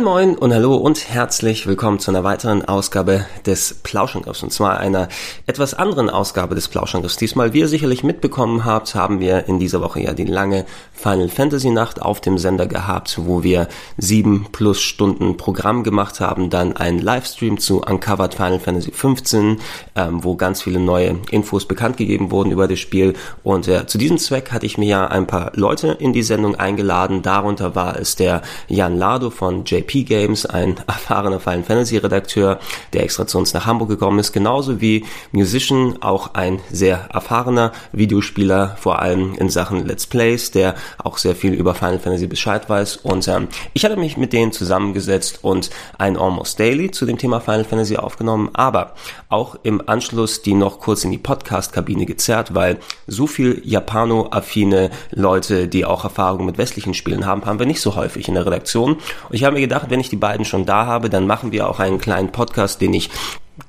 [0.00, 4.78] Moin Moin und hallo und herzlich willkommen zu einer weiteren Ausgabe des Plauschangriffs und zwar
[4.78, 5.08] einer
[5.46, 7.18] etwas anderen Ausgabe des Plauschangriffs.
[7.18, 11.28] Diesmal, wie ihr sicherlich mitbekommen habt, haben wir in dieser Woche ja die lange Final
[11.28, 13.68] Fantasy Nacht auf dem Sender gehabt, wo wir
[13.98, 19.58] sieben plus Stunden Programm gemacht haben, dann ein Livestream zu Uncovered Final Fantasy 15,
[19.96, 23.98] ähm, wo ganz viele neue Infos bekannt gegeben wurden über das Spiel und äh, zu
[23.98, 27.20] diesem Zweck hatte ich mir ja ein paar Leute in die Sendung eingeladen.
[27.20, 32.58] Darunter war es der Jan Lado von JP Games, ein erfahrener Final Fantasy Redakteur,
[32.92, 37.72] der extra zu uns nach Hamburg gekommen ist, genauso wie Musician, auch ein sehr erfahrener
[37.92, 42.68] Videospieler, vor allem in Sachen Let's Plays, der auch sehr viel über Final Fantasy Bescheid
[42.68, 42.96] weiß.
[42.98, 47.40] Und ähm, ich hatte mich mit denen zusammengesetzt und ein Almost Daily zu dem Thema
[47.40, 48.94] Final Fantasy aufgenommen, aber
[49.28, 55.68] auch im Anschluss die noch kurz in die Podcast-Kabine gezerrt, weil so viel Japano-affine Leute,
[55.68, 58.94] die auch Erfahrung mit westlichen Spielen haben, haben wir nicht so häufig in der Redaktion.
[58.94, 61.68] Und ich habe mir gedacht, wenn ich die beiden schon da habe, dann machen wir
[61.68, 63.10] auch einen kleinen Podcast, den ich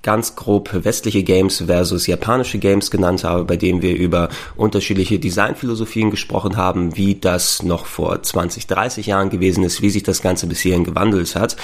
[0.04, 6.12] ganz grob westliche Games versus japanische Games genannt habe, bei dem wir über unterschiedliche Designphilosophien
[6.12, 10.48] gesprochen haben, wie das noch vor 20, 30 Jahren gewesen ist, wie sich das Ganze
[10.48, 11.58] bis hierhin gewandelt hat.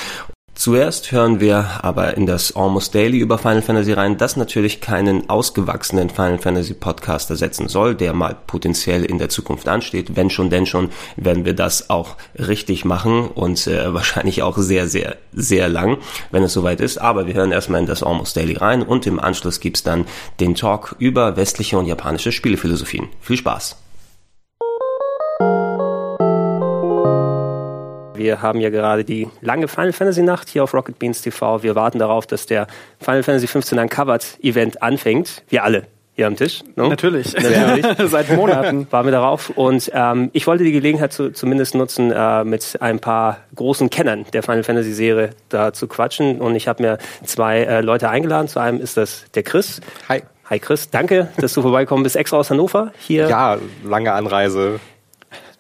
[0.58, 5.30] Zuerst hören wir aber in das Almost Daily über Final Fantasy rein, das natürlich keinen
[5.30, 10.16] ausgewachsenen Final Fantasy Podcast ersetzen soll, der mal potenziell in der Zukunft ansteht.
[10.16, 14.88] Wenn schon, denn schon, werden wir das auch richtig machen und äh, wahrscheinlich auch sehr,
[14.88, 16.00] sehr, sehr lang,
[16.32, 16.98] wenn es soweit ist.
[16.98, 20.08] Aber wir hören erstmal in das Almost Daily rein und im Anschluss gibt's dann
[20.40, 23.10] den Talk über westliche und japanische Spielephilosophien.
[23.22, 23.87] Viel Spaß!
[28.18, 31.64] Wir haben ja gerade die lange Final Fantasy Nacht hier auf Rocket Beans TV.
[31.64, 32.68] Wir warten darauf, dass der
[33.00, 35.44] Final Fantasy 15 Uncovered Event anfängt.
[35.50, 36.64] Wir alle hier am Tisch.
[36.76, 36.88] No?
[36.90, 37.34] Natürlich.
[37.34, 37.86] Natürlich.
[38.10, 38.88] Seit Monaten.
[38.90, 39.52] Waren wir darauf.
[39.52, 44.26] Und ähm, ich wollte die Gelegenheit zu, zumindest nutzen, äh, mit ein paar großen Kennern
[44.34, 46.42] der Final Fantasy Serie da zu quatschen.
[46.42, 48.48] Und ich habe mir zwei äh, Leute eingeladen.
[48.48, 49.80] Zu einem ist das der Chris.
[50.10, 50.24] Hi.
[50.50, 53.28] Hi Chris, danke, dass du vorbeikommen bist, extra aus Hannover hier.
[53.28, 54.80] Ja, lange Anreise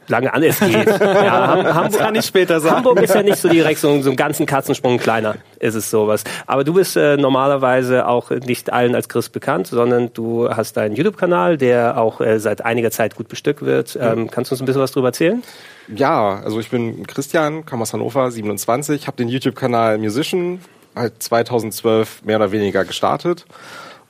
[0.07, 0.87] lange an es geht.
[0.99, 2.77] Ja, Ham Hamburg, kann ich später sagen.
[2.77, 6.23] Hamburg ist ja nicht so direkt so, so einen ganzen Katzensprung kleiner, ist es sowas.
[6.45, 10.95] Aber du bist äh, normalerweise auch nicht allen als Chris bekannt, sondern du hast deinen
[10.95, 13.97] YouTube-Kanal, der auch äh, seit einiger Zeit gut bestückt wird.
[13.99, 14.31] Ähm, mhm.
[14.31, 15.43] Kannst du uns ein bisschen was darüber erzählen?
[15.87, 20.59] Ja, also ich bin Christian, komme aus Hannover, 27, habe den YouTube-Kanal Musician
[20.95, 23.45] halt 2012 mehr oder weniger gestartet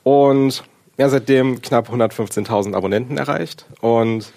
[0.02, 0.64] und
[0.96, 4.32] ja, seitdem knapp 115.000 Abonnenten erreicht und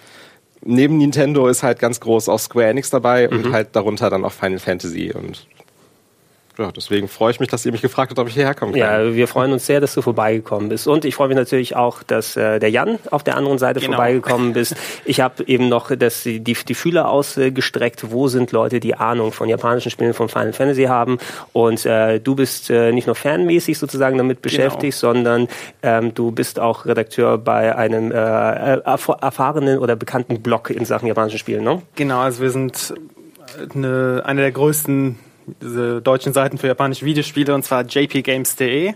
[0.64, 3.38] neben Nintendo ist halt ganz groß auch Square Enix dabei mhm.
[3.38, 5.48] und halt darunter dann auch Final Fantasy und
[6.58, 8.80] ja, deswegen freue ich mich, dass ihr mich gefragt habt, ob ich hierher kommen kann.
[8.80, 10.88] Ja, wir freuen uns sehr, dass du vorbeigekommen bist.
[10.88, 13.94] Und ich freue mich natürlich auch, dass äh, der Jan auf der anderen Seite genau.
[13.94, 14.76] vorbeigekommen bist.
[15.06, 19.48] Ich habe eben noch das, die, die Fühler ausgestreckt, wo sind Leute, die Ahnung von
[19.48, 21.20] japanischen Spielen von Final Fantasy haben.
[21.54, 24.44] Und äh, du bist äh, nicht nur fanmäßig sozusagen damit genau.
[24.44, 25.14] beschäftigt, genau.
[25.14, 25.48] sondern
[25.84, 31.40] ähm, du bist auch Redakteur bei einem äh, erfahrenen oder bekannten Blog in Sachen japanischen
[31.40, 31.82] Spielen, ne?
[31.96, 32.94] Genau, also wir sind
[33.74, 35.18] eine, eine der größten
[35.62, 38.94] diese deutschen Seiten für japanische Videospiele, und zwar jpgames.de.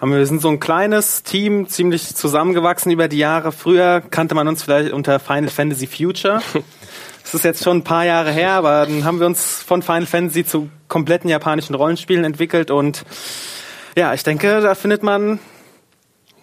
[0.00, 3.52] Wir sind so ein kleines Team, ziemlich zusammengewachsen über die Jahre.
[3.52, 6.40] Früher kannte man uns vielleicht unter Final Fantasy Future.
[7.22, 10.06] Das ist jetzt schon ein paar Jahre her, aber dann haben wir uns von Final
[10.06, 13.04] Fantasy zu kompletten japanischen Rollenspielen entwickelt und
[13.96, 15.38] ja, ich denke, da findet man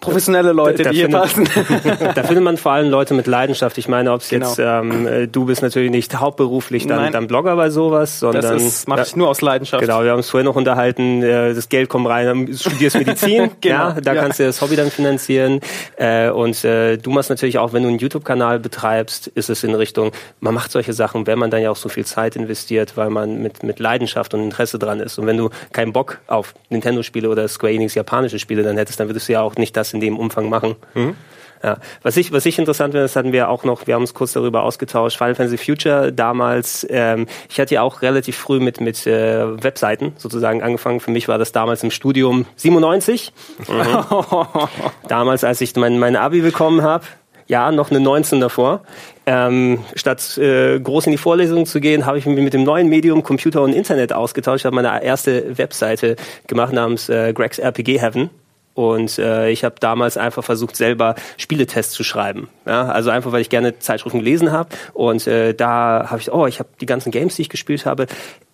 [0.00, 1.48] professionelle Leute, da, da die hier passen.
[2.14, 3.78] da findet man vor allem Leute mit Leidenschaft.
[3.78, 4.48] Ich meine, ob es genau.
[4.48, 8.42] jetzt, ähm, äh, du bist natürlich nicht hauptberuflich dann, dann Blogger bei sowas, sondern...
[8.42, 9.82] Das mache ich nur aus Leidenschaft.
[9.82, 13.50] Genau, wir haben uns vorhin noch unterhalten, äh, das Geld kommt rein, du studierst Medizin,
[13.60, 14.22] genau, ja, da ja.
[14.22, 15.60] kannst du das Hobby dann finanzieren.
[15.96, 19.74] Äh, und äh, du machst natürlich auch, wenn du einen YouTube-Kanal betreibst, ist es in
[19.74, 23.10] Richtung, man macht solche Sachen, wenn man dann ja auch so viel Zeit investiert, weil
[23.10, 25.18] man mit, mit Leidenschaft und Interesse dran ist.
[25.18, 29.08] Und wenn du keinen Bock auf Nintendo-Spiele oder Square Enix japanische Spiele dann hättest, dann
[29.08, 30.76] würdest du ja auch nicht das in dem Umfang machen.
[30.94, 31.16] Mhm.
[31.62, 31.76] Ja.
[32.02, 34.32] Was ich, was ich interessant finde, das hatten wir auch noch, wir haben uns kurz
[34.32, 39.06] darüber ausgetauscht, Final Fantasy Future damals, ähm, ich hatte ja auch relativ früh mit, mit
[39.06, 41.00] äh, Webseiten sozusagen angefangen.
[41.00, 43.32] Für mich war das damals im Studium 97.
[43.58, 43.66] Mhm.
[45.08, 47.04] damals, als ich mein, mein Abi bekommen habe.
[47.46, 48.82] Ja, noch eine 19 davor.
[49.26, 52.88] Ähm, statt äh, groß in die Vorlesung zu gehen, habe ich mich mit dem neuen
[52.88, 54.60] Medium Computer und Internet ausgetauscht.
[54.60, 56.14] Ich habe meine erste Webseite
[56.46, 58.30] gemacht namens äh, Greg's RPG Heaven.
[58.74, 62.48] Und äh, ich habe damals einfach versucht, selber Spieletests zu schreiben.
[62.66, 62.86] Ja?
[62.86, 64.70] Also einfach, weil ich gerne Zeitschriften gelesen habe.
[64.94, 68.06] Und äh, da habe ich, oh, ich habe die ganzen Games, die ich gespielt habe.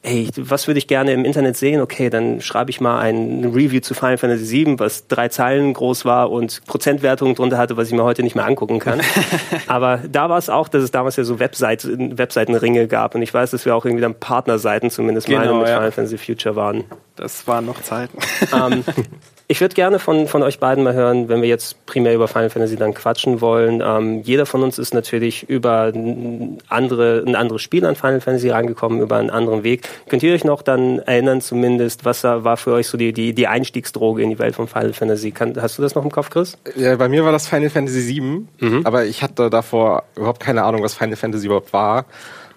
[0.03, 1.81] Hey, was würde ich gerne im Internet sehen?
[1.81, 6.05] Okay, dann schreibe ich mal ein Review zu Final Fantasy VII, was drei Zeilen groß
[6.05, 9.01] war und Prozentwertungen drunter hatte, was ich mir heute nicht mehr angucken kann.
[9.67, 13.15] Aber da war es auch, dass es damals ja so Webseiten, Webseitenringe gab.
[13.15, 15.75] Und ich weiß, dass wir auch irgendwie dann Partnerseiten zumindest genau, meine mit ja.
[15.75, 16.85] Final Fantasy Future waren.
[17.17, 18.17] Das waren noch Zeiten.
[18.55, 18.85] Ähm,
[19.49, 22.51] ich würde gerne von, von euch beiden mal hören, wenn wir jetzt primär über Final
[22.51, 23.81] Fantasy dann quatschen wollen.
[23.85, 28.51] Ähm, jeder von uns ist natürlich über ein, andere, ein anderes Spiel an Final Fantasy
[28.51, 29.89] reingekommen, über einen anderen Weg.
[30.09, 33.47] Könnt ihr euch noch dann erinnern, zumindest, was war für euch so die, die, die
[33.47, 35.31] Einstiegsdroge in die Welt von Final Fantasy?
[35.31, 36.59] Kann, hast du das noch im Kopf, Chris?
[36.75, 38.81] Ja, bei mir war das Final Fantasy VII, mhm.
[38.85, 42.07] aber ich hatte davor überhaupt keine Ahnung, was Final Fantasy überhaupt war.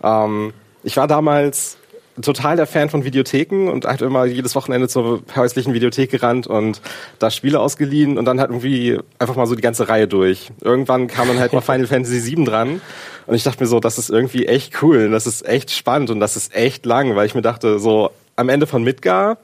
[0.03, 0.53] Ähm,
[0.83, 1.78] ich war damals
[2.21, 6.81] total der Fan von Videotheken und hat immer jedes Wochenende zur häuslichen Videothek gerannt und
[7.19, 10.51] da Spiele ausgeliehen und dann halt irgendwie einfach mal so die ganze Reihe durch.
[10.61, 12.81] Irgendwann kam dann halt mal Final Fantasy VII dran
[13.27, 16.09] und ich dachte mir so, das ist irgendwie echt cool und das ist echt spannend
[16.09, 19.37] und das ist echt lang, weil ich mir dachte, so am Ende von Midgar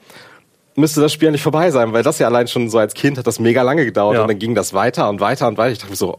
[0.74, 3.26] müsste das Spiel nicht vorbei sein, weil das ja allein schon so als Kind hat
[3.26, 4.22] das mega lange gedauert ja.
[4.22, 5.72] und dann ging das weiter und weiter und weiter.
[5.72, 6.18] Ich dachte mir so,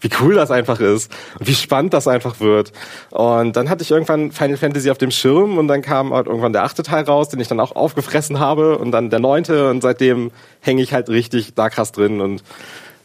[0.00, 2.72] wie cool das einfach ist und wie spannend das einfach wird.
[3.10, 6.52] Und dann hatte ich irgendwann Final Fantasy auf dem Schirm und dann kam halt irgendwann
[6.52, 9.82] der achte Teil raus, den ich dann auch aufgefressen habe und dann der neunte und
[9.82, 12.42] seitdem hänge ich halt richtig da krass drin und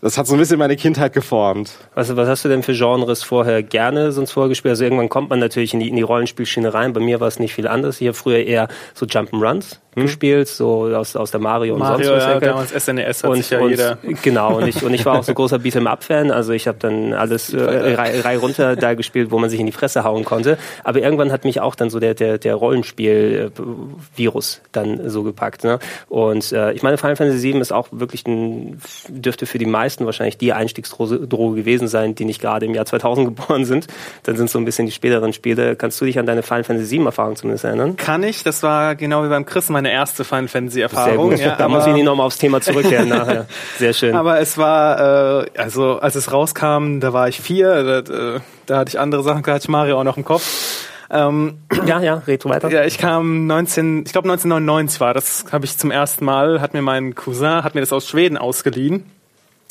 [0.02, 1.78] das hat so ein bisschen meine Kindheit geformt.
[1.94, 4.72] Also was hast du denn für Genres vorher gerne sonst vorgespielt?
[4.72, 6.94] Also irgendwann kommt man natürlich in die, in die Rollenspielschiene rein.
[6.94, 8.02] Bei mir war es nicht viel anders.
[8.02, 10.04] Ich habe früher eher so Jump'n'Runs hm.
[10.04, 12.34] gespielt, so aus, aus der Mario, Mario und sonst was.
[12.34, 13.98] Ja, damals SNES hat und, sich ja und, jeder.
[14.22, 17.54] Genau, und ich, und ich war auch so großer Beat'em-up-Fan, also ich habe dann alles
[17.54, 20.58] äh, rei runter da gespielt, wo man sich in die Fresse hauen konnte.
[20.84, 25.64] Aber irgendwann hat mich auch dann so der, der, der Rollenspiel-Virus dann so gepackt.
[25.64, 25.80] Ne?
[26.10, 30.06] Und äh, ich meine, Final Fantasy VII ist auch wirklich ein, dürfte für die meisten
[30.06, 33.88] wahrscheinlich die Einstiegsdroge gewesen sein, die nicht gerade im Jahr 2000 geboren sind.
[34.24, 35.76] Dann sind so ein bisschen die späteren Spiele.
[35.76, 37.96] Kannst du dich an deine Final Fantasy VII-Erfahrung zumindest erinnern?
[37.98, 41.36] Kann ich, das war genau wie beim Chris meine erste Final Fantasy Erfahrung.
[41.36, 43.48] Ja, da muss ich nicht nochmal aufs Thema zurückkehren nachher.
[43.80, 44.16] Sehr schön.
[44.16, 48.78] Aber es war, äh, also als es rauskam, da war ich vier, da, äh, da
[48.78, 50.88] hatte ich andere Sachen, da hatte ich Mario auch noch im Kopf.
[51.10, 52.70] Ähm, ja, ja, red weiter.
[52.70, 56.74] Ja, ich kam 19, ich glaube 1999 war, das habe ich zum ersten Mal, hat
[56.74, 59.06] mir mein Cousin, hat mir das aus Schweden ausgeliehen.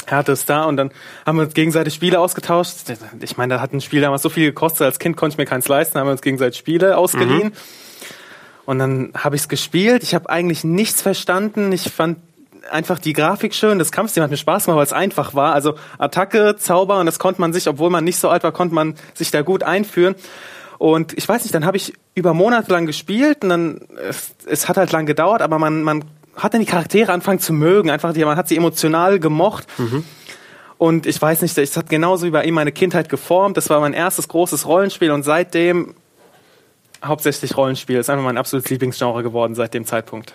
[0.07, 0.91] Er hatte es da und dann
[1.25, 2.77] haben wir uns gegenseitig Spiele ausgetauscht.
[3.21, 5.45] Ich meine, da hat ein Spiel damals so viel gekostet, als Kind konnte ich mir
[5.45, 7.49] keins leisten, haben wir uns gegenseitig Spiele ausgeliehen.
[7.49, 7.53] Mhm.
[8.67, 10.03] Und dann habe ich es gespielt.
[10.03, 11.73] Ich habe eigentlich nichts verstanden.
[11.73, 12.19] Ich fand
[12.71, 13.79] einfach die Grafik schön.
[13.79, 15.55] Das Kampfsystem hat mir Spaß gemacht, weil es einfach war.
[15.55, 18.75] Also Attacke, Zauber und das konnte man sich, obwohl man nicht so alt war, konnte
[18.75, 20.15] man sich da gut einführen.
[20.79, 24.69] Und ich weiß nicht, dann habe ich über Monate lang gespielt und dann, es, es
[24.69, 26.05] hat halt lang gedauert, aber man, man
[26.37, 27.91] hat dann die Charaktere anfangen zu mögen.
[27.91, 29.67] Einfach, man hat sie emotional gemocht.
[29.79, 30.05] Mhm.
[30.79, 33.59] Und ich weiß nicht, es hat genauso wie bei ihm meine Kindheit geformt.
[33.59, 35.95] Das war mein erstes großes Rollenspiel und seitdem
[37.05, 37.99] hauptsächlich Rollenspiel.
[37.99, 40.35] Ist einfach mein absolutes Lieblingsgenre geworden seit dem Zeitpunkt.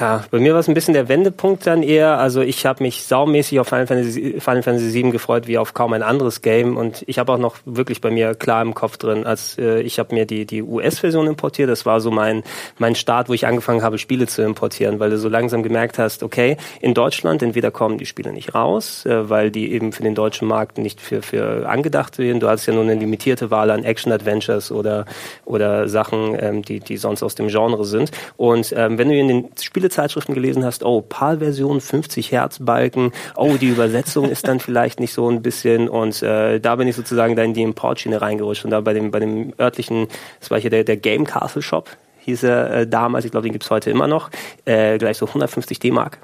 [0.00, 2.18] Ja, bei mir war es ein bisschen der Wendepunkt dann eher.
[2.18, 5.92] Also ich habe mich saumäßig auf Final Fantasy, Final Fantasy VII gefreut, wie auf kaum
[5.92, 6.76] ein anderes Game.
[6.76, 9.98] Und ich habe auch noch wirklich bei mir klar im Kopf drin, als äh, ich
[9.98, 11.68] habe mir die, die US-Version importiert.
[11.68, 12.42] Das war so mein,
[12.78, 16.22] mein Start, wo ich angefangen habe, Spiele zu importieren, weil du so langsam gemerkt hast,
[16.22, 20.14] okay, in Deutschland entweder kommen die Spiele nicht raus, äh, weil die eben für den
[20.14, 22.40] deutschen Markt nicht für, für angedacht werden.
[22.40, 25.04] Du hast ja nur eine limitierte Wahl an Action-Adventures oder,
[25.44, 28.10] oder Sachen, ähm, die, die sonst aus dem Genre sind.
[28.36, 33.54] Und ähm, wenn du in den Spielezeitschriften gelesen hast, oh, PAL-Version 50 Hertz Balken, oh,
[33.60, 35.88] die Übersetzung ist dann vielleicht nicht so ein bisschen.
[35.88, 39.12] Und äh, da bin ich sozusagen da in die Importschiene reingerutscht und da bei dem,
[39.12, 40.08] bei dem örtlichen,
[40.40, 41.88] das war hier der, der Game Castle Shop,
[42.20, 44.30] hieß er äh, damals, ich glaube, den gibt's heute immer noch,
[44.64, 46.18] äh, gleich so 150 D-Mark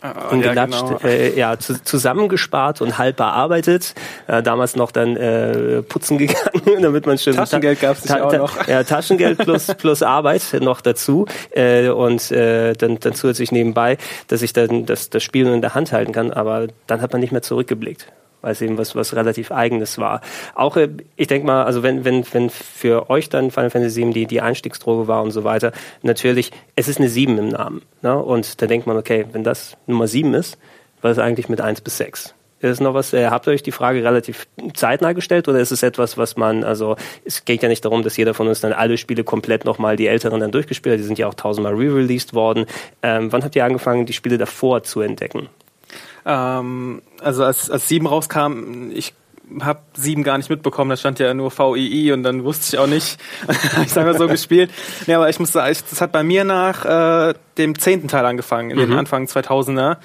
[0.00, 0.98] Ah, und ja, genau.
[1.02, 3.94] äh, ja, zu, zusammengespart und halb bearbeitet.
[4.28, 8.32] Äh, damals noch dann äh, putzen gegangen, damit man schön Taschengeld gab es ta auch
[8.32, 8.68] noch.
[8.68, 14.42] Ja, Taschengeld plus plus Arbeit noch dazu äh, und äh, dann, dann zusätzlich nebenbei, dass
[14.42, 16.32] ich dann das, das Spiel in der Hand halten kann.
[16.32, 18.06] Aber dann hat man nicht mehr zurückgeblickt
[18.40, 20.20] weil es eben was, was relativ Eigenes war.
[20.54, 24.12] Auch, äh, ich denke mal, also wenn, wenn, wenn für euch dann Final Fantasy VII
[24.12, 27.82] die, die Einstiegsdroge war und so weiter, natürlich, es ist eine 7 im Namen.
[28.02, 28.16] Ne?
[28.16, 30.58] Und da denkt man, okay, wenn das Nummer 7 ist,
[31.00, 32.34] was ist eigentlich mit 1 bis 6?
[32.60, 35.84] Ist noch was, äh, habt ihr euch die Frage relativ zeitnah gestellt oder ist es
[35.84, 38.96] etwas, was man, also es geht ja nicht darum, dass jeder von uns dann alle
[38.96, 42.66] Spiele komplett nochmal die älteren dann durchgespielt hat, die sind ja auch tausendmal re-released worden.
[43.00, 45.48] Ähm, wann habt ihr angefangen, die Spiele davor zu entdecken?
[46.28, 49.14] Ähm, also als, als sieben rauskam, ich
[49.62, 52.86] habe sieben gar nicht mitbekommen, da stand ja nur VII und dann wusste ich auch
[52.86, 53.18] nicht,
[53.82, 54.70] ich sage mal so gespielt.
[55.06, 58.70] Ja, aber ich muss sagen, das hat bei mir nach äh, dem zehnten Teil angefangen,
[58.70, 58.82] in mhm.
[58.82, 59.96] den Anfang 2000er.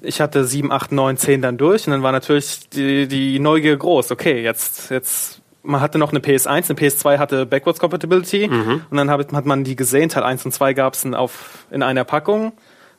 [0.00, 3.76] Ich hatte sieben, acht, neun, zehn dann durch und dann war natürlich die, die Neugier
[3.76, 4.10] groß.
[4.10, 8.82] Okay, jetzt, jetzt man hatte noch eine PS1, eine PS2 hatte Backwards Compatibility mhm.
[8.88, 12.04] und dann hat, hat man die gesehen, Teil 1 und 2 gab es in einer
[12.04, 12.52] Packung.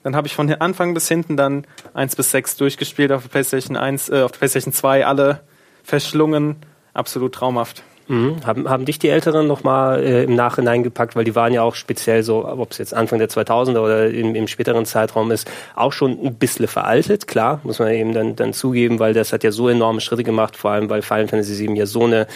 [0.04, 3.78] Dann habe ich von Anfang bis hinten dann 1 bis 6 durchgespielt auf der PlayStation
[3.78, 5.40] 1, äh, auf der PlayStation 2, alle
[5.84, 6.58] verschlungen.
[6.94, 7.84] Absolut traumhaft.
[8.08, 8.46] Mhm.
[8.46, 11.76] Haben, haben dich die Älteren nochmal äh, im Nachhinein gepackt, weil die waren ja auch
[11.76, 15.94] speziell so, ob es jetzt Anfang der 2000er oder im, im späteren Zeitraum ist, auch
[15.94, 19.52] schon ein bisschen veraltet, klar, muss man eben dann, dann zugeben, weil das hat ja
[19.52, 22.28] so enorme Schritte gemacht, vor allem weil Final Fantasy VII ja so eine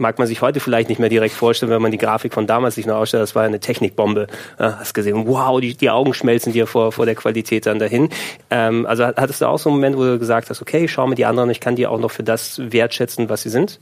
[0.00, 2.74] mag man sich heute vielleicht nicht mehr direkt vorstellen, wenn man die Grafik von damals
[2.74, 3.22] sich noch ausstellt.
[3.22, 4.26] Das war eine Technikbombe.
[4.58, 8.08] Ja, hast gesehen, wow, die, die Augen schmelzen dir vor, vor der Qualität dann dahin.
[8.50, 11.14] Ähm, also hattest du auch so einen Moment, wo du gesagt hast, okay, schau mir
[11.14, 13.78] die anderen, ich kann die auch noch für das wertschätzen, was sie sind?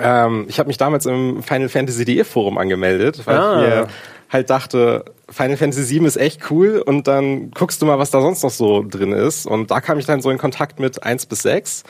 [0.00, 3.54] Ähm, ich habe mich damals im Final Fantasy.de Forum angemeldet, weil ah.
[3.54, 3.86] ich mir
[4.30, 8.20] halt dachte, Final Fantasy VII ist echt cool und dann guckst du mal, was da
[8.20, 9.46] sonst noch so drin ist.
[9.46, 11.84] Und da kam ich dann so in Kontakt mit 1 bis 6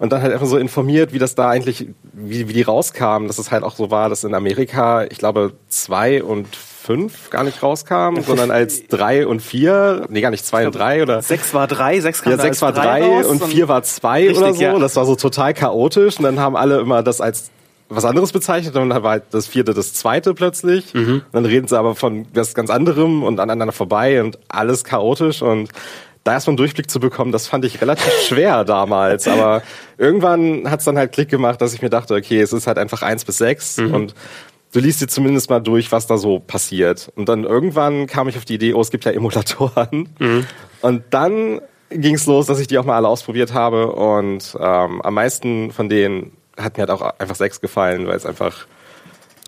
[0.00, 3.38] und dann halt einfach so informiert, wie das da eigentlich, wie, wie die rauskamen, dass
[3.38, 7.62] es halt auch so war, dass in Amerika, ich glaube, zwei und fünf gar nicht
[7.62, 11.20] rauskamen, sondern als drei und vier, nee, gar nicht zwei und drei oder.
[11.20, 14.22] Sechs war drei, sechs kam Ja, sechs war drei, drei und, und vier war zwei
[14.22, 14.62] richtig, oder so.
[14.62, 14.78] Ja.
[14.78, 17.50] Das war so total chaotisch und dann haben alle immer das als
[17.90, 20.94] was anderes bezeichnet und dann war halt das vierte das zweite plötzlich.
[20.94, 21.22] Mhm.
[21.32, 25.70] Dann reden sie aber von was ganz anderem und aneinander vorbei und alles chaotisch und
[26.24, 29.26] da erstmal einen Durchblick zu bekommen, das fand ich relativ schwer damals.
[29.28, 29.62] Aber
[29.98, 32.78] irgendwann hat es dann halt Klick gemacht, dass ich mir dachte, okay, es ist halt
[32.78, 33.94] einfach eins bis sechs mhm.
[33.94, 34.14] und
[34.72, 37.10] du liest dir zumindest mal durch, was da so passiert.
[37.16, 40.08] Und dann irgendwann kam ich auf die Idee, oh, es gibt ja Emulatoren.
[40.18, 40.46] Mhm.
[40.82, 41.60] Und dann
[41.90, 43.92] ging es los, dass ich die auch mal alle ausprobiert habe.
[43.92, 48.26] Und ähm, am meisten von denen hat mir halt auch einfach sechs gefallen, weil es
[48.26, 48.66] einfach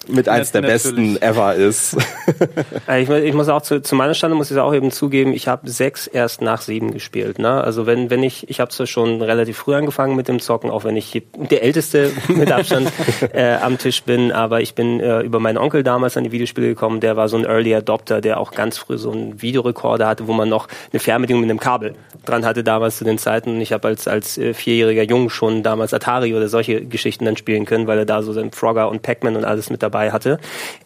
[0.08, 1.96] mit eins der besten ever ist.
[2.98, 5.68] ich, ich, muss auch zu, zu meiner Stande muss ich auch eben zugeben, ich habe
[5.70, 7.38] sechs erst nach sieben gespielt.
[7.38, 7.62] Ne?
[7.62, 10.84] Also wenn wenn ich ich habe zwar schon relativ früh angefangen mit dem Zocken, auch
[10.84, 12.92] wenn ich der älteste mit Abstand
[13.32, 16.68] äh, am Tisch bin, aber ich bin äh, über meinen Onkel damals an die Videospiele
[16.68, 17.00] gekommen.
[17.00, 20.32] Der war so ein Early Adopter, der auch ganz früh so einen Videorekorder hatte, wo
[20.32, 21.94] man noch eine Fernbedienung mit einem Kabel
[22.24, 23.50] dran hatte damals zu den Zeiten.
[23.50, 27.36] Und ich habe als als äh, vierjähriger Jung schon damals Atari oder solche Geschichten dann
[27.36, 30.10] spielen können, weil er da so sein Frogger und Pac-Man und alles mit dabei dabei
[30.10, 30.38] hatte.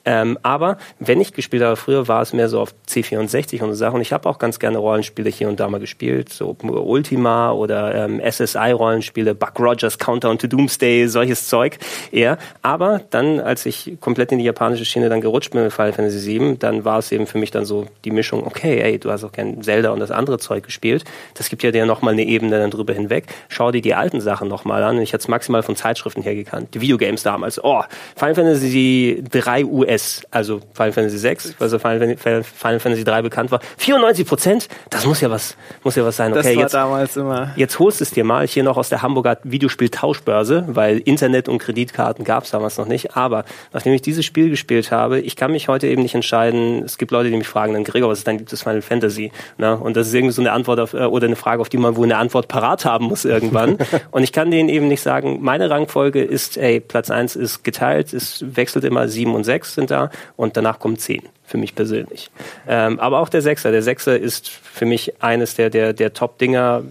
[0.04, 3.74] Ähm, aber wenn ich gespielt habe früher, war es mehr so auf C64 und so
[3.74, 3.96] Sachen.
[3.96, 7.94] Und ich habe auch ganz gerne Rollenspiele hier und da mal gespielt, so Ultima oder
[7.94, 11.78] ähm, SSI-Rollenspiele, Buck Rogers, Countdown to Doomsday, solches Zeug
[12.12, 12.38] eher.
[12.62, 16.38] Aber dann, als ich komplett in die japanische Schiene dann gerutscht bin mit Final Fantasy
[16.38, 19.24] VII, dann war es eben für mich dann so die Mischung, okay, ey, du hast
[19.24, 21.04] auch gern Zelda und das andere Zeug gespielt.
[21.34, 23.26] Das gibt ja dir nochmal eine Ebene dann drüber hinweg.
[23.48, 25.00] Schau dir die alten Sachen nochmal an.
[25.00, 26.74] Ich hatte es maximal von Zeitschriften her gekannt.
[26.74, 27.62] Die Videogames damals.
[27.62, 27.82] Oh,
[28.16, 28.68] Final Fantasy
[29.30, 33.60] 3 US, also Final Fantasy 6, also Final, Final Fantasy 3 bekannt war.
[33.78, 36.32] 94 Prozent, das muss ja was, muss ja was sein.
[36.32, 37.52] Okay, das war jetzt, damals immer.
[37.56, 42.24] Jetzt holst es dir mal hier noch aus der Hamburger Videospieltauschbörse, weil Internet und Kreditkarten
[42.24, 43.16] gab es damals noch nicht.
[43.16, 46.82] Aber nachdem ich dieses Spiel gespielt habe, ich kann mich heute eben nicht entscheiden.
[46.84, 49.32] Es gibt Leute, die mich fragen, dann Gregor, was ist dein liebstes Final Fantasy?
[49.58, 51.78] Na, und das ist irgendwie so eine Antwort auf, äh, oder eine Frage, auf die
[51.78, 53.78] man wohl eine Antwort parat haben muss irgendwann.
[54.10, 58.12] und ich kann denen eben nicht sagen, meine Rangfolge ist, ey, Platz 1 ist geteilt,
[58.12, 62.30] es wechselt immer sieben und sechs sind da und danach kommt zehn für mich persönlich.
[62.68, 63.70] Ähm, aber auch der Sechser.
[63.70, 66.82] Der Sechser ist für mich eines der, der, der Top-Dinger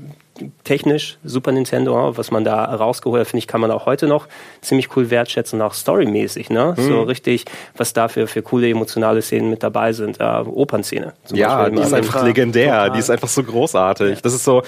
[0.64, 4.28] technisch, Super Nintendo, was man da rausgeholt hat, finde ich, kann man auch heute noch
[4.62, 6.75] ziemlich cool wertschätzen, auch storymäßig, ne?
[6.78, 6.82] Mhm.
[6.82, 7.46] So richtig,
[7.78, 10.20] was da für, für coole emotionale Szenen mit dabei sind.
[10.20, 11.14] Äh, Opernszene.
[11.32, 12.92] Ja, Beispiel, die ist einfach legendär, total.
[12.92, 14.16] die ist einfach so großartig.
[14.16, 14.22] Ja.
[14.22, 14.64] Das ist so,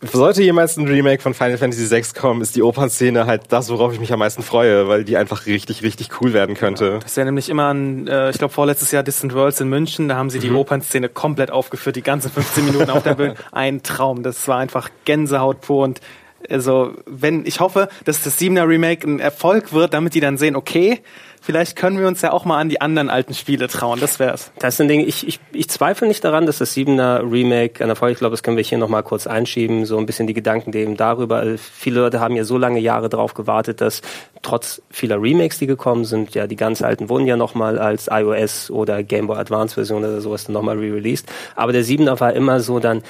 [0.00, 3.92] sollte jemals ein Remake von Final Fantasy VI kommen, ist die Opernszene halt das, worauf
[3.92, 6.98] ich mich am meisten freue, weil die einfach richtig, richtig cool werden könnte.
[7.00, 10.08] Das ist ja nämlich immer ein, äh, ich glaube vorletztes Jahr Distant Worlds in München,
[10.08, 10.56] da haben sie die mhm.
[10.56, 13.34] Opernszene komplett aufgeführt, die ganzen 15 Minuten auf der Bühne.
[13.52, 14.22] Ein Traum.
[14.22, 16.00] Das war einfach Gänsehaut pur und
[16.48, 20.54] also wenn ich hoffe, dass das Siebener Remake ein Erfolg wird, damit die dann sehen,
[20.54, 21.00] okay,
[21.48, 23.98] vielleicht können wir uns ja auch mal an die anderen alten Spiele trauen.
[24.00, 24.52] Das wär's.
[24.58, 27.88] Das ist ein Ding, ich, ich, ich zweifle nicht daran, dass das Siebener Remake an
[27.88, 30.76] Erfolg, ich glaube, das können wir hier nochmal kurz einschieben, so ein bisschen die Gedanken
[30.76, 31.42] eben darüber.
[31.56, 34.02] Viele Leute haben ja so lange Jahre drauf gewartet, dass
[34.42, 38.70] trotz vieler Remakes, die gekommen sind, ja, die ganz alten wurden ja nochmal als iOS
[38.70, 41.32] oder Game Boy Advance Version oder sowas dann nochmal re-released.
[41.56, 43.02] Aber der Siebener war immer so dann,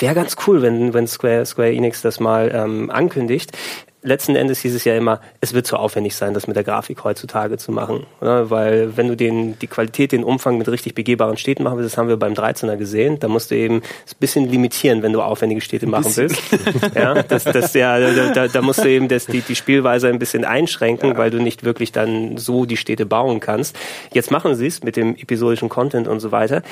[0.00, 3.52] wäre ganz cool, wenn, wenn Square, Square Enix das mal ähm, ankündigt
[4.04, 7.02] letzten Endes hieß es ja immer, es wird zu aufwendig sein, das mit der Grafik
[7.04, 8.06] heutzutage zu machen.
[8.20, 8.50] Oder?
[8.50, 11.98] Weil wenn du den, die Qualität, den Umfang mit richtig begehbaren Städten machen willst, das
[11.98, 13.82] haben wir beim 13er gesehen, da musst du eben ein
[14.20, 16.40] bisschen limitieren, wenn du aufwendige Städte machen willst.
[16.94, 17.98] ja, das, das, ja,
[18.32, 21.16] da, da musst du eben das, die, die Spielweise ein bisschen einschränken, ja.
[21.16, 23.76] weil du nicht wirklich dann so die Städte bauen kannst.
[24.12, 26.62] Jetzt machen sie es mit dem episodischen Content und so weiter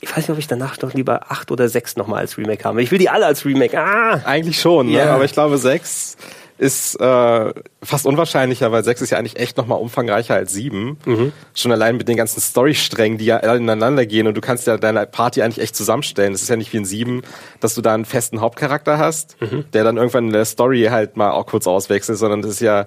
[0.00, 2.76] ich weiß nicht, ob ich danach doch lieber acht oder sechs nochmal als Remake haben
[2.76, 2.84] will.
[2.84, 3.78] Ich will die alle als Remake.
[3.78, 4.22] Ah!
[4.24, 5.10] Eigentlich schon, ne?
[5.10, 6.16] aber ich glaube sechs
[6.60, 10.98] ist äh, fast unwahrscheinlicher, weil sechs ist ja eigentlich echt nochmal umfangreicher als sieben.
[11.06, 11.32] Mhm.
[11.54, 15.06] Schon allein mit den ganzen Storysträngen, die ja ineinander gehen und du kannst ja deine
[15.06, 16.34] Party eigentlich echt zusammenstellen.
[16.34, 17.22] Es ist ja nicht wie in sieben,
[17.60, 19.64] dass du da einen festen Hauptcharakter hast, mhm.
[19.72, 22.84] der dann irgendwann in der Story halt mal auch kurz auswechselt, sondern das ist ja,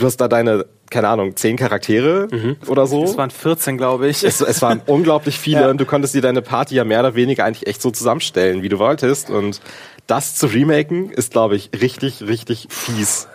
[0.00, 2.56] du hast da deine keine Ahnung, zehn Charaktere mhm.
[2.66, 3.04] oder so.
[3.04, 4.24] Es waren 14, glaube ich.
[4.24, 5.70] Es, es waren unglaublich viele ja.
[5.70, 8.68] und du konntest dir deine Party ja mehr oder weniger eigentlich echt so zusammenstellen, wie
[8.68, 9.30] du wolltest.
[9.30, 9.60] Und
[10.08, 13.28] das zu remaken ist, glaube ich, richtig, richtig fies.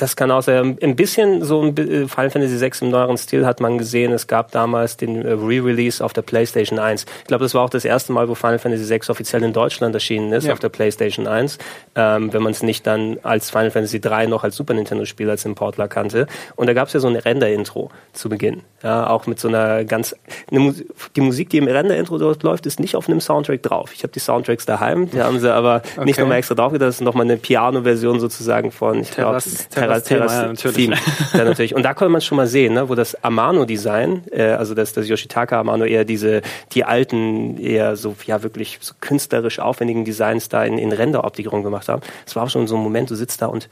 [0.00, 0.78] Das kann auch sein.
[0.82, 4.14] Ein bisschen so ein äh, Final Fantasy VI im neueren Stil hat man gesehen.
[4.14, 7.04] Es gab damals den äh, Re-Release auf der PlayStation 1.
[7.18, 9.94] Ich glaube, das war auch das erste Mal, wo Final Fantasy VI offiziell in Deutschland
[9.94, 10.54] erschienen ist, ja.
[10.54, 11.58] auf der PlayStation 1.
[11.96, 15.44] Ähm, wenn man es nicht dann als Final Fantasy 3 noch als Super Nintendo-Spiel als
[15.44, 16.26] Importler kannte.
[16.56, 18.62] Und da gab es ja so ein Render-Intro zu Beginn.
[18.82, 20.16] Ja, auch mit so einer ganz,
[20.50, 20.74] eine,
[21.14, 23.92] die Musik, die im Render-Intro dort läuft, ist nicht auf einem Soundtrack drauf.
[23.92, 26.06] Ich habe die Soundtracks daheim, die haben sie aber okay.
[26.06, 26.72] nicht nochmal extra drauf.
[26.78, 29.89] Das ist nochmal eine Piano-Version sozusagen von, ich glaube, Terras, Terras,
[30.32, 30.76] ja, natürlich.
[30.76, 30.96] Theme.
[31.32, 31.74] ja, natürlich.
[31.74, 35.08] Und da konnte man schon mal sehen, ne, wo das Amano-Design, äh, also das, das
[35.08, 36.42] Yoshitaka Amano eher diese,
[36.72, 41.88] die alten, eher so, ja, wirklich so künstlerisch aufwendigen Designs da in, in Renderoptikerung gemacht
[41.88, 42.02] haben.
[42.26, 43.68] Es war auch schon so ein Moment, du sitzt da und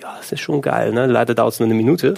[0.00, 1.06] ja, das ist schon geil, ne?
[1.06, 2.14] Leider dauert es nur eine Minute,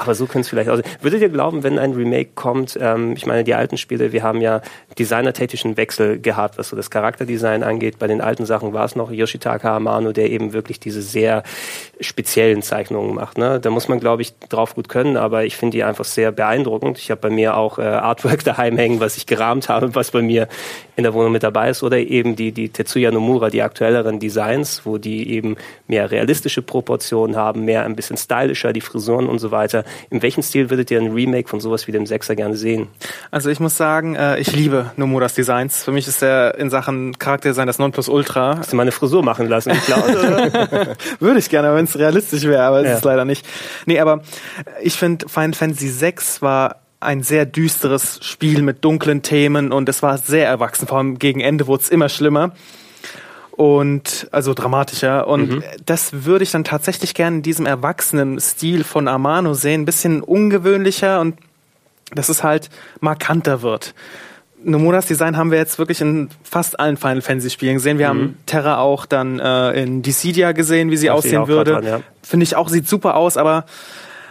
[0.00, 0.88] aber so könnte es vielleicht aussehen.
[1.00, 4.40] Würdet ihr glauben, wenn ein Remake kommt, ähm, ich meine, die alten Spiele, wir haben
[4.40, 4.62] ja
[4.98, 7.98] designertätischen Wechsel gehabt, was so das Charakterdesign angeht.
[7.98, 11.42] Bei den alten Sachen war es noch Yoshitaka Amano, der eben wirklich diese sehr
[12.00, 13.38] speziellen Zeichnungen macht.
[13.38, 13.60] Ne?
[13.60, 16.98] Da muss man, glaube ich, drauf gut können, aber ich finde die einfach sehr beeindruckend.
[16.98, 20.22] Ich habe bei mir auch äh, Artwork daheim hängen, was ich gerahmt habe, was bei
[20.22, 20.48] mir
[20.96, 21.82] in der Wohnung mit dabei ist.
[21.82, 27.36] Oder eben die, die Tetsuya Nomura, die aktuelleren Designs, wo die eben mehr realistische Proportionen
[27.36, 29.84] haben, mehr ein bisschen stylischer, die Frisuren und so weiter.
[30.10, 32.88] In welchem Stil würdet ihr ein Remake von sowas wie dem Sechser gerne sehen?
[33.30, 35.84] Also ich muss sagen, äh, ich liebe Nomuras Designs.
[35.84, 38.58] Für mich ist er in Sachen Charakterdesign das Nonplusultra.
[38.58, 40.96] Hast du meine Frisur machen lassen, ich glaube.
[41.20, 42.96] Würde ich gerne, wenn es realistisch wäre, aber es ja.
[42.96, 43.46] ist leider nicht.
[43.86, 44.22] Nee, aber
[44.82, 50.02] ich finde Final Fantasy VI war ein sehr düsteres Spiel mit dunklen Themen und es
[50.02, 50.86] war sehr erwachsen.
[50.86, 52.52] Vor allem gegen Ende wurde es immer schlimmer
[53.60, 55.28] und also dramatischer.
[55.28, 55.62] Und mhm.
[55.84, 60.22] das würde ich dann tatsächlich gerne in diesem erwachsenen Stil von Amano sehen, ein bisschen
[60.22, 61.36] ungewöhnlicher und
[62.14, 62.70] dass es halt
[63.00, 63.94] markanter wird.
[64.64, 67.98] Nomuras Design haben wir jetzt wirklich in fast allen Final Fantasy Spielen gesehen.
[67.98, 68.18] Wir mhm.
[68.18, 71.82] haben Terra auch dann äh, in Dissidia gesehen, wie sie das aussehen würde.
[71.84, 72.00] Ja.
[72.22, 73.66] Finde ich auch, sieht super aus, aber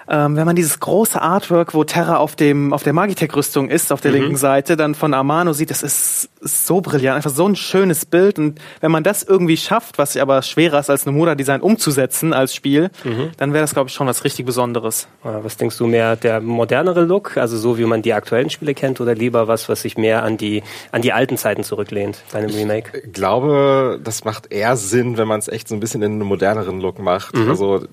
[0.09, 4.01] ähm, wenn man dieses große Artwork, wo Terra auf dem auf der Magitech-Rüstung ist, auf
[4.01, 4.17] der mhm.
[4.17, 8.39] linken Seite, dann von Amano sieht, das ist so brillant, einfach so ein schönes Bild.
[8.39, 12.89] Und wenn man das irgendwie schafft, was aber schwerer ist als Nomura-Design umzusetzen als Spiel,
[13.03, 13.29] mhm.
[13.37, 15.07] dann wäre das, glaube ich, schon was richtig Besonderes.
[15.21, 18.99] Was denkst du mehr, der modernere Look, also so wie man die aktuellen Spiele kennt,
[18.99, 22.49] oder lieber was, was sich mehr an die, an die alten Zeiten zurücklehnt bei einem
[22.49, 23.03] Remake?
[23.05, 26.21] Ich glaube, das macht eher Sinn, wenn man es echt so ein bisschen in einen
[26.21, 27.35] moderneren Look macht.
[27.35, 27.49] Mhm.
[27.49, 27.83] Also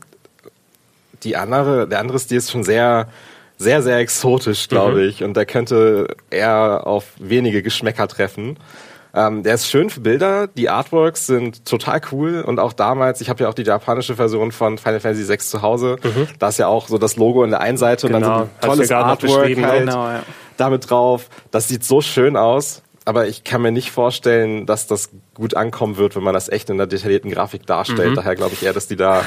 [1.26, 3.08] die andere, der andere Stil ist schon sehr,
[3.58, 5.08] sehr, sehr exotisch, glaube mhm.
[5.08, 5.24] ich.
[5.24, 8.58] Und der könnte eher auf wenige Geschmäcker treffen.
[9.12, 10.46] Ähm, der ist schön für Bilder.
[10.46, 12.42] Die Artworks sind total cool.
[12.42, 15.62] Und auch damals, ich habe ja auch die japanische Version von Final Fantasy VI zu
[15.62, 15.96] Hause.
[16.02, 16.28] Mhm.
[16.38, 18.16] Da ist ja auch so das Logo in der einen Seite genau.
[18.16, 20.22] und dann so ein tolles Artwork halt genau, ja.
[20.56, 21.28] damit drauf.
[21.50, 25.96] Das sieht so schön aus aber ich kann mir nicht vorstellen, dass das gut ankommen
[25.96, 28.10] wird, wenn man das echt in einer detaillierten Grafik darstellt.
[28.10, 28.14] Mhm.
[28.16, 29.22] Daher glaube ich eher, dass die da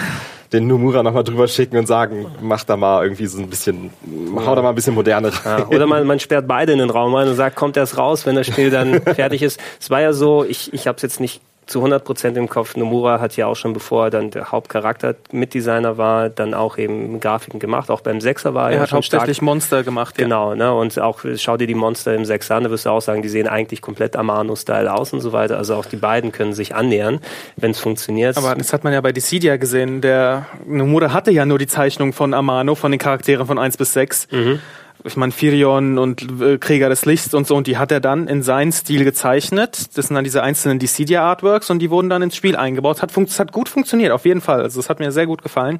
[0.52, 3.92] den Numura nochmal drüber schicken und sagen, mach da mal irgendwie so ein bisschen,
[4.36, 7.15] hau da mal ein bisschen moderner ja, Oder man, man sperrt beide in den Raum
[7.15, 9.62] rein und sagt, kommt erst raus, wenn das Spiel dann fertig ist.
[9.80, 12.76] Es war ja so, ich, ich habe es jetzt nicht zu 100 Prozent im Kopf.
[12.76, 17.20] Nomura hat ja auch schon, bevor er dann der Hauptcharakter Mitdesigner war, dann auch eben
[17.20, 17.92] Grafiken gemacht.
[17.92, 19.46] Auch beim Sechser war er, er hat schon hauptsächlich stark.
[19.46, 20.18] Monster gemacht.
[20.18, 20.24] Ja.
[20.24, 20.74] Genau, ne?
[20.74, 23.30] und auch schau dir die Monster im Sechser an, da wirst du auch sagen, die
[23.30, 25.58] sehen eigentlich komplett Amano-Style aus und so weiter.
[25.58, 27.20] Also auch die beiden können sich annähern,
[27.56, 28.38] wenn es funktioniert.
[28.38, 30.02] Aber das hat man ja bei Dissidia gesehen.
[30.02, 33.94] Der Nomura hatte ja nur die Zeichnung von Amano, von den Charakteren von 1 bis
[33.94, 34.28] 6.
[34.32, 34.60] Mhm
[35.04, 38.28] ich meine, Firion und äh, Krieger des Lichts und so, und die hat er dann
[38.28, 39.98] in seinen Stil gezeichnet.
[39.98, 43.02] Das sind dann diese einzelnen Dissidia Artworks und die wurden dann ins Spiel eingebaut.
[43.02, 44.62] Hat, hat gut funktioniert, auf jeden Fall.
[44.62, 45.80] Also es hat mir sehr gut gefallen.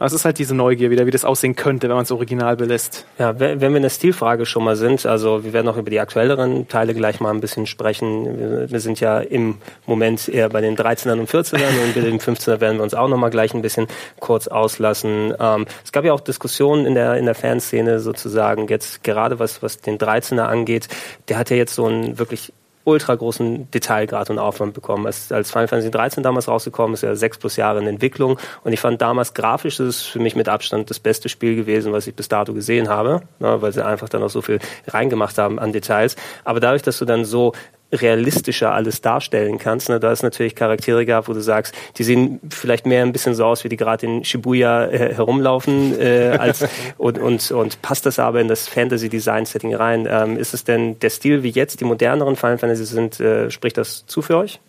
[0.00, 2.56] Aber es ist halt diese Neugier wieder, wie das aussehen könnte, wenn man es original
[2.56, 3.04] belässt.
[3.18, 6.00] Ja, wenn wir in der Stilfrage schon mal sind, also wir werden auch über die
[6.00, 8.70] aktuelleren Teile gleich mal ein bisschen sprechen.
[8.70, 12.62] Wir sind ja im Moment eher bei den 13ern und 14ern und bei den 15er
[12.62, 13.88] werden wir uns auch noch mal gleich ein bisschen
[14.20, 15.34] kurz auslassen.
[15.38, 19.62] Ähm, es gab ja auch Diskussionen in der, in der Fanszene sozusagen, jetzt gerade was,
[19.62, 20.88] was den 13er angeht.
[21.28, 22.54] Der hat ja jetzt so ein wirklich
[22.90, 25.06] ultra großen Detailgrad und Aufwand bekommen.
[25.06, 28.72] Als, als Final Fantasy 13 damals rausgekommen ist, ja sechs plus Jahre in Entwicklung und
[28.72, 32.06] ich fand damals grafisch ist es für mich mit Abstand das beste Spiel gewesen, was
[32.06, 35.58] ich bis dato gesehen habe, ne, weil sie einfach dann auch so viel reingemacht haben
[35.58, 36.16] an Details.
[36.44, 37.52] Aber dadurch, dass du dann so
[37.92, 39.88] realistischer alles darstellen kannst.
[39.88, 40.00] Ne?
[40.00, 43.44] Da es natürlich Charaktere gab, wo du sagst, die sehen vielleicht mehr ein bisschen so
[43.44, 46.66] aus, wie die gerade in Shibuya äh, herumlaufen, äh, als,
[46.98, 50.06] und, und, und passt das aber in das Fantasy-Design-Setting rein.
[50.10, 53.76] Ähm, ist es denn der Stil, wie jetzt die moderneren Final Fantasy sind, äh, spricht
[53.76, 54.60] das zu für euch?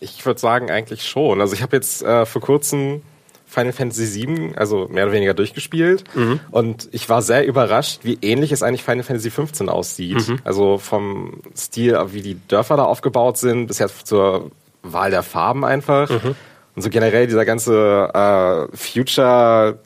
[0.00, 1.40] Ich würde sagen, eigentlich schon.
[1.40, 3.02] Also ich habe jetzt äh, vor kurzem
[3.48, 6.04] Final Fantasy VII, also mehr oder weniger durchgespielt.
[6.14, 6.40] Mhm.
[6.50, 10.28] Und ich war sehr überrascht, wie ähnlich es eigentlich Final Fantasy 15 aussieht.
[10.28, 10.38] Mhm.
[10.44, 14.50] Also vom Stil, wie die Dörfer da aufgebaut sind, bisher zur
[14.82, 16.10] Wahl der Farben einfach.
[16.10, 16.34] Mhm.
[16.76, 19.78] Und so generell dieser ganze äh, Future,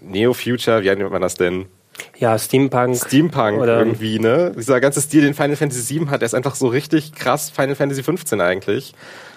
[0.00, 1.66] Neo-Future, wie nennt man das denn?
[2.18, 2.96] Ja, Steampunk.
[2.96, 4.52] Steampunk oder irgendwie, ne?
[4.56, 7.74] Dieser ganze Stil, den Final Fantasy VII hat, der ist einfach so richtig krass Final
[7.74, 8.94] Fantasy 15 eigentlich.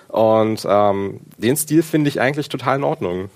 [0.08, 3.30] Und ähm, den Stil finde ich eigentlich total in Ordnung.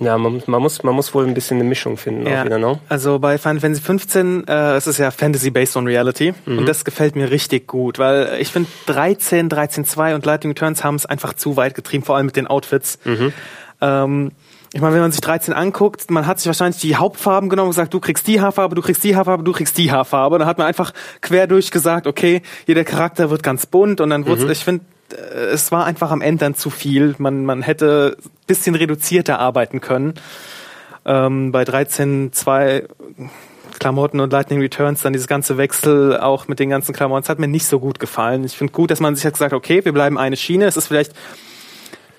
[0.00, 2.26] Ja, man, man, muss, man muss wohl ein bisschen eine Mischung finden.
[2.26, 2.40] Ja.
[2.40, 2.78] Auch wieder, ne?
[2.88, 6.58] Also bei Final Fantasy 15 äh, es ist ja Fantasy based on Reality mhm.
[6.58, 10.94] und das gefällt mir richtig gut, weil ich finde 13, 13.2 und Lightning Returns haben
[10.94, 12.98] es einfach zu weit getrieben, vor allem mit den Outfits.
[13.04, 13.32] Mhm.
[13.80, 14.30] Ähm,
[14.72, 17.74] ich meine, wenn man sich 13 anguckt, man hat sich wahrscheinlich die Hauptfarben genommen und
[17.74, 20.38] gesagt, du kriegst die Haarfarbe, du kriegst die Haarfarbe, du kriegst die Haarfarbe.
[20.38, 24.26] Dann hat man einfach quer durch gesagt, okay, jeder Charakter wird ganz bunt und dann
[24.26, 24.50] wurde mhm.
[24.50, 27.14] ich finde, es war einfach am Ende dann zu viel.
[27.18, 28.16] Man, man hätte
[28.46, 30.14] bisschen reduzierter arbeiten können.
[31.04, 32.88] Ähm, bei 13.2
[33.78, 37.38] Klamotten und Lightning Returns, dann dieses ganze Wechsel auch mit den ganzen Klamotten, das hat
[37.38, 38.44] mir nicht so gut gefallen.
[38.44, 40.66] Ich finde gut, dass man sich hat gesagt, okay, wir bleiben eine Schiene.
[40.66, 41.12] Es ist vielleicht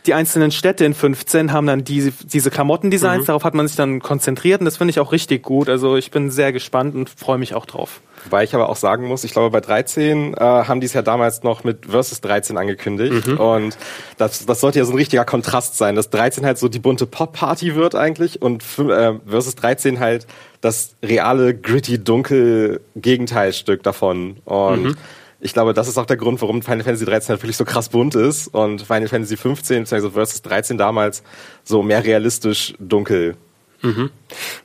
[0.05, 3.27] die einzelnen Städte in 15 haben dann diese, diese Klamottendesigns, mhm.
[3.27, 5.69] darauf hat man sich dann konzentriert und das finde ich auch richtig gut.
[5.69, 8.01] Also ich bin sehr gespannt und freue mich auch drauf.
[8.25, 11.01] Wobei ich aber auch sagen muss, ich glaube, bei 13 äh, haben die es ja
[11.01, 13.27] damals noch mit Versus 13 angekündigt.
[13.27, 13.37] Mhm.
[13.37, 13.77] Und
[14.17, 17.05] das, das sollte ja so ein richtiger Kontrast sein, dass 13 halt so die bunte
[17.05, 20.27] Pop-Party wird eigentlich und äh, Versus 13 halt
[20.61, 24.37] das reale, gritty, dunkel Gegenteilstück davon.
[24.45, 24.97] Und mhm.
[25.39, 27.89] Ich glaube, das ist auch der Grund, warum Final Fantasy 13 halt wirklich so krass
[27.89, 30.09] bunt ist und Final Fantasy 15 bzw.
[30.09, 31.23] Versus 13 damals
[31.63, 33.35] so mehr realistisch dunkel.
[33.81, 34.09] Mhm.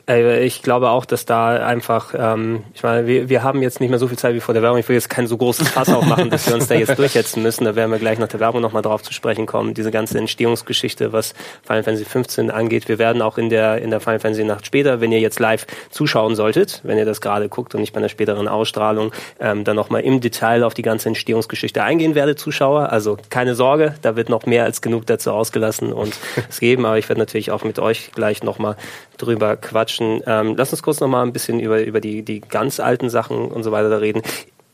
[0.08, 3.90] Äh, ich glaube auch, dass da einfach, ähm, ich meine, wir, wir haben jetzt nicht
[3.90, 4.78] mehr so viel Zeit wie vor der Werbung.
[4.78, 7.64] Ich will jetzt kein so großes Fass aufmachen, dass wir uns da jetzt durchhetzen müssen.
[7.64, 9.74] Da werden wir gleich nach der Werbung nochmal drauf zu sprechen kommen.
[9.74, 12.88] Diese ganze Entstehungsgeschichte, was Final Fantasy 15 angeht.
[12.88, 15.66] Wir werden auch in der, in der Final Fantasy Nacht später, wenn ihr jetzt live
[15.90, 19.76] zuschauen solltet, wenn ihr das gerade guckt und nicht bei einer späteren Ausstrahlung, ähm, dann
[19.76, 22.90] nochmal im Detail auf die ganze Entstehungsgeschichte eingehen werde, Zuschauer.
[22.90, 26.14] Also keine Sorge, da wird noch mehr als genug dazu ausgelassen und
[26.50, 26.84] es geben.
[26.84, 28.76] Aber ich werde natürlich auch mit euch gleich nochmal
[29.16, 29.93] drüber quatschen.
[30.00, 33.48] Ähm, lass uns kurz noch mal ein bisschen über, über die, die ganz alten Sachen
[33.48, 34.22] und so weiter reden.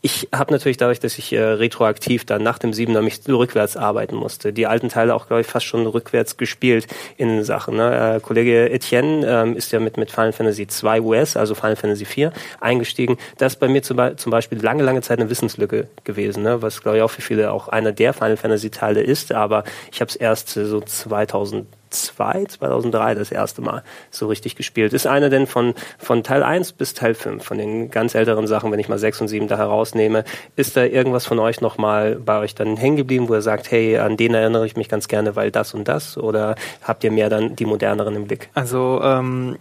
[0.02, 4.16] Ich habe natürlich dadurch, dass ich äh, retroaktiv dann nach dem Siebener mich rückwärts arbeiten
[4.16, 6.86] musste, die alten Teile auch, glaube ich, fast schon rückwärts gespielt
[7.18, 7.76] in Sachen.
[7.76, 8.16] Ne?
[8.16, 12.06] Äh, Kollege Etienne ähm, ist ja mit, mit Final Fantasy 2 US, also Final Fantasy
[12.06, 13.18] 4, eingestiegen.
[13.36, 16.62] Das ist bei mir zum, zum Beispiel lange, lange Zeit eine Wissenslücke gewesen, ne?
[16.62, 20.00] was, glaube ich, auch für viele auch einer der Final Fantasy Teile ist, aber ich
[20.00, 24.92] habe es erst äh, so 2000 2002, 2003 das erste Mal so richtig gespielt.
[24.92, 28.72] Ist einer denn von, von Teil 1 bis Teil 5, von den ganz älteren Sachen,
[28.72, 30.24] wenn ich mal 6 und 7 da herausnehme,
[30.56, 33.98] ist da irgendwas von euch nochmal bei euch dann hängen geblieben, wo ihr sagt, hey,
[33.98, 36.16] an den erinnere ich mich ganz gerne, weil das und das?
[36.16, 38.50] Oder habt ihr mehr dann die moderneren im Blick?
[38.54, 39.56] Also ähm,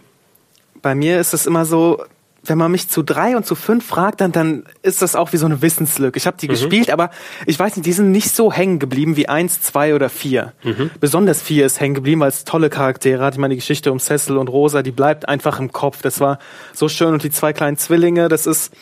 [0.82, 2.04] bei mir ist es immer so,
[2.42, 5.36] wenn man mich zu drei und zu fünf fragt, dann, dann ist das auch wie
[5.36, 6.16] so eine Wissenslücke.
[6.16, 6.52] Ich habe die mhm.
[6.52, 7.10] gespielt, aber
[7.46, 10.52] ich weiß nicht, die sind nicht so hängen geblieben wie eins, zwei oder vier.
[10.62, 10.90] Mhm.
[11.00, 13.34] Besonders vier ist hängen geblieben, weil es tolle Charaktere hat.
[13.34, 16.02] Ich meine, die Geschichte um Cecil und Rosa, die bleibt einfach im Kopf.
[16.02, 16.38] Das war
[16.72, 17.12] so schön.
[17.12, 18.72] Und die zwei kleinen Zwillinge, das ist,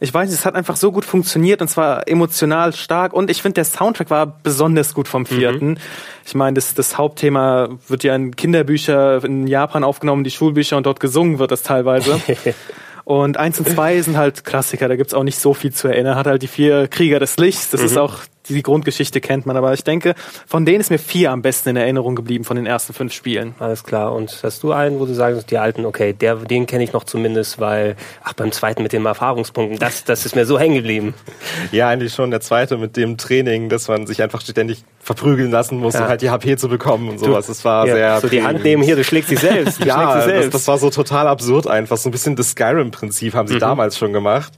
[0.00, 3.14] ich weiß nicht, es hat einfach so gut funktioniert und zwar emotional stark.
[3.14, 5.68] Und ich finde, der Soundtrack war besonders gut vom vierten.
[5.68, 5.76] Mhm.
[6.26, 10.84] Ich meine, das, das Hauptthema wird ja in Kinderbücher in Japan aufgenommen, die Schulbücher und
[10.84, 12.20] dort gesungen wird das teilweise.
[13.10, 16.14] Und eins und zwei sind halt Klassiker, da gibt's auch nicht so viel zu erinnern.
[16.14, 17.86] Hat halt die vier Krieger des Lichts, das mhm.
[17.86, 18.18] ist auch
[18.54, 19.56] die Grundgeschichte kennt man.
[19.56, 20.14] Aber ich denke,
[20.46, 23.54] von denen ist mir vier am besten in Erinnerung geblieben von den ersten fünf Spielen.
[23.58, 24.12] Alles klar.
[24.12, 27.04] Und hast du einen, wo du sagst, die alten, okay, der, den kenne ich noch
[27.04, 31.14] zumindest, weil, ach, beim zweiten mit den Erfahrungspunkten, das, das ist mir so hängen geblieben.
[31.72, 35.78] Ja, eigentlich schon der zweite mit dem Training, dass man sich einfach ständig verprügeln lassen
[35.78, 36.02] muss, ja.
[36.02, 37.46] um halt die HP zu bekommen und sowas.
[37.46, 38.20] Das war ja, sehr.
[38.20, 39.78] So die Hand nehmen hier, du schlägst sie selbst.
[39.84, 40.46] ja, sie selbst.
[40.46, 41.96] Das, das, war so total absurd einfach.
[41.96, 43.60] So ein bisschen das Skyrim-Prinzip haben sie mhm.
[43.60, 44.52] damals schon gemacht.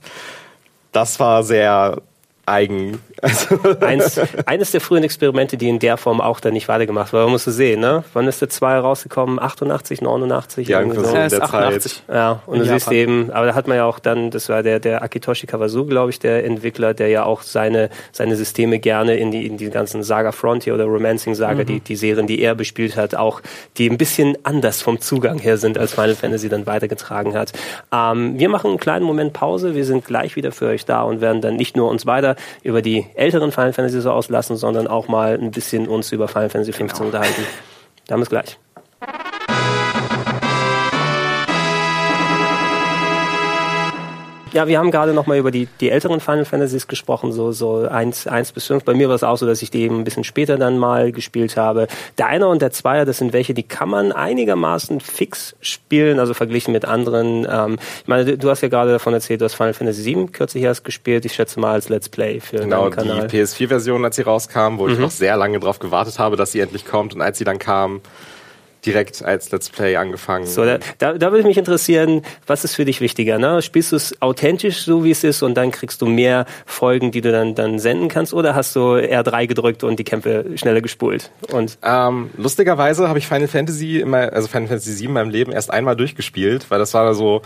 [0.93, 2.03] Das war sehr
[2.47, 3.01] eigen.
[3.21, 7.25] Also Eins, eines der frühen Experimente, die in der Form auch dann nicht weitergemacht waren.
[7.25, 8.05] Man musste sehen, ne?
[8.15, 9.39] Wann ist der 2 rausgekommen?
[9.39, 10.69] 88, 89?
[10.69, 11.15] Ja, irgendwie so.
[11.15, 11.93] Ja, der 88.
[11.93, 12.03] Zeit.
[12.15, 14.81] Ja, und du siehst eben, aber da hat man ja auch dann, das war der,
[14.81, 19.31] der Akitoshi Kawasu, glaube ich, der Entwickler, der ja auch seine, seine Systeme gerne in
[19.31, 21.67] die, in die ganzen Saga Frontier oder Romancing Saga, mhm.
[21.67, 23.41] die, die Serien, die er bespielt hat, auch,
[23.79, 27.53] die ein bisschen anders vom Zugang her sind, als Final Fantasy dann weitergetragen hat.
[27.93, 29.77] Ähm, wir machen einen kleinen Moment Pause.
[29.77, 32.32] Wir sind gleich wieder für euch da und werden dann nicht nur uns weiter
[32.63, 36.51] über die älteren Final Fantasy so auslassen, sondern auch mal ein bisschen uns über Final
[36.51, 37.07] Fantasy 15 genau.
[37.07, 37.43] unterhalten.
[38.07, 38.59] Dann bis gleich.
[44.53, 47.89] Ja, wir haben gerade noch mal über die, die älteren Final Fantasies gesprochen, so, so
[47.89, 48.85] eins eins bis fünf.
[48.85, 51.11] Bei mir war es auch so, dass ich die eben ein bisschen später dann mal
[51.11, 51.87] gespielt habe.
[52.19, 56.35] Der Einer und der Zweier, das sind welche, die kann man einigermaßen fix spielen, also
[56.35, 57.47] verglichen mit anderen.
[57.51, 60.27] Ähm, ich meine, du, du hast ja gerade davon erzählt, du hast Final Fantasy VII
[60.27, 61.25] kürzlich erst gespielt.
[61.25, 63.17] Ich schätze mal als Let's Play für genau, deinen Kanal.
[63.17, 64.93] Genau, die PS4-Version, als sie rauskam, wo mhm.
[64.93, 67.15] ich noch sehr lange drauf gewartet habe, dass sie endlich kommt.
[67.15, 68.03] Und als sie dann kam,
[68.85, 70.47] direkt als Let's Play angefangen.
[70.47, 73.39] So, da, da, da würde mich interessieren, was ist für dich wichtiger?
[73.39, 73.63] Ne?
[73.63, 77.21] Spielst du es authentisch, so wie es ist, und dann kriegst du mehr Folgen, die
[77.21, 81.31] du dann, dann senden kannst, oder hast du R3 gedrückt und die Kämpfe schneller gespult?
[81.51, 85.53] Und ähm, lustigerweise habe ich Final Fantasy immer, also Final Fantasy 7 in meinem Leben
[85.53, 87.43] erst einmal durchgespielt, weil das war so,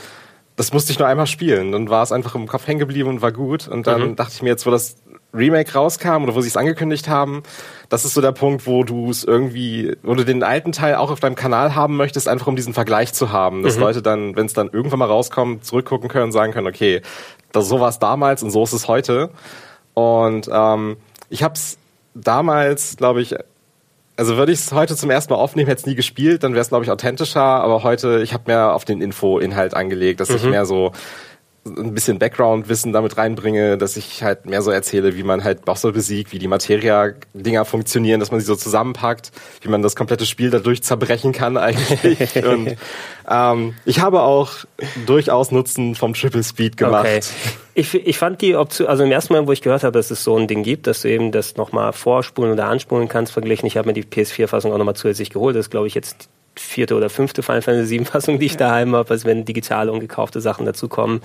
[0.57, 1.73] das musste ich nur einmal spielen.
[1.73, 3.69] Dann war es einfach im Kopf hängen geblieben und war gut.
[3.69, 4.16] Und dann mhm.
[4.16, 4.97] dachte ich mir jetzt, wo das
[5.35, 7.42] Remake rauskam oder wo sie es angekündigt haben,
[7.90, 11.11] das ist so der Punkt, wo du es irgendwie, wo du den alten Teil auch
[11.11, 13.83] auf deinem Kanal haben möchtest, einfach um diesen Vergleich zu haben, dass mhm.
[13.83, 17.03] Leute dann, wenn es dann irgendwann mal rauskommt, zurückgucken können und sagen können, okay,
[17.53, 19.31] das, so war es damals und so ist es heute.
[19.92, 20.97] Und ähm,
[21.29, 21.77] ich habe es
[22.14, 23.35] damals, glaube ich,
[24.16, 26.62] also würde ich es heute zum ersten Mal aufnehmen, hätte es nie gespielt, dann wäre
[26.62, 27.42] es, glaube ich, authentischer.
[27.42, 30.37] Aber heute, ich habe mehr auf den Info-Inhalt angelegt, dass mhm.
[30.37, 30.92] ich mehr so
[31.66, 35.92] ein bisschen Background-Wissen damit reinbringe, dass ich halt mehr so erzähle, wie man halt Bosse
[35.92, 40.50] besiegt, wie die Materia-Dinger funktionieren, dass man sie so zusammenpackt, wie man das komplette Spiel
[40.50, 42.44] dadurch zerbrechen kann eigentlich.
[42.44, 42.76] Und
[43.29, 44.52] ähm, ich habe auch
[45.07, 47.07] durchaus Nutzen vom Triple Speed gemacht.
[47.07, 47.20] Okay.
[47.79, 50.25] Ich, ich fand die Option, also im ersten Mal, wo ich gehört habe, dass es
[50.25, 53.67] so ein Ding gibt, dass du eben das nochmal vorspulen oder anspulen kannst, verglichen.
[53.67, 55.57] Ich habe mir die PS4-Fassung auch nochmal zusätzlich geholt.
[55.57, 58.95] Das ist, glaube ich, jetzt vierte oder fünfte Final Fantasy 7 Fassung, die ich daheim
[58.95, 61.21] habe, also wenn digitale und gekaufte Sachen dazukommen.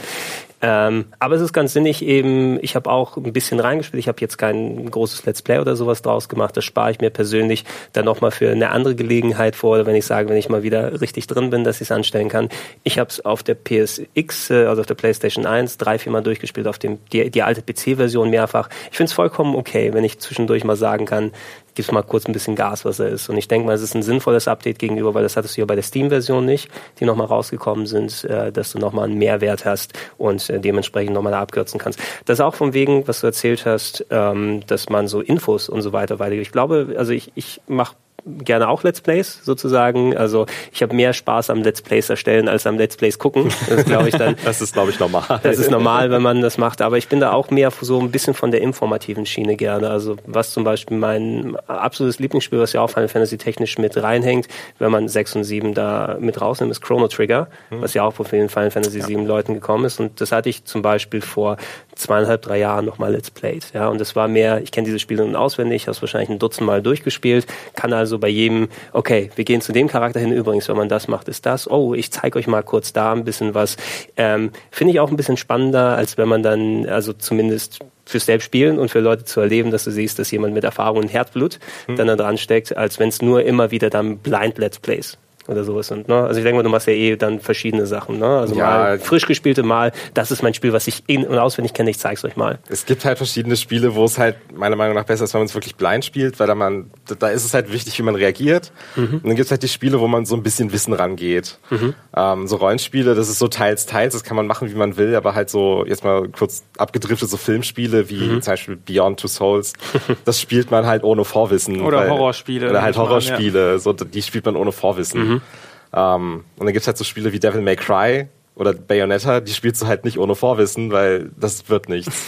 [0.64, 4.22] Ähm, aber es ist ganz sinnig eben, ich habe auch ein bisschen reingespielt, ich habe
[4.22, 8.06] jetzt kein großes Let's Play oder sowas draus gemacht, das spare ich mir persönlich dann
[8.06, 11.26] nochmal für eine andere Gelegenheit vor, oder wenn ich sage, wenn ich mal wieder richtig
[11.26, 12.50] drin bin, dass ich es anstellen kann.
[12.84, 16.22] Ich habe es auf der PSX, äh, also auf der PlayStation 1, drei, vier Mal
[16.22, 18.70] durchgespielt, auf dem die, die alte PC-Version mehrfach.
[18.92, 21.32] Ich finde es vollkommen okay, wenn ich zwischendurch mal sagen kann,
[21.76, 23.30] gibst mal kurz ein bisschen Gas, was er ist.
[23.30, 25.66] Und ich denke mal, es ist ein sinnvolles Update gegenüber, weil das hattest du ja
[25.66, 29.94] bei der Steam-Version nicht, die nochmal rausgekommen sind, äh, dass du nochmal einen Mehrwert hast
[30.18, 32.00] und äh, dementsprechend nochmal abkürzen kannst.
[32.26, 35.82] Das ist auch von wegen, was du erzählt hast, ähm, dass man so Infos und
[35.82, 36.48] so weiter weitergibt.
[36.48, 40.16] Ich glaube, also ich, ich mache gerne auch Let's Plays sozusagen.
[40.16, 43.52] Also ich habe mehr Spaß am Let's Plays erstellen als am Let's Plays gucken.
[43.70, 44.36] Das glaube ich dann.
[44.46, 45.40] das ist glaube ich normal.
[45.44, 46.82] Das ist normal, wenn man das macht.
[46.82, 49.90] Aber ich bin da auch mehr so ein bisschen von der informativen Schiene gerne.
[49.90, 54.48] Also was zum Beispiel mein absolutes Lieblingsspiel, was ja auch Final Fantasy technisch mit reinhängt,
[54.80, 57.82] wenn man 6 und 7 da mit rausnimmt, ist Chrono Trigger, hm.
[57.82, 59.06] was ja auch von vielen Final Fantasy ja.
[59.06, 60.00] 7 Leuten gekommen ist.
[60.00, 61.58] Und das hatte ich zum Beispiel vor
[61.96, 63.72] zweieinhalb, drei Jahren nochmal Let's Played.
[63.74, 66.40] Ja, und das war mehr, ich kenne diese Spiele nun auswendig, habe es wahrscheinlich ein
[66.40, 70.68] Dutzend Mal durchgespielt, kann also bei jedem, okay, wir gehen zu dem Charakter hin, übrigens,
[70.70, 73.54] wenn man das macht, ist das, oh, ich zeige euch mal kurz da ein bisschen
[73.54, 73.78] was.
[74.18, 78.80] Ähm, Finde ich auch ein bisschen spannender, als wenn man dann, also zumindest fürs Selbstspielen
[78.80, 81.96] und für Leute zu erleben, dass du siehst, dass jemand mit Erfahrung und Herzblut mhm.
[81.96, 85.64] dann da dran steckt, als wenn es nur immer wieder dann Blind Let's Plays oder
[85.64, 85.92] sowas.
[85.92, 86.16] Und, ne?
[86.16, 88.20] Also ich denke mal, du machst ja eh dann verschiedene Sachen.
[88.20, 88.26] Ne?
[88.26, 91.74] Also ja, mal frisch gespielte Mal, das ist mein Spiel, was ich in- und auswendig
[91.74, 92.60] kenne, ich zeig's euch mal.
[92.70, 95.46] Es gibt halt verschiedene Spiele, wo es halt meiner Meinung nach besser ist, wenn man
[95.48, 98.72] es wirklich blind spielt, weil da man, da ist es halt wichtig, wie man reagiert.
[98.96, 99.16] Mhm.
[99.16, 101.58] Und dann gibt's halt die Spiele, wo man so ein bisschen Wissen rangeht.
[101.70, 101.94] Mhm.
[102.16, 105.16] Ähm, so Rollenspiele, das ist so teils, teils, das kann man machen, wie man will,
[105.16, 108.42] aber halt so, jetzt mal kurz abgedriftet, so Filmspiele wie mhm.
[108.42, 109.74] zum Beispiel Beyond Two Souls,
[110.26, 111.82] das spielt man halt ohne Vorwissen.
[111.82, 112.70] Oder weil, Horrorspiele.
[112.70, 113.80] Oder halt Horrorspiele, ja.
[113.80, 115.41] so, die spielt man ohne Vorwissen.
[115.42, 115.98] Mhm.
[115.98, 119.82] Ähm, und dann gibt's halt so Spiele wie Devil May Cry oder Bayonetta, die spielst
[119.82, 122.24] du halt nicht ohne Vorwissen, weil das wird nichts.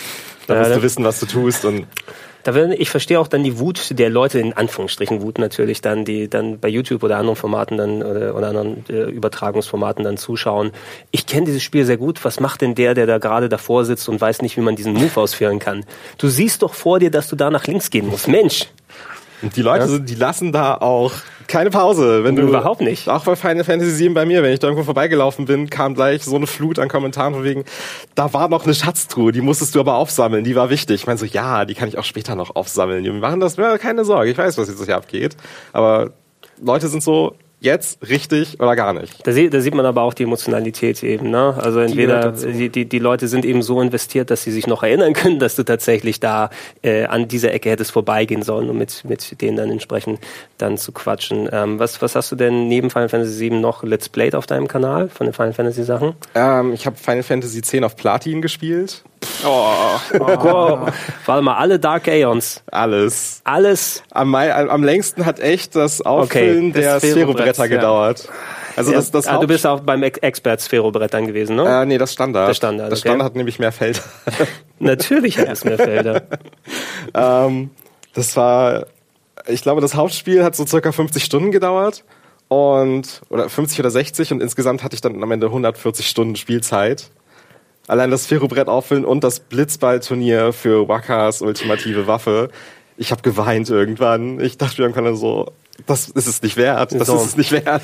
[0.48, 1.88] Da ja, musst du wissen, was du tust und
[2.44, 6.04] Da will, ich verstehe auch dann die Wut der Leute, in Anführungsstrichen Wut natürlich, dann,
[6.04, 10.72] die dann bei YouTube oder anderen Formaten dann oder, oder anderen äh, Übertragungsformaten dann zuschauen.
[11.12, 12.26] Ich kenne dieses Spiel sehr gut.
[12.26, 14.94] Was macht denn der, der da gerade davor sitzt und weiß nicht, wie man diesen
[14.94, 15.86] Move ausführen kann?
[16.18, 18.28] Du siehst doch vor dir, dass du da nach links gehen musst.
[18.28, 18.68] Mensch!
[19.44, 20.00] Und die Leute, ja.
[20.00, 21.12] die lassen da auch
[21.48, 22.24] keine Pause.
[22.24, 23.10] Wenn du überhaupt nicht.
[23.10, 26.24] Auch bei Final Fantasy VII bei mir, wenn ich da irgendwo vorbeigelaufen bin, kam gleich
[26.24, 27.66] so eine Flut an Kommentaren von wegen,
[28.16, 31.02] da war noch eine Schatztruhe, die musstest du aber aufsammeln, die war wichtig.
[31.02, 33.04] Ich meine so, ja, die kann ich auch später noch aufsammeln.
[33.04, 35.36] Wir machen das, keine Sorge, ich weiß, was jetzt hier abgeht.
[35.74, 36.12] Aber
[36.62, 39.26] Leute sind so, jetzt richtig oder gar nicht.
[39.26, 41.32] Da, sieht, da sieht man aber auch die Emotionalität eben.
[41.32, 41.56] Ne?
[41.58, 45.14] Also entweder die, die, die Leute sind eben so investiert, dass sie sich noch erinnern
[45.14, 46.50] können, dass du tatsächlich da
[46.82, 50.20] äh, an dieser Ecke hättest vorbeigehen sollen, um mit, mit denen dann entsprechend
[50.58, 51.50] dann zu quatschen.
[51.52, 54.68] Ähm, was, was hast du denn neben Final Fantasy VII noch Let's Played auf deinem
[54.68, 56.16] Kanal von den Final Fantasy Sachen?
[56.36, 59.04] Ähm, ich habe Final Fantasy X auf Platin gespielt.
[59.46, 60.24] Oh, oh.
[60.24, 60.88] oh.
[61.26, 62.64] Warte mal, alle Dark Aeons.
[62.72, 63.42] Alles.
[63.44, 64.04] Alles.
[64.12, 67.68] Am, am längsten hat echt das Auffüllen okay, der Sphärobretter ja.
[67.68, 68.30] gedauert.
[68.76, 71.82] Also ja, das, das ah, du bist auch beim Expert Sphärobrett dann gewesen, ne?
[71.82, 72.50] Äh, nee, das Standard.
[72.50, 74.00] Das Standard, das Standard hat nämlich mehr Felder.
[74.80, 76.24] Natürlich hat es mehr Felder.
[77.14, 77.70] ähm,
[78.14, 78.88] das war,
[79.48, 82.04] ich glaube, das Hauptspiel hat so circa 50 Stunden gedauert
[82.48, 87.10] und oder 50 oder 60 und insgesamt hatte ich dann am Ende 140 Stunden Spielzeit
[87.88, 92.50] allein das Ferrobrett auffüllen und das Blitzballturnier für Wakas ultimative Waffe.
[92.98, 94.40] Ich habe geweint irgendwann.
[94.40, 95.52] Ich dachte mir irgendwann so,
[95.86, 96.94] das ist es nicht wert.
[96.94, 97.16] Das so.
[97.16, 97.84] ist es nicht wert.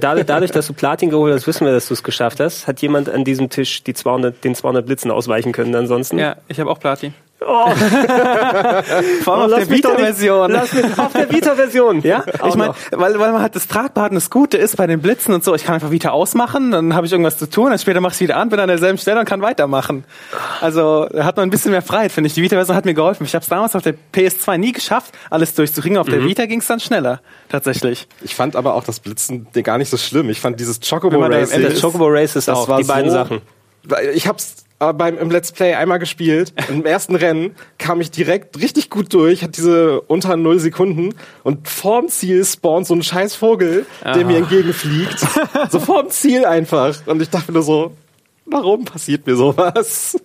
[0.00, 2.66] Dadurch, dadurch, dass du Platin geholt hast, wissen wir, dass du es geschafft hast.
[2.66, 6.18] Hat jemand an diesem Tisch die 200, den 200 Blitzen ausweichen können ansonsten?
[6.18, 7.12] Ja, ich habe auch Platin.
[7.46, 7.70] Oh.
[9.22, 10.56] Vor allem oh, auf der Vita-Version.
[10.56, 12.00] Auf der Vita-Version.
[12.02, 15.00] Ja, ich meine, weil, weil man hat das Tragbare und das Gute ist bei den
[15.00, 17.78] Blitzen und so, ich kann einfach Vita ausmachen, dann habe ich irgendwas zu tun, dann
[17.78, 20.04] später mache ich wieder an, bin an derselben Stelle und kann weitermachen.
[20.60, 22.34] Also da hat man ein bisschen mehr Freiheit, finde ich.
[22.34, 23.24] Die Vita-Version hat mir geholfen.
[23.24, 25.98] Ich habe es damals auf der PS2 nie geschafft, alles durchzukriegen.
[25.98, 26.12] Auf mhm.
[26.12, 28.08] der Vita ging es dann schneller, tatsächlich.
[28.22, 30.30] Ich fand aber auch das Blitzen gar nicht so schlimm.
[30.30, 31.50] Ich fand dieses Chocobo Race.
[31.50, 33.40] Das Chocobo Race ist auch, die beiden so, Sachen.
[34.14, 36.52] Ich hab's beim im Let's Play einmal gespielt.
[36.68, 41.68] Im ersten Rennen kam ich direkt richtig gut durch, hat diese unter null Sekunden und
[41.68, 45.18] vorm Ziel spawnt so ein scheiß Vogel, der mir entgegenfliegt.
[45.70, 47.06] so vorm Ziel einfach.
[47.06, 47.94] Und ich dachte mir so,
[48.46, 50.16] warum passiert mir sowas?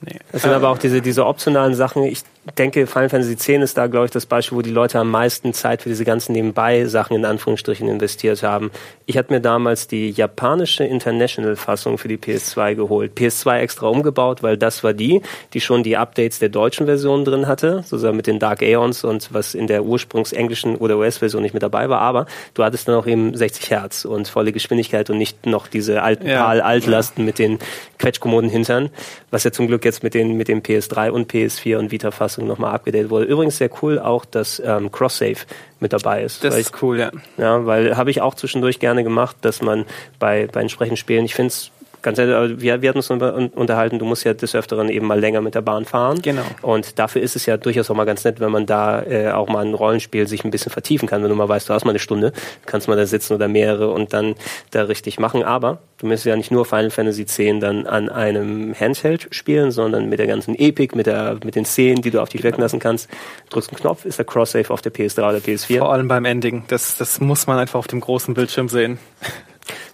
[0.00, 0.18] Nee.
[0.32, 2.04] Es sind aber auch diese, diese optionalen Sachen.
[2.04, 2.22] Ich
[2.54, 5.52] denke, Final Fantasy X ist da, glaube ich, das Beispiel, wo die Leute am meisten
[5.52, 8.70] Zeit für diese ganzen Nebenbei-Sachen in Anführungsstrichen investiert haben.
[9.04, 13.12] Ich hatte mir damals die japanische International-Fassung für die PS2 geholt.
[13.16, 15.22] PS2 extra umgebaut, weil das war die,
[15.54, 19.34] die schon die Updates der deutschen Version drin hatte, sozusagen mit den Dark Aeons und
[19.34, 22.00] was in der ursprungsenglischen oder US-Version nicht mit dabei war.
[22.00, 26.02] Aber du hattest dann auch eben 60 Hertz und volle Geschwindigkeit und nicht noch diese
[26.02, 26.46] alten ja.
[26.46, 27.58] Altlasten mit den
[27.98, 28.90] Quetschkommoden hintern,
[29.30, 32.74] was ja zum Glück jetzt mit den, mit den PS3 und PS4 und Vita-Fassungen nochmal
[32.74, 33.26] abgedatet wurde.
[33.26, 35.38] Übrigens sehr cool auch, dass ähm, Cross-Save
[35.80, 36.44] mit dabei ist.
[36.44, 37.10] Das ist cool, ja.
[37.36, 39.84] Ja, weil habe ich auch zwischendurch gerne gemacht, dass man
[40.18, 41.70] bei, bei entsprechenden Spielen, ich finde es
[42.06, 45.40] ganz ehrlich, wir, wir hatten uns unterhalten, du musst ja des Öfteren eben mal länger
[45.40, 46.22] mit der Bahn fahren.
[46.22, 46.44] Genau.
[46.62, 49.48] Und dafür ist es ja durchaus auch mal ganz nett, wenn man da äh, auch
[49.48, 51.24] mal ein Rollenspiel sich ein bisschen vertiefen kann.
[51.24, 52.32] Wenn du mal weißt, du hast mal eine Stunde,
[52.64, 54.36] kannst mal da sitzen oder mehrere und dann
[54.70, 55.42] da richtig machen.
[55.42, 60.08] Aber du müsstest ja nicht nur Final Fantasy X dann an einem Handheld spielen, sondern
[60.08, 62.52] mit der ganzen Epik, mit, der, mit den Szenen, die du auf dich genau.
[62.52, 63.10] wirken lassen kannst.
[63.50, 65.78] Drückst einen Knopf, ist der Cross-Save auf der PS3 oder PS4.
[65.78, 66.62] Vor allem beim Ending.
[66.68, 69.00] Das, das muss man einfach auf dem großen Bildschirm sehen.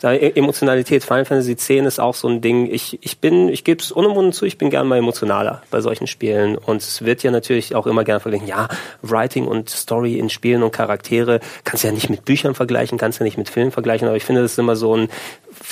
[0.02, 2.68] E- Emotionalität, Final Fantasy X ist auch so ein Ding.
[2.72, 6.06] Ich, ich bin, ich gebe es unumwunden zu, ich bin gern mal emotionaler bei solchen
[6.06, 6.56] Spielen.
[6.56, 8.68] Und es wird ja natürlich auch immer gern verglichen, ja,
[9.02, 13.18] Writing und Story in Spielen und Charaktere kannst du ja nicht mit Büchern vergleichen, kannst
[13.18, 15.08] du ja nicht mit Filmen vergleichen, aber ich finde, das ist immer so ein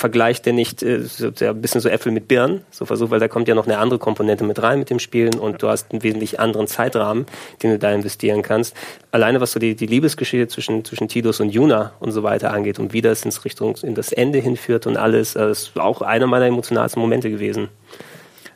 [0.01, 1.03] Vergleich, der nicht, äh,
[1.41, 3.99] ein bisschen so Äpfel mit Birnen, so versucht, weil da kommt ja noch eine andere
[3.99, 7.27] Komponente mit rein mit dem Spielen und du hast einen wesentlich anderen Zeitrahmen,
[7.61, 8.75] den du da investieren kannst.
[9.11, 12.79] Alleine was so die, die Liebesgeschichte zwischen, zwischen Tidus und Juna und so weiter angeht
[12.79, 16.25] und wie das ins Richtung, in das Ende hinführt und alles, das ist auch einer
[16.25, 17.69] meiner emotionalsten Momente gewesen.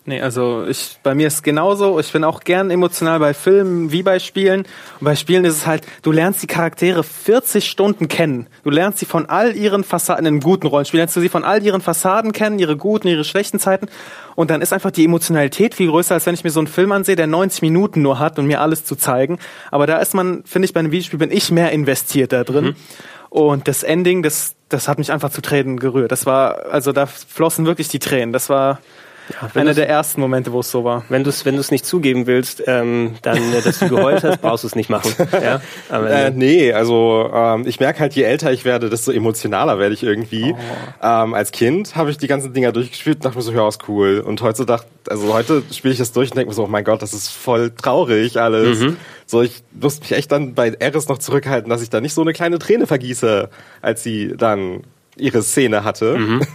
[0.07, 1.99] Nee, also ich, bei mir ist es genauso.
[1.99, 4.59] Ich bin auch gern emotional bei Filmen wie bei Spielen.
[4.99, 8.45] Und bei Spielen ist es halt, du lernst die Charaktere 40 Stunden kennen.
[8.63, 11.43] Du lernst sie von all ihren Fassaden, in einem guten Rollenspiel lernst du sie von
[11.43, 13.87] all ihren Fassaden kennen, ihre guten, ihre schlechten Zeiten.
[14.35, 16.91] Und dann ist einfach die Emotionalität viel größer, als wenn ich mir so einen Film
[16.91, 19.39] ansehe, der 90 Minuten nur hat und mir alles zu zeigen.
[19.71, 22.65] Aber da ist man, finde ich, bei einem Videospiel bin ich mehr investiert da drin.
[22.65, 22.75] Mhm.
[23.29, 26.11] Und das Ending, das, das hat mich einfach zu Tränen gerührt.
[26.11, 28.31] Das war, also da flossen wirklich die Tränen.
[28.31, 28.79] Das war,
[29.29, 31.03] Ja, Einer der ersten Momente, wo es so war.
[31.09, 34.63] Wenn du es wenn nicht zugeben willst, ähm, dann, äh, dass du geheult hast, brauchst
[34.63, 35.13] du es nicht machen.
[35.45, 35.61] Ja?
[35.91, 40.01] Äh, nee, also ähm, ich merke halt, je älter ich werde, desto emotionaler werde ich
[40.01, 40.53] irgendwie.
[40.53, 41.05] Oh.
[41.05, 43.87] Ähm, als Kind habe ich die ganzen Dinger durchgespielt und dachte mir so, ja, ist
[43.87, 44.23] cool.
[44.25, 46.83] Und heute dachte, also heute spiele ich das durch und denke mir so, oh mein
[46.83, 48.79] Gott, das ist voll traurig alles.
[48.79, 48.97] Mhm.
[49.25, 52.21] So, ich musste mich echt dann bei Eris noch zurückhalten, dass ich da nicht so
[52.21, 53.49] eine kleine Träne vergieße,
[53.81, 54.83] als sie dann
[55.17, 56.17] ihre Szene hatte.
[56.17, 56.41] Mhm.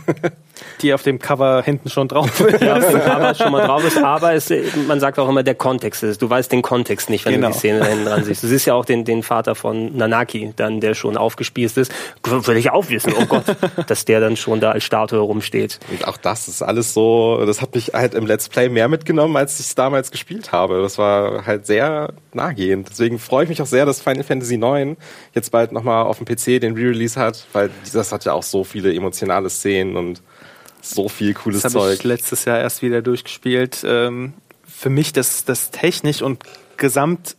[0.83, 2.63] Die auf dem Cover hinten schon drauf ist.
[2.63, 4.53] Ja, auf dem Cover schon mal drauf ist, aber es,
[4.87, 6.21] man sagt auch immer, der Kontext ist.
[6.23, 7.49] Du weißt den Kontext nicht, wenn genau.
[7.49, 8.43] du die Szene da hinten dran siehst.
[8.43, 11.93] Du siehst ja auch den, den Vater von Nanaki, dann, der schon aufgespießt ist.
[12.25, 13.45] Will ich auch wissen, oh Gott,
[13.87, 15.81] dass der dann schon da als Statue rumsteht.
[15.91, 19.37] Und auch das ist alles so, das hat mich halt im Let's Play mehr mitgenommen,
[19.37, 20.83] als ich es damals gespielt habe.
[20.83, 22.89] Das war halt sehr nahegehend.
[22.91, 24.97] Deswegen freue ich mich auch sehr, dass Final Fantasy IX
[25.35, 28.65] jetzt bald nochmal auf dem PC den Re-Release hat, weil das hat ja auch so
[28.65, 30.23] viele emotionale Szenen und
[30.83, 31.99] so viel cooles das Zeug.
[31.99, 33.85] Ich letztes Jahr erst wieder durchgespielt.
[33.85, 34.33] Ähm,
[34.67, 36.43] für mich das, das technisch und
[36.77, 37.37] gesamt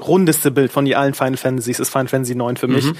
[0.00, 2.84] rundeste Bild von allen Final Fantasies ist Final Fantasy 9 für mich.
[2.84, 2.96] Mhm.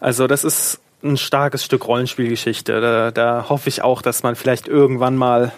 [0.00, 2.80] Also das ist ein starkes Stück Rollenspielgeschichte.
[2.80, 5.52] Da, da hoffe ich auch, dass man vielleicht irgendwann mal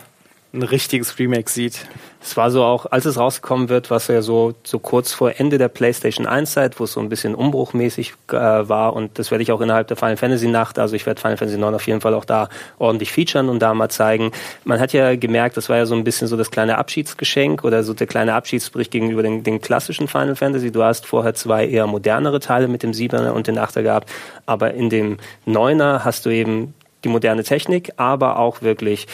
[0.54, 1.86] ein richtiges Remake sieht.
[2.20, 5.56] Es war so auch, als es rausgekommen wird, was ja so, so kurz vor Ende
[5.56, 9.42] der PlayStation 1 Zeit, wo es so ein bisschen umbruchmäßig äh, war und das werde
[9.42, 12.02] ich auch innerhalb der Final Fantasy Nacht, also ich werde Final Fantasy 9 auf jeden
[12.02, 14.30] Fall auch da ordentlich featuren und da mal zeigen.
[14.64, 17.82] Man hat ja gemerkt, das war ja so ein bisschen so das kleine Abschiedsgeschenk oder
[17.82, 20.70] so der kleine Abschiedsbericht gegenüber den, den klassischen Final Fantasy.
[20.70, 24.10] Du hast vorher zwei eher modernere Teile mit dem 7er und den 8er gehabt,
[24.44, 26.74] aber in dem 9er hast du eben
[27.04, 29.06] die moderne Technik, aber auch wirklich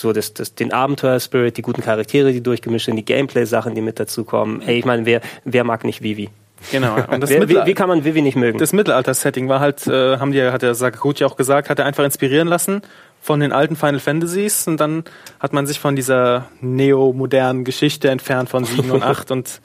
[0.00, 4.00] so das, das, den Abenteuer-Spirit, die guten Charaktere, die durchgemischt sind, die Gameplay-Sachen, die mit
[4.00, 4.62] dazukommen.
[4.62, 6.30] Ey, ich meine, wer, wer mag nicht Vivi?
[6.70, 6.96] Genau.
[7.10, 8.58] Und das wer, wie, wie, kann man Vivi nicht mögen?
[8.58, 12.04] Das Mittelalter-Setting war halt, äh, haben die, hat der Sakaguchi auch gesagt, hat er einfach
[12.04, 12.82] inspirieren lassen
[13.20, 15.04] von den alten Final Fantasies und dann
[15.38, 19.60] hat man sich von dieser neo-modernen Geschichte entfernt von 7 und 8 und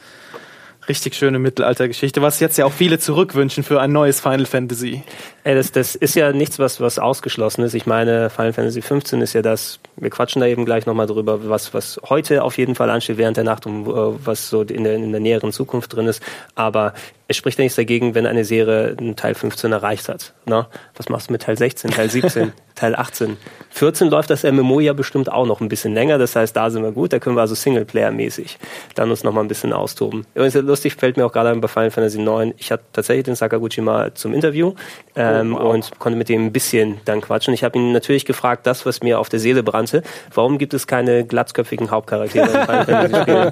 [0.88, 5.04] richtig schöne Mittelaltergeschichte, was jetzt ja auch viele zurückwünschen für ein neues Final Fantasy.
[5.44, 7.74] Ey, das, das ist ja nichts, was, was ausgeschlossen ist.
[7.74, 11.50] Ich meine, Final Fantasy 15 ist ja das, wir quatschen da eben gleich nochmal drüber,
[11.50, 14.84] was, was heute auf jeden Fall ansteht während der Nacht und uh, was so in
[14.84, 16.22] der, in der näheren Zukunft drin ist.
[16.56, 16.94] Aber
[17.28, 20.34] es spricht ja nichts dagegen, wenn eine Serie einen Teil 15 erreicht hat.
[20.46, 20.68] Ne?
[20.96, 23.38] Was machst du mit Teil 16, Teil 17, Teil 18?
[23.72, 26.18] 14 läuft das MMO ja bestimmt auch noch ein bisschen länger.
[26.18, 27.12] Das heißt, da sind wir gut.
[27.12, 28.58] Da können wir also Singleplayer-mäßig
[28.96, 30.26] dann uns noch mal ein bisschen austoben.
[30.34, 32.54] Übrigens, lustig fällt mir auch gerade bei Final Fantasy 9.
[32.58, 34.74] Ich hatte tatsächlich den Sakaguchi mal zum Interview
[35.16, 35.74] ähm, oh, wow.
[35.74, 37.54] und konnte mit dem ein bisschen dann quatschen.
[37.54, 40.04] Ich habe ihn natürlich gefragt, das, was mir auf der Seele brannte,
[40.34, 43.52] warum gibt es keine glatzköpfigen Hauptcharaktere in Final Fantasy Spielen?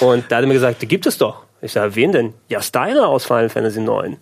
[0.00, 1.44] Und da hat er mir gesagt, die gibt es doch.
[1.62, 2.34] Ich sage, wen denn?
[2.48, 4.16] Ja, Steiner aus Final Fantasy 9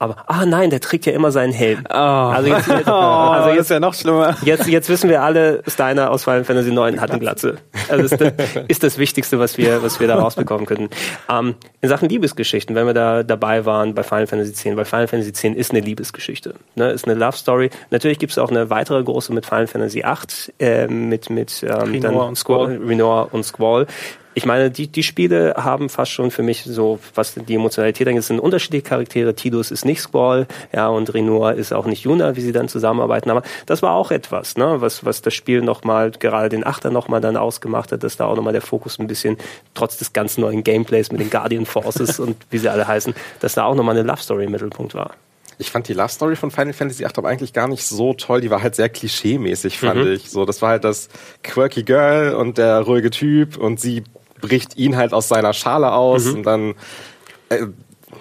[0.00, 1.84] aber ah nein, der trägt ja immer seinen Helm.
[1.90, 1.94] Oh.
[1.94, 4.34] Also jetzt, jetzt, oh, also jetzt, ist ja noch schlimmer.
[4.42, 7.58] Jetzt, jetzt wissen wir alle, Steiner aus Final Fantasy 9 hat eine Glatze.
[7.90, 8.32] Also ist das,
[8.66, 10.88] ist das Wichtigste, was wir, was wir da rausbekommen könnten.
[11.28, 15.06] Ähm, in Sachen Liebesgeschichten, wenn wir da dabei waren bei Final Fantasy 10, weil Final
[15.06, 17.68] Fantasy 10 ist eine Liebesgeschichte, ne, ist eine Love Story.
[17.90, 21.92] Natürlich gibt es auch eine weitere große mit Final Fantasy 8 äh, mit mit ähm,
[21.92, 22.78] Renoir und Squall.
[22.82, 23.86] Renoir und Squall
[24.34, 28.22] ich meine, die, die Spiele haben fast schon für mich so, was die Emotionalität angeht,
[28.22, 29.34] sind unterschiedliche Charaktere.
[29.34, 33.30] Tidus ist nicht Squall, ja, und Renoir ist auch nicht Yuna, wie sie dann zusammenarbeiten.
[33.30, 37.20] Aber das war auch etwas, ne, was, was das Spiel nochmal, gerade den Achter nochmal
[37.20, 39.36] dann ausgemacht hat, dass da auch nochmal der Fokus ein bisschen,
[39.74, 43.54] trotz des ganz neuen Gameplays mit den Guardian Forces und wie sie alle heißen, dass
[43.54, 45.14] da auch nochmal eine Love Story im Mittelpunkt war.
[45.58, 48.40] Ich fand die Love Story von Final Fantasy VIII aber eigentlich gar nicht so toll.
[48.40, 50.12] Die war halt sehr klischee-mäßig, fand mhm.
[50.12, 50.30] ich.
[50.30, 51.10] So, das war halt das
[51.42, 54.04] quirky Girl und der ruhige Typ und sie
[54.40, 56.34] bricht ihn halt aus seiner Schale aus mhm.
[56.34, 56.74] und dann
[57.48, 57.66] äh,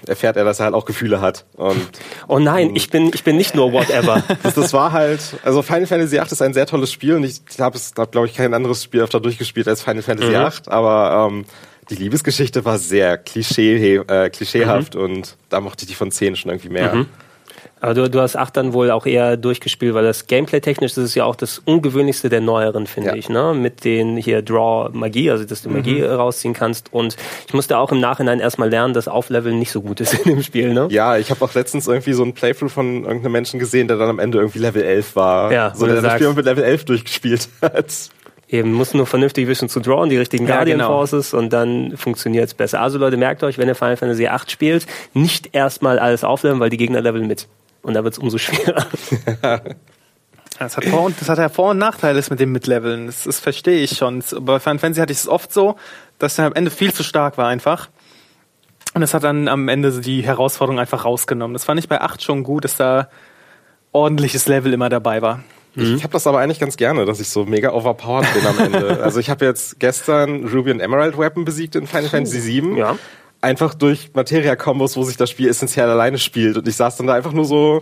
[0.08, 1.46] erfährt er, dass er halt auch Gefühle hat.
[1.56, 1.82] Und,
[2.28, 4.24] oh nein, ich bin, ich bin nicht nur whatever.
[4.44, 7.42] das, das war halt, also Final Fantasy VIII ist ein sehr tolles Spiel und ich
[7.60, 10.36] habe es, hab, glaube ich, kein anderes Spiel öfter durchgespielt als Final Fantasy mhm.
[10.36, 11.46] VIII, aber ähm,
[11.90, 15.02] die Liebesgeschichte war sehr klischee, äh, klischeehaft mhm.
[15.02, 16.94] und da mochte ich die von 10 schon irgendwie mehr.
[16.94, 17.06] Mhm.
[17.82, 21.16] Aber du, du hast acht dann wohl auch eher durchgespielt, weil das Gameplay-technisch, das ist
[21.16, 23.16] ja auch das ungewöhnlichste der neueren, finde ja.
[23.16, 23.54] ich, ne?
[23.54, 26.08] Mit den hier Draw-Magie, also dass du Magie mhm.
[26.08, 26.92] rausziehen kannst.
[26.92, 27.16] Und
[27.48, 30.44] ich musste auch im Nachhinein erstmal lernen, dass Aufleveln nicht so gut ist in dem
[30.44, 30.88] Spiel, ne?
[30.92, 34.10] Ja, ich habe auch letztens irgendwie so ein Playthrough von irgendeinem Menschen gesehen, der dann
[34.10, 35.52] am Ende irgendwie Level 11 war.
[35.52, 38.10] Ja, so der das Spiel mit Level 11 durchgespielt hat.
[38.52, 40.90] Eben, muss nur vernünftig wissen zu drawen, die richtigen ja, Guardian genau.
[40.90, 42.82] Forces und dann funktioniert es besser.
[42.82, 46.72] Also Leute, merkt euch, wenn ihr Final Fantasy 8 spielt, nicht erstmal alles aufleveln, weil
[46.72, 47.48] die Gegner leveln mit.
[47.82, 48.86] Und da wird es umso schwerer.
[50.60, 53.06] Das hat, Vor- und, das hat ja Vor- und Nachteile mit dem Mitleveln.
[53.06, 54.22] Das, das verstehe ich schon.
[54.42, 55.78] Bei Final Fantasy hatte ich es oft so,
[56.18, 57.88] dass er am Ende viel zu stark war einfach.
[58.94, 61.54] Und es hat dann am Ende die Herausforderung einfach rausgenommen.
[61.54, 63.08] Das fand ich bei 8 schon gut, dass da
[63.94, 65.44] ordentliches Level immer dabei war.
[65.76, 68.60] Ich, ich habe das aber eigentlich ganz gerne, dass ich so mega overpowered bin am
[68.60, 69.00] Ende.
[69.04, 72.78] Also ich habe jetzt gestern Ruby und Emerald Weapon besiegt in Final Fantasy VII.
[72.78, 72.98] Ja.
[73.42, 76.58] Einfach durch Materia-Kombos, wo sich das Spiel essentiell alleine spielt.
[76.58, 77.82] Und ich saß dann da einfach nur so,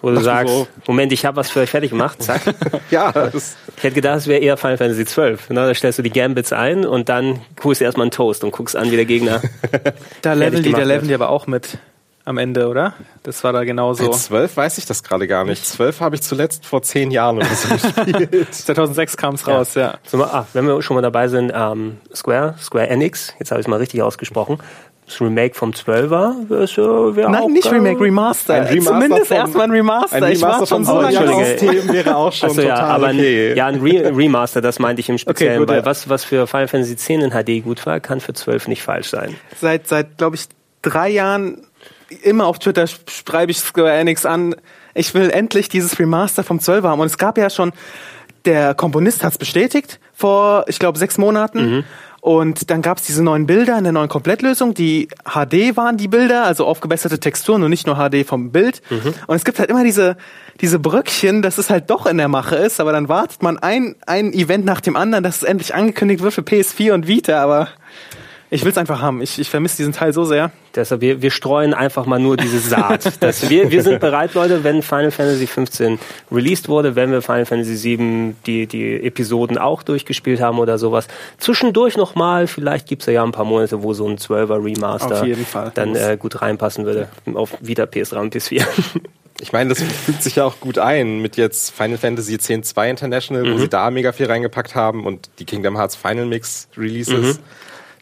[0.00, 2.42] Wo du sagst, so- Moment, ich habe was für euch fertig gemacht, zack.
[2.90, 5.50] ja, das, Ich hätte gedacht, es wäre eher Final Fantasy 12.
[5.50, 5.66] Ne?
[5.66, 8.76] Da stellst du die Gambits ein und dann holst du erstmal einen Toast und guckst
[8.76, 9.42] an, wie der Gegner.
[10.22, 11.78] Da leveln die, da leveln die aber auch mit
[12.24, 12.94] am Ende, oder?
[13.22, 14.10] Das war da genauso.
[14.10, 15.64] bei 12 weiß ich das gerade gar nicht.
[15.64, 18.54] 12 habe ich zuletzt vor zehn Jahren oder so gespielt.
[18.54, 19.94] 2006 kam es raus, ja.
[20.12, 23.66] Mal- ah, wenn wir schon mal dabei sind, ähm, Square, Square Enix, jetzt habe ich
[23.66, 24.58] es mal richtig ausgesprochen.
[25.06, 27.74] Das Remake vom 12er wäre wär auch Nein, nicht geil.
[27.74, 28.54] Remake, Remaster.
[28.54, 30.16] Ein Remaster Zumindest vom- erstmal ein Remaster.
[30.16, 31.44] Ein ich war Remaster schon so lange.
[31.44, 33.50] System wäre auch schon ja, total aber okay.
[33.50, 35.84] ein, ja, ein Re Remaster, das meinte ich im Speziellen, gut, weil ja.
[35.84, 39.10] was, was für Final Fantasy 10 in HD gut war, kann für 12 nicht falsch
[39.10, 39.36] sein.
[39.60, 40.46] Seit, seit glaube ich,
[40.80, 41.66] drei Jahren
[42.22, 44.54] immer auf Twitter sch- schreibe ich Square Enix an,
[44.94, 47.00] ich will endlich dieses Remaster vom 12 haben.
[47.00, 47.72] Und es gab ja schon,
[48.44, 51.76] der Komponist hat es bestätigt vor, ich glaube, sechs Monaten.
[51.76, 51.84] Mhm.
[52.20, 56.08] Und dann gab es diese neuen Bilder in der neuen Komplettlösung, die HD waren die
[56.08, 58.80] Bilder, also aufgebesserte Texturen und nicht nur HD vom Bild.
[58.88, 59.12] Mhm.
[59.26, 60.16] Und es gibt halt immer diese,
[60.62, 63.94] diese Bröckchen, dass es halt doch in der Mache ist, aber dann wartet man ein,
[64.06, 67.68] ein Event nach dem anderen, dass es endlich angekündigt wird für PS4 und Vita, aber
[68.50, 69.22] ich will es einfach haben.
[69.22, 70.50] Ich, ich vermisse diesen Teil so sehr.
[70.74, 73.12] Deshalb, wir, wir streuen einfach mal nur diese Saat.
[73.20, 75.98] Dass wir, wir sind bereit, Leute, wenn Final Fantasy 15
[76.30, 81.08] released wurde, wenn wir Final Fantasy 7 die, die Episoden auch durchgespielt haben oder sowas.
[81.38, 85.26] Zwischendurch nochmal, vielleicht gibt's ja, ja ein paar Monate, wo so ein 12er Remaster Auf
[85.26, 85.72] jeden Fall.
[85.74, 87.08] dann äh, gut reinpassen würde.
[87.34, 88.64] Auf wieder PS3 und PS4.
[89.40, 93.52] Ich meine, das fügt sich ja auch gut ein mit jetzt Final Fantasy X-2 International,
[93.52, 97.40] wo sie da mega viel reingepackt haben und die Kingdom Hearts Final Mix Releases.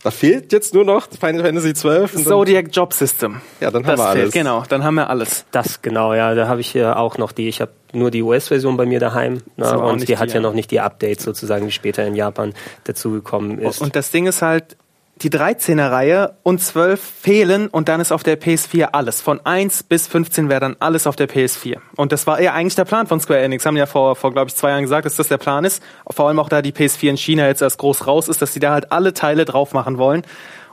[0.03, 2.15] Da fehlt jetzt nur noch Final Fantasy 12.
[2.17, 3.41] und dann- Zodiac Job System.
[3.61, 4.35] Ja, dann haben Das wir fehlt, alles.
[4.35, 5.45] genau, dann haben wir alles.
[5.53, 7.49] Das genau, ja, da habe ich hier auch noch die.
[7.49, 10.41] Ich habe nur die US-Version bei mir daheim ne, und die hat die, ja ja.
[10.41, 12.53] noch nicht die Updates sozusagen, die später in Japan
[12.85, 13.81] dazugekommen ist.
[13.81, 14.77] Und das Ding ist halt,
[15.23, 19.21] die 13er-Reihe und 12 fehlen und dann ist auf der PS4 alles.
[19.21, 21.79] Von 1 bis 15 wäre dann alles auf der PS4.
[21.97, 23.65] Und das war ja eigentlich der Plan von Square Enix.
[23.65, 25.83] Haben ja vor, vor glaube ich, zwei Jahren gesagt, dass das der Plan ist.
[26.11, 28.61] Vor allem auch da die PS4 in China jetzt erst groß raus ist, dass sie
[28.61, 30.23] da halt alle Teile drauf machen wollen.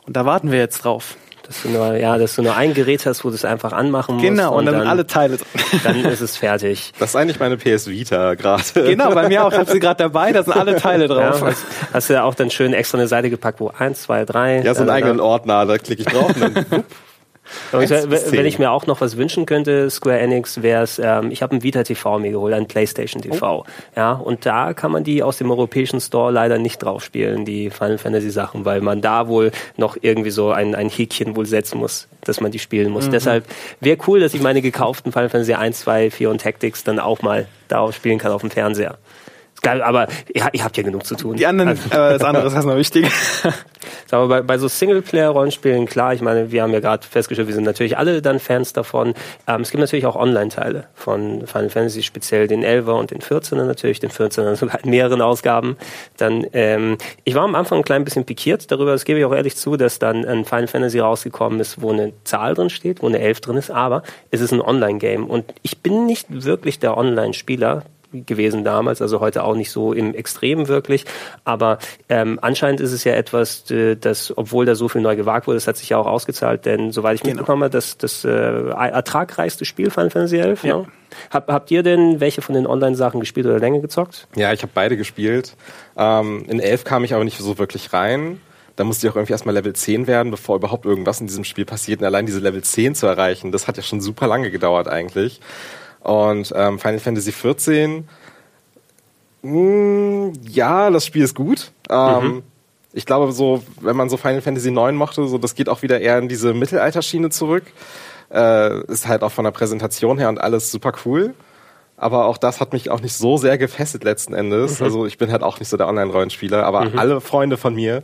[0.05, 1.15] Und da warten wir jetzt drauf.
[1.49, 4.15] Dass du nur, ja, dass du nur ein Gerät hast, wo du es einfach anmachen
[4.15, 4.25] musst.
[4.27, 5.47] Genau, und dann, sind alle Teile drin.
[5.83, 6.93] dann ist es fertig.
[6.99, 8.61] Das ist eigentlich meine PS Vita gerade.
[8.75, 9.51] genau, bei mir auch.
[9.51, 11.41] Ich habe sie gerade dabei, da sind alle Teile Ja, drauf.
[11.41, 14.61] hast, hast du ja auch dann schön extra eine Seite gepackt, wo eins, zwei, drei.
[14.61, 16.85] Ja, so einen eigenen Ordner, da klicke ich drauf und dann wupp,
[17.71, 21.31] Aber ich, wenn ich mir auch noch was wünschen könnte, Square Enix, wäre es, ähm,
[21.31, 23.65] ich habe ein Vita TV mir geholt, ein PlayStation TV.
[23.95, 27.69] Ja, und da kann man die aus dem europäischen Store leider nicht drauf spielen, die
[27.69, 31.79] Final Fantasy Sachen, weil man da wohl noch irgendwie so ein, ein Häkchen wohl setzen
[31.79, 33.09] muss, dass man die spielen muss.
[33.09, 33.45] Deshalb
[33.79, 37.21] wäre cool, dass ich meine gekauften Final Fantasy 1, 2, 4 und Tactics dann auch
[37.21, 38.97] mal darauf spielen kann auf dem Fernseher.
[39.61, 41.35] Geil, aber ihr, ihr habt ja genug zu tun.
[41.35, 43.09] Die anderen, Also- äh, das andere ist erstmal wichtig.
[44.11, 47.63] aber bei, bei so Singleplayer-Rollenspielen, klar, ich meine, wir haben ja gerade festgestellt, wir sind
[47.63, 49.13] natürlich alle dann Fans davon.
[49.47, 53.65] Ähm, es gibt natürlich auch Online-Teile von Final Fantasy, speziell den 11er und den 14er
[53.65, 55.77] natürlich, den 14er sogar in mehreren Ausgaben.
[56.17, 59.33] Dann, ähm, ich war am Anfang ein klein bisschen pikiert darüber, das gebe ich auch
[59.33, 63.07] ehrlich zu, dass dann ein Final Fantasy rausgekommen ist, wo eine Zahl drin steht, wo
[63.07, 66.97] eine 11 drin ist, aber es ist ein Online-Game und ich bin nicht wirklich der
[66.97, 71.05] Online-Spieler gewesen damals, also heute auch nicht so im Extrem wirklich,
[71.43, 71.79] aber
[72.09, 73.65] ähm, anscheinend ist es ja etwas,
[73.99, 76.91] das, obwohl da so viel neu gewagt wurde, das hat sich ja auch ausgezahlt, denn
[76.91, 80.63] soweit ich mitbekommen habe, das, das äh, ertragreichste Spiel Final Fantasy 11.
[80.63, 80.85] Ja.
[81.31, 84.27] Hab, habt ihr denn welche von den Online-Sachen gespielt oder länger gezockt?
[84.35, 85.55] Ja, ich habe beide gespielt.
[85.97, 88.39] Ähm, in 11 kam ich aber nicht so wirklich rein.
[88.75, 91.65] Da musste ich auch irgendwie erstmal Level 10 werden, bevor überhaupt irgendwas in diesem Spiel
[91.65, 91.99] passiert.
[91.99, 95.41] Und allein diese Level 10 zu erreichen, das hat ja schon super lange gedauert eigentlich.
[96.03, 98.07] Und ähm, Final Fantasy 14,
[99.41, 101.71] mh, ja, das Spiel ist gut.
[101.89, 102.43] Ähm,
[102.93, 106.01] Ich glaube, so, wenn man so Final Fantasy 9 mochte, so, das geht auch wieder
[106.01, 107.63] eher in diese Mittelalterschiene zurück.
[108.33, 111.35] Äh, ist halt auch von der Präsentation her und alles super cool.
[111.97, 114.81] Aber auch das hat mich auch nicht so sehr gefesselt letzten Endes.
[114.81, 118.03] Also ich bin halt auch nicht so der Online-Rollenspieler, aber alle Freunde von mir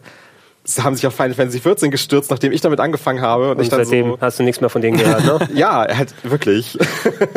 [0.83, 3.51] haben sich auf Final Fantasy 14 gestürzt, nachdem ich damit angefangen habe.
[3.51, 5.47] Und, ich Und dann seitdem so, hast du nichts mehr von denen gehört, ne?
[5.53, 6.77] ja, halt wirklich.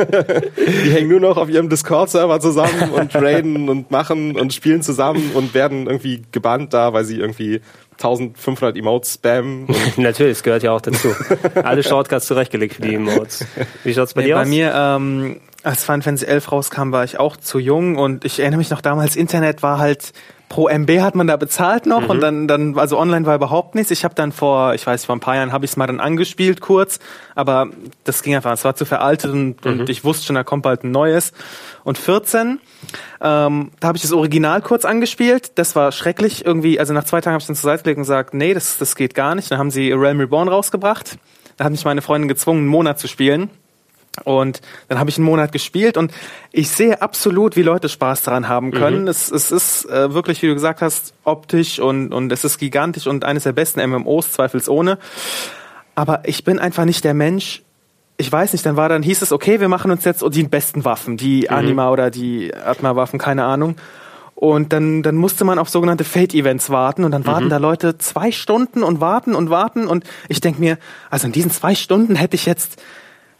[0.84, 5.32] Die hängen nur noch auf ihrem Discord-Server zusammen und raiden und machen und spielen zusammen
[5.34, 7.60] und werden irgendwie gebannt da, weil sie irgendwie
[7.94, 9.66] 1500 Emotes spammen.
[9.96, 11.08] Natürlich, es gehört ja auch dazu.
[11.54, 13.44] Alle Shortcuts zurechtgelegt für die Emotes.
[13.84, 14.48] Wie schaut's bei Nee, dir bei aus?
[14.48, 18.58] mir, ähm, als Final Fantasy 11 rauskam, war ich auch zu jung und ich erinnere
[18.58, 20.12] mich noch damals, Internet war halt
[20.48, 22.10] pro MB hat man da bezahlt noch mhm.
[22.10, 23.90] und dann, dann, also online war überhaupt nichts.
[23.90, 26.00] Ich habe dann vor, ich weiß, vor ein paar Jahren habe ich es mal dann
[26.00, 26.98] angespielt kurz,
[27.34, 27.68] aber
[28.04, 29.80] das ging einfach, es war zu veraltet und, mhm.
[29.80, 31.32] und ich wusste schon, da kommt bald ein neues.
[31.84, 32.60] Und 14,
[33.20, 35.52] ähm, da habe ich das Original kurz angespielt.
[35.56, 36.78] Das war schrecklich irgendwie.
[36.78, 38.94] Also nach zwei Tagen habe ich dann zur Seite gelegt und gesagt, nee, das, das
[38.96, 39.50] geht gar nicht.
[39.50, 41.18] Dann haben sie Realm Reborn rausgebracht.
[41.56, 43.50] Da hat mich meine Freundin gezwungen, einen Monat zu spielen.
[44.24, 46.12] Und dann habe ich einen Monat gespielt und
[46.52, 49.02] ich sehe absolut, wie Leute Spaß daran haben können.
[49.02, 49.08] Mhm.
[49.08, 53.06] Es, es ist äh, wirklich, wie du gesagt hast, optisch und, und es ist gigantisch
[53.06, 54.98] und eines der besten MMOs, zweifelsohne.
[55.94, 57.62] Aber ich bin einfach nicht der Mensch,
[58.20, 60.84] ich weiß nicht, dann war dann hieß es, okay, wir machen uns jetzt die besten
[60.84, 61.56] Waffen, die mhm.
[61.56, 63.76] Anima oder die Atma-Waffen, keine Ahnung.
[64.34, 67.50] Und dann, dann musste man auf sogenannte Fate-Events warten und dann warten mhm.
[67.50, 70.78] da Leute zwei Stunden und warten und warten und ich denk mir,
[71.10, 72.80] also in diesen zwei Stunden hätte ich jetzt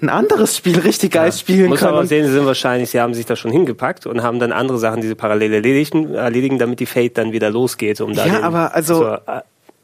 [0.01, 1.33] ein anderes Spiel richtig geil ja.
[1.33, 1.93] spielen Muss können.
[1.93, 4.53] Muss aber sehen, sie sind wahrscheinlich, sie haben sich da schon hingepackt und haben dann
[4.53, 8.01] andere Sachen, die sie parallel erledigen, erledigen damit die Fate dann wieder losgeht.
[8.01, 9.41] Um da ja, aber also zur, äh,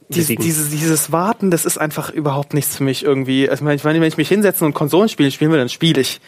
[0.09, 3.49] dies, dieses, dieses Warten, das ist einfach überhaupt nichts für mich irgendwie.
[3.49, 6.21] Also ich meine, wenn ich mich hinsetze und Konsolenspiele spielen will, dann spiele ich.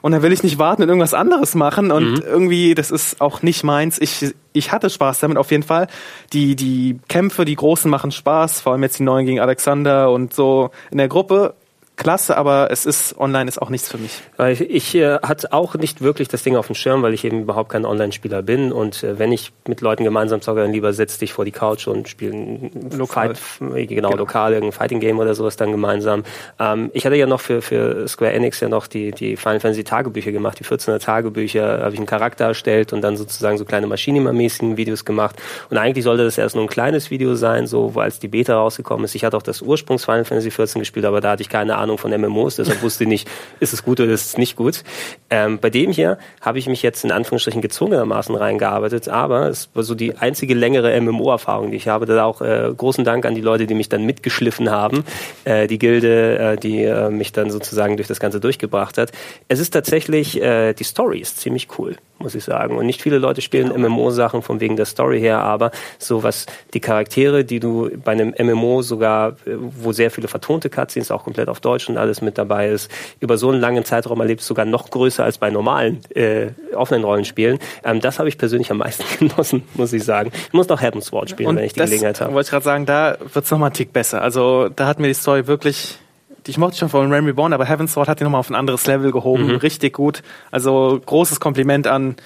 [0.00, 1.90] Und dann will ich nicht warten und irgendwas anderes machen.
[1.90, 2.22] Und mhm.
[2.22, 3.98] irgendwie, das ist auch nicht meins.
[3.98, 5.86] Ich, ich hatte Spaß damit auf jeden Fall.
[6.34, 10.34] Die, die Kämpfe, die großen machen Spaß, vor allem jetzt die neuen gegen Alexander und
[10.34, 11.54] so in der Gruppe
[11.96, 14.20] klasse, aber es ist online ist auch nichts für mich.
[14.50, 17.42] Ich, ich äh, hatte auch nicht wirklich das Ding auf dem Schirm, weil ich eben
[17.42, 21.18] überhaupt kein Online-Spieler bin und äh, wenn ich mit Leuten gemeinsam zocke, dann lieber setz
[21.18, 25.34] dich vor die Couch und spielen lokal, Fight, genau, genau, lokal irgendein Fighting Game oder
[25.34, 26.24] sowas dann gemeinsam.
[26.58, 29.84] Ähm, ich hatte ja noch für für Square Enix ja noch die die Final Fantasy
[29.84, 33.86] Tagebücher gemacht, die 14er Tagebücher, habe ich einen Charakter erstellt und dann sozusagen so kleine
[33.86, 35.36] Machinima-mäßigen Videos gemacht
[35.70, 39.04] und eigentlich sollte das erst nur ein kleines Video sein, so als die Beta rausgekommen
[39.04, 39.14] ist.
[39.14, 41.83] Ich hatte auch das Ursprungs Final Fantasy 14 gespielt, aber da hatte ich keine Ahnung
[41.84, 43.28] Ahnung von MMOs, deshalb wusste ich nicht,
[43.60, 44.82] ist es gut oder ist es nicht gut.
[45.30, 49.82] Ähm, bei dem hier habe ich mich jetzt in Anführungsstrichen gezwungenermaßen reingearbeitet, aber es war
[49.82, 52.06] so die einzige längere MMO-Erfahrung, die ich habe.
[52.06, 55.04] Da auch äh, großen Dank an die Leute, die mich dann mitgeschliffen haben,
[55.44, 59.12] äh, die Gilde, äh, die äh, mich dann sozusagen durch das Ganze durchgebracht hat.
[59.48, 62.76] Es ist tatsächlich, äh, die Story ist ziemlich cool muss ich sagen.
[62.76, 66.80] Und nicht viele Leute spielen MMO-Sachen von wegen der Story her, aber so was die
[66.80, 71.48] Charaktere, die du bei einem MMO sogar, äh, wo sehr viele vertonte Cutscenes auch komplett
[71.48, 72.90] auf Deutsch und alles mit dabei ist,
[73.20, 77.58] über so einen langen Zeitraum erlebst, sogar noch größer als bei normalen äh, offenen Rollenspielen.
[77.84, 80.30] Ähm, das habe ich persönlich am meisten genossen, muss ich sagen.
[80.34, 82.32] Ich muss noch Heaven's Ward spielen, und wenn ich die Gelegenheit habe.
[82.34, 84.22] Wollte ich gerade sagen, da wird es nochmal einen Tick besser.
[84.22, 85.98] Also da hat mir die Story wirklich
[86.46, 88.86] ich mochte schon von Ram Reborn, aber Heaven's Sword hat die nochmal auf ein anderes
[88.86, 89.46] Level gehoben.
[89.46, 89.56] Mhm.
[89.56, 90.22] Richtig gut.
[90.50, 92.16] Also großes Kompliment an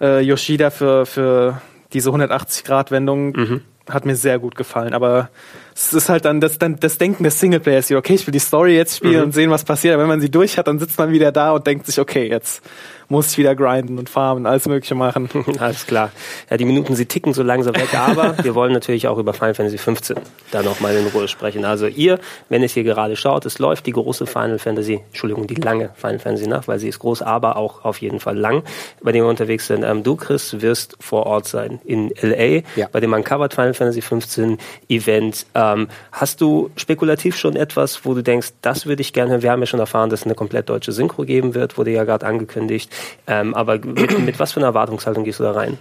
[0.00, 1.60] äh, Yoshida für, für
[1.92, 3.32] diese 180-Grad-Wendung.
[3.32, 3.60] Mhm.
[3.88, 4.94] Hat mir sehr gut gefallen.
[4.94, 5.30] Aber
[5.78, 8.40] es ist halt dann das, dann das Denken des Singleplayers hier, okay, ich will die
[8.40, 9.22] Story jetzt spielen mhm.
[9.26, 9.94] und sehen, was passiert.
[9.94, 12.28] Aber wenn man sie durch hat, dann sitzt man wieder da und denkt sich, okay,
[12.28, 12.62] jetzt
[13.08, 15.28] muss ich wieder grinden und farmen, alles Mögliche machen.
[15.58, 16.10] alles klar.
[16.50, 19.54] Ja, die Minuten, sie ticken so langsam weg, aber wir wollen natürlich auch über Final
[19.54, 20.16] Fantasy 15
[20.50, 21.64] da nochmal in Ruhe sprechen.
[21.64, 22.18] Also ihr,
[22.48, 26.18] wenn es hier gerade schaut, es läuft die große Final Fantasy, Entschuldigung, die lange Final
[26.18, 28.62] Fantasy nach, weil sie ist groß, aber auch auf jeden Fall lang,
[29.02, 29.84] bei dem wir unterwegs sind.
[29.84, 32.88] Ähm, du, Chris, wirst vor Ort sein in L.A., ja.
[32.92, 34.58] bei dem Uncovered Final Fantasy 15
[34.88, 35.46] Event.
[35.74, 39.60] Ähm, hast du spekulativ schon etwas, wo du denkst, das würde ich gerne, wir haben
[39.60, 42.94] ja schon erfahren, dass es eine komplett deutsche Synchro geben wird, wurde ja gerade angekündigt.
[43.26, 45.78] Ähm, aber mit, mit, was für einer Erwartungshaltung gehst du da rein?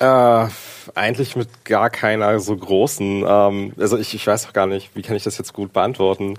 [0.00, 0.48] Äh,
[0.94, 3.24] eigentlich mit gar keiner so großen.
[3.26, 6.36] Ähm, also ich, ich weiß auch gar nicht, wie kann ich das jetzt gut beantworten.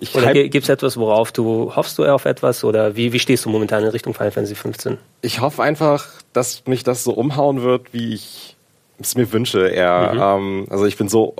[0.00, 3.44] Ich oder gibt es etwas, worauf du hoffst du auf etwas oder wie, wie stehst
[3.44, 4.98] du momentan in Richtung Final Fantasy 15?
[5.22, 8.53] Ich hoffe einfach, dass mich das so umhauen wird, wie ich
[8.98, 9.68] es mir wünsche.
[9.68, 10.12] Eher.
[10.14, 10.20] Mhm.
[10.20, 11.36] Ähm, also ich bin so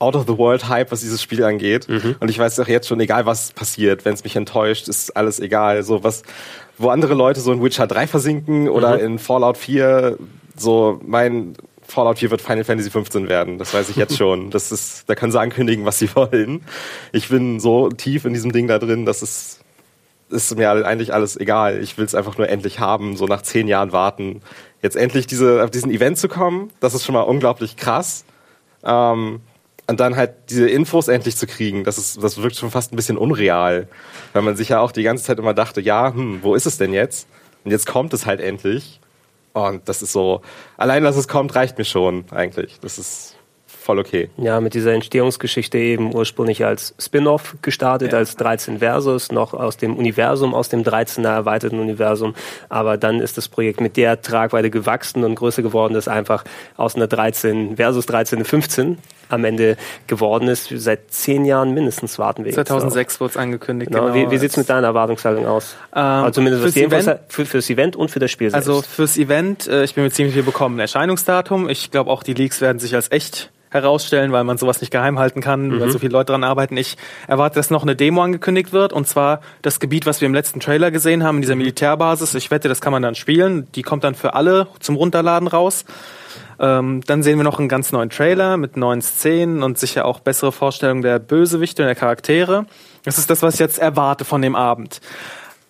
[0.00, 1.88] out of the world Hype, was dieses Spiel angeht.
[1.88, 2.16] Mhm.
[2.18, 5.38] Und ich weiß auch jetzt schon, egal was passiert, wenn es mich enttäuscht, ist alles
[5.38, 5.82] egal.
[5.82, 6.22] So was,
[6.78, 9.04] wo andere Leute so in Witcher 3 versinken oder mhm.
[9.04, 10.16] in Fallout 4,
[10.56, 13.58] so mein Fallout 4 wird Final Fantasy 15 werden.
[13.58, 14.50] Das weiß ich jetzt schon.
[14.50, 16.62] Das ist, da können sie ankündigen, was sie wollen.
[17.12, 19.60] Ich bin so tief in diesem Ding da drin, dass es
[20.30, 21.82] ist mir eigentlich alles egal.
[21.82, 24.42] Ich will es einfach nur endlich haben, so nach zehn Jahren warten.
[24.82, 28.24] Jetzt endlich diese, auf diesen Event zu kommen, das ist schon mal unglaublich krass.
[28.82, 29.40] Ähm,
[29.86, 32.96] und dann halt diese Infos endlich zu kriegen, das, ist, das wirkt schon fast ein
[32.96, 33.88] bisschen unreal.
[34.32, 36.78] Weil man sich ja auch die ganze Zeit immer dachte, ja, hm, wo ist es
[36.78, 37.26] denn jetzt?
[37.64, 39.00] Und jetzt kommt es halt endlich.
[39.52, 40.42] Und das ist so,
[40.76, 42.78] allein, dass es kommt, reicht mir schon eigentlich.
[42.80, 43.34] Das ist
[43.80, 44.28] voll okay.
[44.36, 48.18] Ja, mit dieser Entstehungsgeschichte eben ursprünglich als Spin-off gestartet, ja.
[48.18, 52.34] als 13 Versus, noch aus dem Universum, aus dem 13er erweiterten Universum.
[52.68, 56.44] Aber dann ist das Projekt mit der Tragweite gewachsen und größer geworden, dass einfach
[56.76, 58.98] aus einer 13 Versus 13 eine 15
[59.30, 59.76] am Ende
[60.06, 60.68] geworden ist.
[60.74, 63.90] Seit zehn Jahren mindestens warten wir 2006 wurde es angekündigt.
[63.90, 64.12] Genau.
[64.12, 64.14] genau.
[64.14, 65.76] Wie, wie sieht es mit deiner Erwartungshaltung aus?
[65.94, 68.68] Ähm, also zumindest was Event, für, fürs Event und für das Spiel selbst.
[68.68, 70.78] Also fürs Event, äh, ich bin mir ziemlich viel bekommen.
[70.78, 71.68] Erscheinungsdatum.
[71.68, 75.18] Ich glaube auch die Leaks werden sich als echt herausstellen, weil man sowas nicht geheim
[75.18, 75.80] halten kann, mhm.
[75.80, 76.76] weil so viele Leute dran arbeiten.
[76.76, 76.96] Ich
[77.28, 80.60] erwarte, dass noch eine Demo angekündigt wird und zwar das Gebiet, was wir im letzten
[80.60, 82.34] Trailer gesehen haben, in dieser Militärbasis.
[82.34, 83.68] Ich wette, das kann man dann spielen.
[83.74, 85.84] Die kommt dann für alle zum Runterladen raus.
[86.58, 90.20] Ähm, dann sehen wir noch einen ganz neuen Trailer mit neuen Szenen und sicher auch
[90.20, 92.66] bessere Vorstellungen der Bösewichte und der Charaktere.
[93.04, 95.00] Das ist das, was ich jetzt erwarte von dem Abend.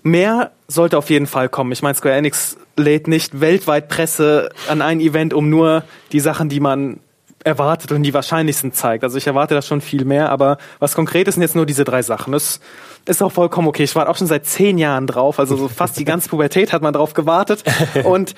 [0.02, 1.70] Mehr sollte auf jeden Fall kommen.
[1.72, 6.48] Ich meine, Square Enix lädt nicht weltweit Presse an ein Event, um nur die Sachen,
[6.48, 6.98] die man
[7.44, 9.04] erwartet und die wahrscheinlichsten zeigt.
[9.04, 11.84] Also ich erwarte da schon viel mehr, aber was konkret ist, sind jetzt nur diese
[11.84, 12.32] drei Sachen.
[12.32, 12.60] Das
[13.06, 13.84] ist auch vollkommen okay.
[13.84, 16.82] Ich warte auch schon seit zehn Jahren drauf, also so fast die ganze Pubertät hat
[16.82, 17.64] man drauf gewartet.
[18.04, 18.34] Und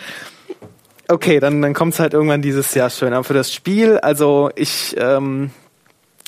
[1.09, 3.13] okay, dann, dann kommt es halt irgendwann dieses Jahr schön.
[3.13, 5.51] Aber für das Spiel, also ich ähm,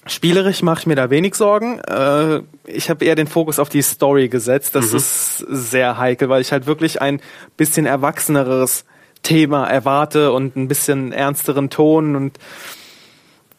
[0.06, 1.78] spielerisch mache ich mir da wenig Sorgen.
[1.80, 4.74] Äh, ich habe eher den Fokus auf die Story gesetzt.
[4.74, 4.96] Das mhm.
[4.96, 7.20] ist sehr heikel, weil ich halt wirklich ein
[7.56, 8.84] bisschen erwachseneres
[9.24, 12.38] Thema erwarte und ein bisschen ernsteren Ton und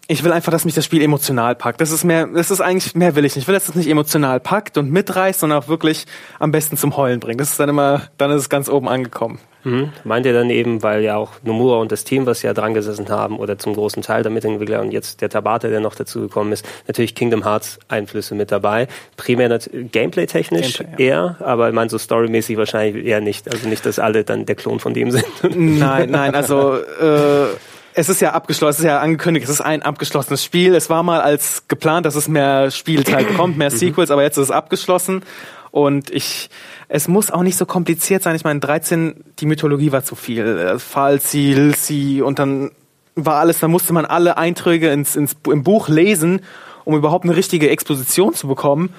[0.08, 1.82] ich will einfach, dass mich das Spiel emotional packt.
[1.82, 3.44] Das ist mehr, das ist eigentlich, mehr will ich nicht.
[3.44, 6.06] Ich will, dass es nicht emotional packt und mitreißt, sondern auch wirklich
[6.40, 7.40] am besten zum Heulen bringt.
[7.40, 9.40] Das ist dann immer, dann ist es ganz oben angekommen.
[9.64, 9.92] Mhm.
[10.04, 13.10] Meint ihr dann eben, weil ja auch Nomura und das Team, was ja dran gesessen
[13.10, 16.64] haben, oder zum großen Teil der Mitentwickler und jetzt der Tabata, der noch dazugekommen ist,
[16.88, 18.88] natürlich Kingdom Hearts Einflüsse mit dabei.
[19.18, 19.58] Primär
[19.92, 21.10] Gameplay-technisch Gameplay, ja.
[21.10, 23.52] eher, aber ich meine so storymäßig wahrscheinlich eher nicht.
[23.52, 25.26] Also nicht, dass alle dann der Klon von dem sind.
[25.56, 27.48] Nein, nein, also äh,
[27.96, 30.76] es ist ja abgeschlossen, es ist ja angekündigt, es ist ein abgeschlossenes Spiel.
[30.76, 33.78] Es war mal als geplant, dass es mehr Spielteil bekommt, mehr mhm.
[33.78, 35.24] Sequels, aber jetzt ist es abgeschlossen.
[35.72, 36.50] Und ich,
[36.90, 38.36] es muss auch nicht so kompliziert sein.
[38.36, 40.78] Ich meine, 13, die Mythologie war zu viel.
[40.78, 42.72] Falsi, Ilsi und dann
[43.16, 46.42] war alles, da musste man alle Einträge ins, ins, im Buch lesen,
[46.84, 48.94] um überhaupt eine richtige Exposition zu bekommen.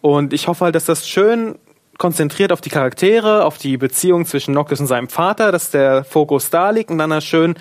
[0.00, 1.54] Und ich hoffe halt, dass das schön
[1.96, 6.50] konzentriert auf die Charaktere, auf die Beziehung zwischen Noctis und seinem Vater, dass der Fokus
[6.50, 7.54] da liegt und dann da schön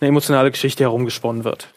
[0.00, 1.68] eine emotionale Geschichte herumgesponnen wird.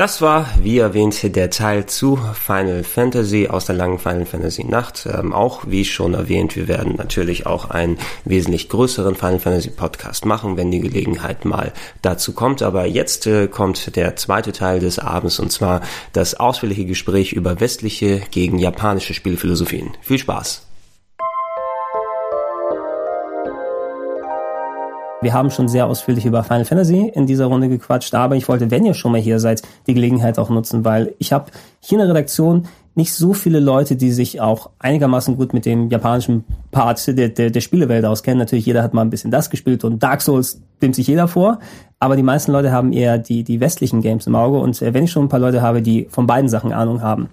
[0.00, 5.04] Das war, wie erwähnt, der Teil zu Final Fantasy aus der langen Final Fantasy Nacht.
[5.04, 10.24] Ähm, auch, wie schon erwähnt, wir werden natürlich auch einen wesentlich größeren Final Fantasy Podcast
[10.24, 12.62] machen, wenn die Gelegenheit mal dazu kommt.
[12.62, 15.82] Aber jetzt äh, kommt der zweite Teil des Abends und zwar
[16.14, 19.90] das ausführliche Gespräch über westliche gegen japanische Spielphilosophien.
[20.00, 20.69] Viel Spaß!
[25.22, 28.70] Wir haben schon sehr ausführlich über Final Fantasy in dieser Runde gequatscht, aber ich wollte,
[28.70, 31.50] wenn ihr schon mal hier seid, die Gelegenheit auch nutzen, weil ich habe
[31.80, 35.90] hier in der Redaktion nicht so viele Leute, die sich auch einigermaßen gut mit dem
[35.90, 38.38] japanischen Part der, der, der Spielewelt auskennen.
[38.38, 41.58] Natürlich, jeder hat mal ein bisschen das gespielt und Dark Souls nimmt sich jeder vor,
[41.98, 45.04] aber die meisten Leute haben eher die, die westlichen Games im Auge und äh, wenn
[45.04, 47.28] ich schon ein paar Leute habe, die von beiden Sachen Ahnung haben,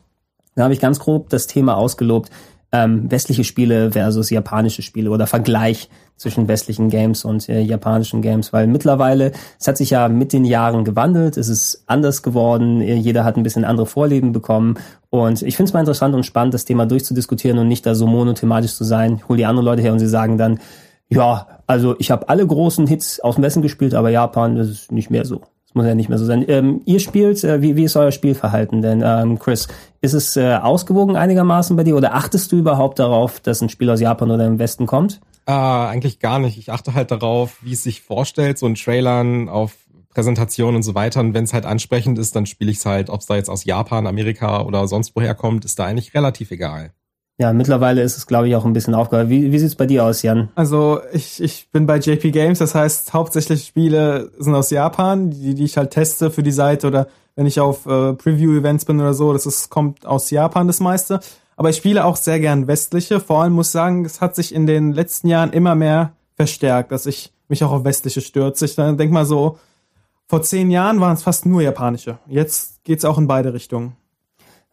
[0.55, 2.31] dann habe ich ganz grob das Thema ausgelobt,
[2.71, 8.51] ähm, westliche Spiele versus japanische Spiele oder Vergleich zwischen westlichen Games und äh, japanischen Games,
[8.51, 12.95] weil mittlerweile, es hat sich ja mit den Jahren gewandelt, es ist anders geworden, äh,
[12.95, 14.75] jeder hat ein bisschen andere Vorlieben bekommen
[15.09, 18.07] und ich finde es mal interessant und spannend, das Thema durchzudiskutieren und nicht da so
[18.07, 19.17] monothematisch zu sein.
[19.17, 20.59] Ich hole die anderen Leute her und sie sagen dann,
[21.07, 24.91] ja, also ich habe alle großen Hits aus dem Westen gespielt, aber Japan, das ist
[24.91, 25.41] nicht mehr so.
[25.77, 26.43] Muss ja nicht mehr so sein.
[26.47, 29.67] Ähm, ihr spielt, äh, wie, wie ist euer Spielverhalten denn, ähm, Chris?
[30.01, 33.87] Ist es äh, ausgewogen einigermaßen bei dir oder achtest du überhaupt darauf, dass ein Spiel
[33.91, 35.21] aus Japan oder im Westen kommt?
[35.45, 36.57] Äh, eigentlich gar nicht.
[36.57, 39.75] Ich achte halt darauf, wie es sich vorstellt, so in Trailern, auf
[40.09, 41.19] Präsentationen und so weiter.
[41.19, 43.49] Und wenn es halt ansprechend ist, dann spiele ich es halt, ob es da jetzt
[43.51, 46.91] aus Japan, Amerika oder sonst woher kommt, ist da eigentlich relativ egal.
[47.39, 49.29] Ja, mittlerweile ist es, glaube ich, auch ein bisschen aufgehört.
[49.29, 50.49] Wie, wie sieht's bei dir aus, Jan?
[50.55, 55.53] Also ich, ich bin bei JP Games, das heißt, hauptsächlich Spiele sind aus Japan, die,
[55.53, 59.13] die ich halt teste für die Seite oder wenn ich auf äh, Preview-Events bin oder
[59.13, 61.19] so, das ist, kommt aus Japan das meiste.
[61.55, 63.19] Aber ich spiele auch sehr gern westliche.
[63.19, 67.05] Vor allem muss sagen, es hat sich in den letzten Jahren immer mehr verstärkt, dass
[67.05, 68.65] ich mich auch auf westliche stürze.
[68.65, 69.59] Ich dann denk mal so,
[70.27, 72.17] vor zehn Jahren waren es fast nur japanische.
[72.27, 73.95] Jetzt geht's auch in beide Richtungen.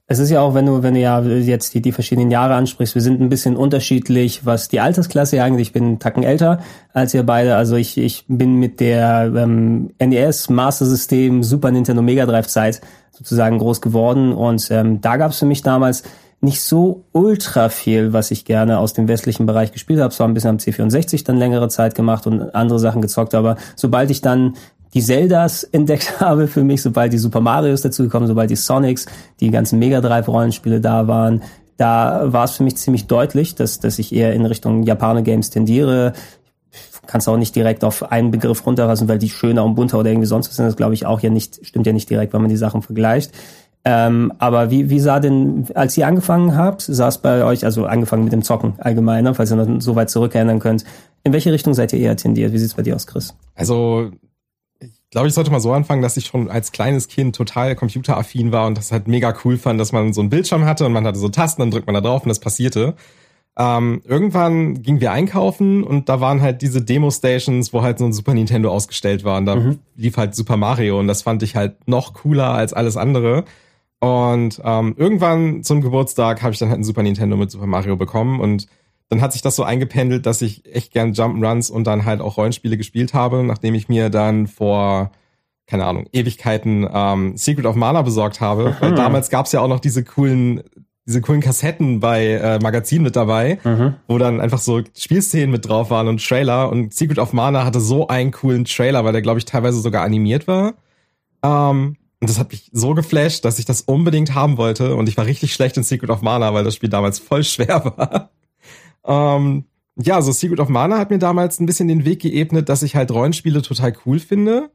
[0.07, 2.95] Es ist ja auch, wenn du, wenn du ja jetzt die, die verschiedenen Jahre ansprichst,
[2.95, 5.63] wir sind ein bisschen unterschiedlich, was die Altersklasse angeht.
[5.63, 6.61] Ich bin einen Tacken älter
[6.93, 7.57] als ihr beide.
[7.57, 12.83] Also ich, ich bin mit der ähm, NES, Master System, Super Nintendo Mega Drive Zeit
[13.13, 14.35] sozusagen groß geworden.
[14.35, 16.03] Und ähm, da gab es für mich damals
[16.45, 20.13] nicht so ultra viel, was ich gerne aus dem westlichen Bereich gespielt habe.
[20.13, 24.11] Zwar ein bisschen am C64 dann längere Zeit gemacht und andere Sachen gezockt, aber sobald
[24.11, 24.55] ich dann
[24.95, 29.07] die Zeldas entdeckt habe für mich, sobald die Super Marios dazugekommen, sobald die Sonics,
[29.41, 31.43] die ganzen Mega Drive Rollenspiele da waren,
[31.77, 35.51] da war es für mich ziemlich deutlich, dass, dass ich eher in Richtung Japaner Games
[35.51, 36.13] tendiere.
[37.07, 40.27] Kannst auch nicht direkt auf einen Begriff runterfassen, weil die schöner und bunter oder irgendwie
[40.27, 40.67] sonst was sind.
[40.67, 43.33] Das glaube ich auch ja nicht, stimmt ja nicht direkt, wenn man die Sachen vergleicht.
[43.85, 47.85] Ähm, aber wie, wie sah denn, als ihr angefangen habt, sah es bei euch, also
[47.85, 50.85] angefangen mit dem Zocken allgemein, falls ihr noch so weit zurückerinnern könnt,
[51.23, 52.53] in welche Richtung seid ihr eher tendiert?
[52.53, 53.35] Wie sieht's bei dir aus, Chris?
[53.55, 54.11] Also
[55.15, 58.67] glaube, ich sollte mal so anfangen, dass ich schon als kleines Kind total computeraffin war
[58.67, 61.19] und das halt mega cool fand, dass man so einen Bildschirm hatte und man hatte
[61.19, 62.95] so Tasten, dann drückt man da drauf und das passierte.
[63.57, 68.13] Ähm, irgendwann gingen wir einkaufen und da waren halt diese Demo-Stations, wo halt so ein
[68.13, 69.79] Super Nintendo ausgestellt war und da mhm.
[69.95, 73.45] lief halt Super Mario und das fand ich halt noch cooler als alles andere.
[74.01, 77.95] Und ähm, irgendwann zum Geburtstag habe ich dann halt ein Super Nintendo mit Super Mario
[77.97, 78.67] bekommen und
[79.09, 82.37] dann hat sich das so eingependelt, dass ich echt gern Jump'n'Runs und dann halt auch
[82.37, 85.13] Rollenspiele gespielt habe, nachdem ich mir dann vor,
[85.67, 88.71] keine Ahnung, Ewigkeiten ähm, Secret of Mana besorgt habe.
[88.71, 88.75] Mhm.
[88.81, 90.63] Weil damals gab's ja auch noch diese coolen
[91.07, 93.97] diese coolen Kassetten bei äh, Magazinen mit dabei, mhm.
[94.09, 96.71] wo dann einfach so Spielszenen mit drauf waren und Trailer.
[96.71, 100.03] Und Secret of Mana hatte so einen coolen Trailer, weil der, glaube ich, teilweise sogar
[100.03, 100.75] animiert war.
[101.43, 104.97] Ähm, und das hat mich so geflasht, dass ich das unbedingt haben wollte.
[104.97, 107.85] Und ich war richtig schlecht in Secret of Mana, weil das Spiel damals voll schwer
[107.97, 108.31] war.
[109.07, 109.65] Ähm,
[109.97, 112.97] ja, so Secret of Mana hat mir damals ein bisschen den Weg geebnet, dass ich
[112.97, 114.71] halt Rollenspiele total cool finde.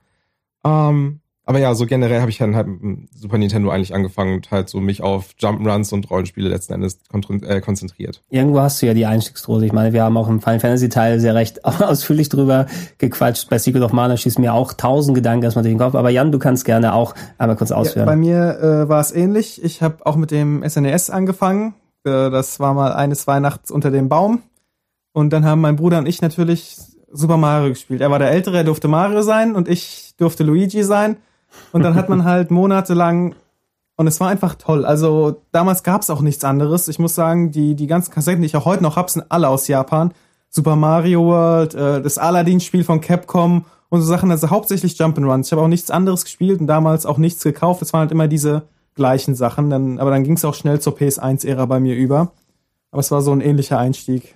[0.64, 1.20] Ähm,
[1.50, 4.70] aber ja, so generell habe ich dann halt mit Super Nintendo eigentlich angefangen und halt
[4.70, 7.00] so mich auf Jump'n'Runs und Rollenspiele letzten Endes
[7.42, 8.22] äh, konzentriert.
[8.30, 9.66] Irgendwo hast du ja die Einstiegsdrohse.
[9.66, 12.68] Ich meine, wir haben auch im Final Fantasy Teil sehr recht ausführlich drüber
[13.00, 13.50] gequatscht.
[13.50, 15.96] Bei Secret of Mana schießt mir auch tausend Gedanken erstmal durch den Kopf.
[15.96, 18.06] Aber Jan, du kannst gerne auch einmal kurz ausführen.
[18.06, 19.64] Ja, bei mir äh, war es ähnlich.
[19.64, 21.74] Ich habe auch mit dem SNES e angefangen.
[22.04, 24.42] Äh, das war mal eines Weihnachts unter dem Baum.
[25.12, 26.78] Und dann haben mein Bruder und ich natürlich
[27.12, 28.02] Super Mario gespielt.
[28.02, 31.18] Er war der Ältere, er durfte Mario sein und ich durfte Luigi sein.
[31.72, 33.36] Und dann hat man halt monatelang
[34.00, 34.86] und es war einfach toll.
[34.86, 36.88] Also damals gab es auch nichts anderes.
[36.88, 39.50] Ich muss sagen, die, die ganzen Kassetten, die ich auch heute noch habe, sind alle
[39.50, 40.14] aus Japan.
[40.50, 44.32] Super Mario World, äh, das Aladdin-Spiel von Capcom und so Sachen.
[44.32, 45.48] Also hauptsächlich Jump'n'Runs.
[45.48, 47.82] Ich habe auch nichts anderes gespielt und damals auch nichts gekauft.
[47.82, 48.64] Es waren halt immer diese
[49.00, 49.72] gleichen Sachen.
[49.72, 52.32] Dann, aber dann ging es auch schnell zur PS1-Ära bei mir über.
[52.92, 54.36] Aber es war so ein ähnlicher Einstieg.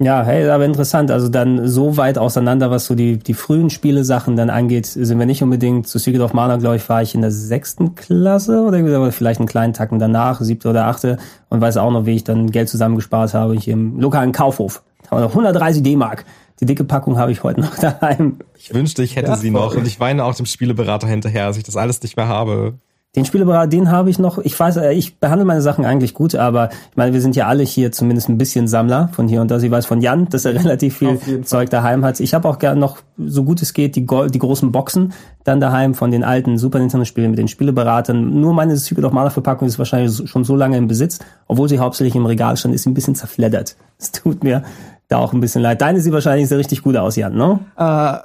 [0.00, 1.10] Ja, hey, aber interessant.
[1.10, 5.26] Also dann so weit auseinander, was so die, die frühen Spielesachen dann angeht, sind wir
[5.26, 5.88] nicht unbedingt.
[5.88, 9.48] Zu Secret of Mana, glaube ich, war ich in der sechsten Klasse oder, vielleicht einen
[9.48, 11.18] kleinen Tacken danach, siebte oder achte
[11.48, 14.82] und weiß auch noch, wie ich dann Geld zusammengespart habe hier im lokalen Kaufhof.
[15.10, 16.24] 130 D-Mark.
[16.60, 18.38] Die dicke Packung habe ich heute noch daheim.
[18.56, 21.56] Ich wünschte, ich hätte ja, sie noch und ich weine auch dem Spieleberater hinterher, dass
[21.56, 22.74] ich das alles nicht mehr habe.
[23.16, 24.36] Den Spieleberater, den habe ich noch.
[24.36, 27.46] Ich weiß, äh, ich behandle meine Sachen eigentlich gut, aber ich meine, wir sind ja
[27.46, 29.58] alle hier zumindest ein bisschen Sammler von hier und da.
[29.58, 32.20] Ich weiß von Jan, dass er relativ viel Zeug daheim hat.
[32.20, 35.94] Ich habe auch gerne noch, so gut es geht, die, die großen Boxen dann daheim
[35.94, 38.40] von den alten Super Nintendo-Spielen mit den Spieleberatern.
[38.40, 41.78] Nur meine Secret of Mana Verpackung ist wahrscheinlich schon so lange im Besitz, obwohl sie
[41.78, 43.76] hauptsächlich im Regal stand, ist sie ein bisschen zerfleddert.
[44.00, 44.62] Es tut mir
[45.08, 45.80] da auch ein bisschen leid.
[45.80, 47.58] Deine sieht wahrscheinlich sehr richtig gut aus, Jan, ne?
[47.76, 48.18] Äh,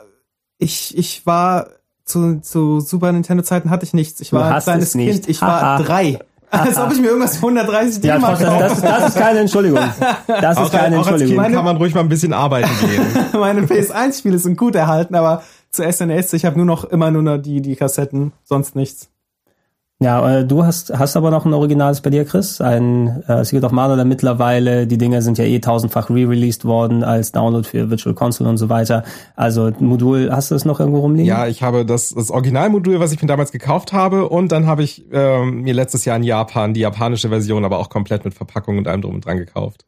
[0.59, 1.67] ich, ich war
[2.05, 4.19] zu, zu Super Nintendo-Zeiten hatte ich nichts.
[4.21, 5.29] Ich war ein kleines Kind.
[5.29, 6.19] Ich war drei.
[6.49, 9.79] Als ob ich mir irgendwas für 130 D ja, das, das, das, ist keine Entschuldigung.
[10.27, 11.39] Das ist keine auch Entschuldigung.
[11.39, 13.01] Als kind kann man ruhig mal ein bisschen arbeiten gehen.
[13.39, 15.41] Meine PS1-Spiele sind gut erhalten, aber
[15.71, 19.09] zu SNES, ich habe nur noch immer nur noch die, die Kassetten, sonst nichts.
[20.03, 22.59] Ja, äh, du hast, hast aber noch ein Originales bei dir, Chris.
[22.59, 27.05] Ein äh, Secret of Mana oder mittlerweile, die Dinger sind ja eh tausendfach re-released worden
[27.05, 29.03] als Download für Virtual Console und so weiter.
[29.37, 31.27] Also Modul, hast du das noch irgendwo rumliegen?
[31.27, 34.83] Ja, ich habe das, das Originalmodul, was ich mir damals gekauft habe und dann habe
[34.83, 38.77] ich ähm, mir letztes Jahr in Japan die japanische Version, aber auch komplett mit Verpackung
[38.77, 39.85] und allem drum und dran gekauft.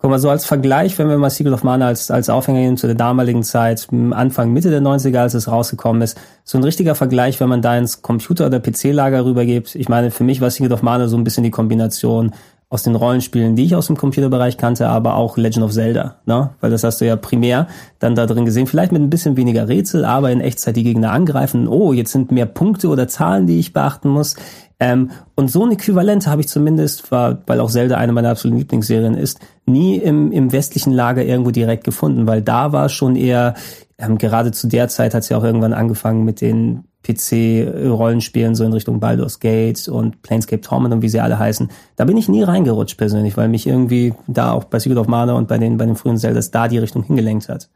[0.00, 2.76] Guck mal, so als Vergleich, wenn wir mal Secret of Mana als, als Aufhänger nehmen
[2.76, 6.94] zu der damaligen Zeit, Anfang, Mitte der 90er, als es rausgekommen ist, so ein richtiger
[6.94, 9.74] Vergleich, wenn man da ins Computer- oder PC-Lager rübergibt.
[9.74, 12.32] Ich meine, für mich war Secret of Mana so ein bisschen die Kombination
[12.70, 16.50] aus den Rollenspielen, die ich aus dem Computerbereich kannte, aber auch Legend of Zelda, ne?
[16.60, 17.66] Weil das hast du ja primär
[17.98, 18.66] dann da drin gesehen.
[18.66, 21.66] Vielleicht mit ein bisschen weniger Rätsel, aber in Echtzeit die Gegner angreifen.
[21.66, 24.36] Oh, jetzt sind mehr Punkte oder Zahlen, die ich beachten muss.
[24.80, 29.14] Ähm, und so ein Äquivalent habe ich zumindest, weil auch Zelda eine meiner absoluten Lieblingsserien
[29.14, 33.54] ist, nie im, im westlichen Lager irgendwo direkt gefunden, weil da war schon eher,
[33.96, 38.64] ähm, gerade zu der Zeit hat es ja auch irgendwann angefangen mit den PC-Rollenspielen so
[38.64, 41.70] in Richtung Baldur's Gate und Planescape Torment und wie sie alle heißen.
[41.96, 45.34] Da bin ich nie reingerutscht persönlich, weil mich irgendwie da auch bei Secret of Mana
[45.34, 47.70] und bei den, bei den frühen Zeldas da die Richtung hingelenkt hat.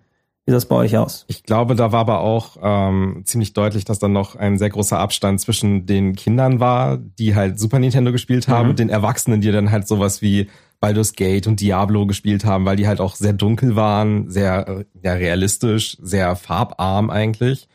[0.44, 1.24] Wie sah das bei euch aus?
[1.28, 4.98] Ich glaube, da war aber auch ähm, ziemlich deutlich, dass dann noch ein sehr großer
[4.98, 8.70] Abstand zwischen den Kindern war, die halt Super Nintendo gespielt haben, mhm.
[8.70, 10.48] und den Erwachsenen, die dann halt sowas wie
[10.80, 14.84] Baldur's Gate und Diablo gespielt haben, weil die halt auch sehr dunkel waren, sehr äh,
[15.00, 17.68] ja, realistisch, sehr farbarm eigentlich.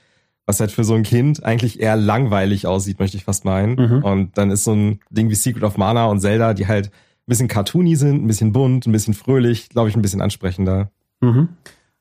[0.47, 3.75] Was halt für so ein Kind eigentlich eher langweilig aussieht, möchte ich fast meinen.
[3.75, 4.03] Mhm.
[4.03, 6.91] Und dann ist so ein Ding wie Secret of Mana und Zelda, die halt ein
[7.27, 10.89] bisschen cartoony sind, ein bisschen bunt, ein bisschen fröhlich, glaube ich, ein bisschen ansprechender.
[11.19, 11.49] Mhm.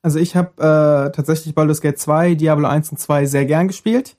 [0.01, 4.15] Also ich habe äh, tatsächlich Baldur's Gate 2, Diablo 1 und 2 sehr gern gespielt.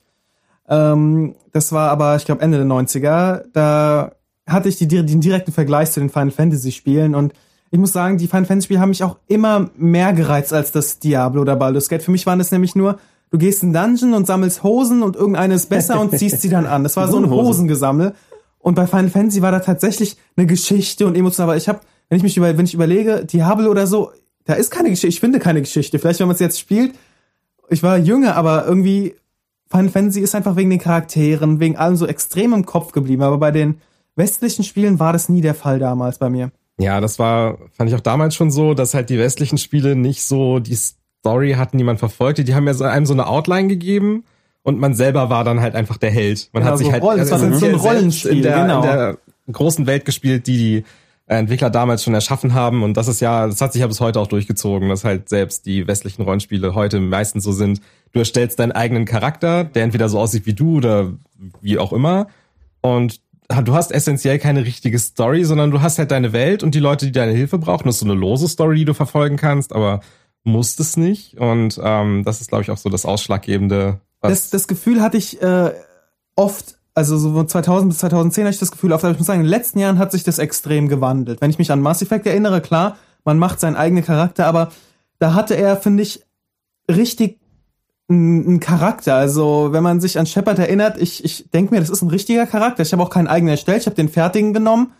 [0.69, 3.45] Ähm, das war aber, ich glaube, Ende der 90er.
[3.53, 4.11] Da
[4.47, 7.33] hatte ich die, den direkten Vergleich zu den Final Fantasy Spielen und
[7.71, 10.99] ich muss sagen, die Final Fantasy Spiele haben mich auch immer mehr gereizt als das
[10.99, 12.01] Diablo oder Baldur's Gate.
[12.01, 12.99] Für mich waren es nämlich nur,
[13.31, 16.65] du gehst in Dungeon und sammelst Hosen und irgendeine ist besser und ziehst sie dann
[16.65, 16.83] an.
[16.83, 18.13] Das war so ein Hosengesammel.
[18.59, 21.49] Und bei Final Fantasy war da tatsächlich eine Geschichte und emotional.
[21.49, 24.11] Aber ich habe, wenn ich mich über, wenn ich überlege, Diablo oder so,
[24.45, 25.07] da ist keine Geschichte.
[25.07, 25.99] Ich finde keine Geschichte.
[25.99, 26.95] Vielleicht, wenn man es jetzt spielt,
[27.69, 29.15] ich war jünger, aber irgendwie
[29.69, 33.21] Final Fantasy ist einfach wegen den Charakteren, wegen allem so extrem im Kopf geblieben.
[33.21, 33.79] Aber bei den
[34.15, 36.51] westlichen Spielen war das nie der Fall damals bei mir.
[36.79, 40.23] Ja, das war, fand ich auch damals schon so, dass halt die westlichen Spiele nicht
[40.23, 40.77] so die
[41.19, 42.43] Story hatten, die man verfolgte.
[42.43, 44.23] Die haben ja so einem so eine Outline gegeben
[44.63, 46.49] und man selber war dann halt einfach der Held.
[46.53, 48.81] Man ja, hat sich halt Rollen, also das war so ein Rollenspiel in der, genau.
[48.81, 49.17] in der
[49.51, 50.83] großen Welt gespielt, die die
[51.25, 52.83] Entwickler damals schon erschaffen haben.
[52.83, 55.65] Und das ist ja, das hat sich ja bis heute auch durchgezogen, dass halt selbst
[55.65, 57.81] die westlichen Rollenspiele heute meistens so sind.
[58.13, 61.13] Du erstellst deinen eigenen Charakter, der entweder so aussieht wie du oder
[61.61, 62.27] wie auch immer.
[62.81, 63.21] Und
[63.63, 67.05] du hast essentiell keine richtige Story, sondern du hast halt deine Welt und die Leute,
[67.05, 67.85] die deine Hilfe brauchen.
[67.85, 70.01] Das ist so eine lose Story, die du verfolgen kannst, aber
[70.49, 71.37] musst es nicht.
[71.37, 73.99] Und ähm, das ist, glaube ich, auch so das Ausschlaggebende.
[74.21, 75.71] Das, das Gefühl hatte ich äh,
[76.35, 79.39] oft also so von 2000 bis 2010 hatte ich das Gefühl, aber ich muss sagen,
[79.39, 81.39] in den letzten Jahren hat sich das extrem gewandelt.
[81.39, 84.69] Wenn ich mich an Mass Effect erinnere, klar, man macht seinen eigenen Charakter, aber
[85.17, 86.25] da hatte er, finde ich,
[86.89, 87.39] richtig
[88.09, 89.15] einen Charakter.
[89.15, 92.47] Also, wenn man sich an Shepard erinnert, ich, ich denke mir, das ist ein richtiger
[92.47, 92.81] Charakter.
[92.81, 94.91] Ich habe auch keinen eigenen erstellt, ich habe den fertigen genommen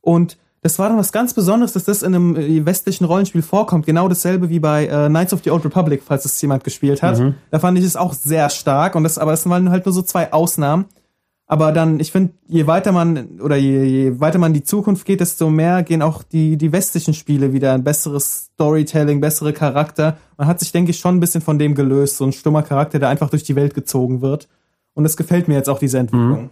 [0.00, 3.86] und das war dann was ganz Besonderes, dass das in einem äh, westlichen Rollenspiel vorkommt.
[3.86, 7.18] Genau dasselbe wie bei äh, Knights of the Old Republic, falls es jemand gespielt hat.
[7.18, 7.34] Mhm.
[7.50, 8.94] Da fand ich es auch sehr stark.
[8.94, 10.86] Und das, aber das waren halt nur so zwei Ausnahmen.
[11.50, 15.06] Aber dann, ich finde, je weiter man oder je, je weiter man in die Zukunft
[15.06, 20.18] geht, desto mehr gehen auch die, die westlichen Spiele wieder ein besseres Storytelling, bessere Charakter.
[20.36, 22.98] Man hat sich, denke ich, schon ein bisschen von dem gelöst, so ein stummer Charakter,
[22.98, 24.46] der einfach durch die Welt gezogen wird.
[24.92, 26.42] Und es gefällt mir jetzt auch, diese Entwicklung.
[26.42, 26.50] Mhm.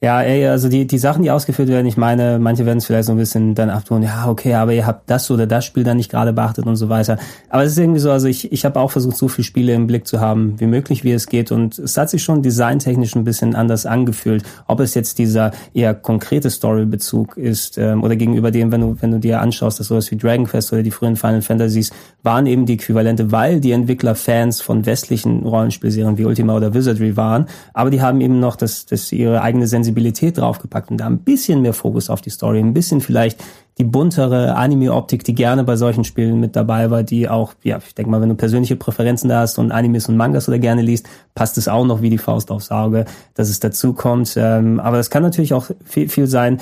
[0.00, 3.06] Ja, ey, also die, die Sachen, die ausgeführt werden, ich meine, manche werden es vielleicht
[3.06, 5.96] so ein bisschen dann abtun, ja, okay, aber ihr habt das oder das Spiel dann
[5.96, 7.18] nicht gerade beachtet und so weiter.
[7.48, 9.88] Aber es ist irgendwie so, also ich, ich habe auch versucht, so viele Spiele im
[9.88, 11.50] Blick zu haben, wie möglich, wie es geht.
[11.50, 14.44] Und es hat sich schon designtechnisch ein bisschen anders angefühlt.
[14.68, 19.10] Ob es jetzt dieser eher konkrete Storybezug ist, ähm, oder gegenüber dem, wenn du, wenn
[19.10, 21.90] du dir anschaust, dass sowas wie Dragon Quest oder die frühen Final Fantasies
[22.22, 27.16] waren eben die Äquivalente, weil die Entwickler Fans von westlichen Rollenspielserien wie Ultima oder Wizardry
[27.16, 27.46] waren.
[27.74, 31.18] Aber die haben eben noch das, das ihre eigene Sensibilität Sensibilität draufgepackt und da ein
[31.18, 33.42] bisschen mehr Fokus auf die Story, ein bisschen vielleicht
[33.78, 37.94] die buntere Anime-Optik, die gerne bei solchen Spielen mit dabei war, die auch, ja, ich
[37.94, 41.08] denke mal, wenn du persönliche Präferenzen da hast und Animes und Mangas oder gerne liest,
[41.34, 44.34] passt es auch noch wie die Faust aufs Auge, dass es dazu kommt.
[44.36, 46.58] Ähm, aber es kann natürlich auch viel, viel sein,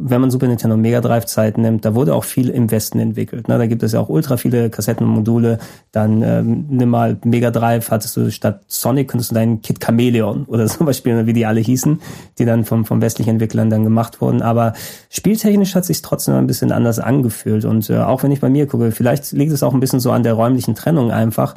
[0.00, 3.48] wenn man Super Nintendo Mega Drive Zeit nimmt, da wurde auch viel im Westen entwickelt.
[3.48, 3.58] Ne?
[3.58, 5.58] Da gibt es ja auch ultra viele Kassetten und Module.
[5.92, 10.44] Dann ähm, nimm mal Mega Drive, hattest du statt Sonic, könntest du deinen Kid Chameleon
[10.44, 12.00] oder sowas spielen, wie die alle hießen,
[12.38, 14.42] die dann vom, vom westlichen Entwicklern dann gemacht wurden.
[14.42, 14.72] Aber
[15.10, 17.64] spieltechnisch hat sich trotzdem ein bisschen anders angefühlt.
[17.64, 20.12] Und äh, auch wenn ich bei mir gucke, vielleicht liegt es auch ein bisschen so
[20.12, 21.54] an der räumlichen Trennung einfach.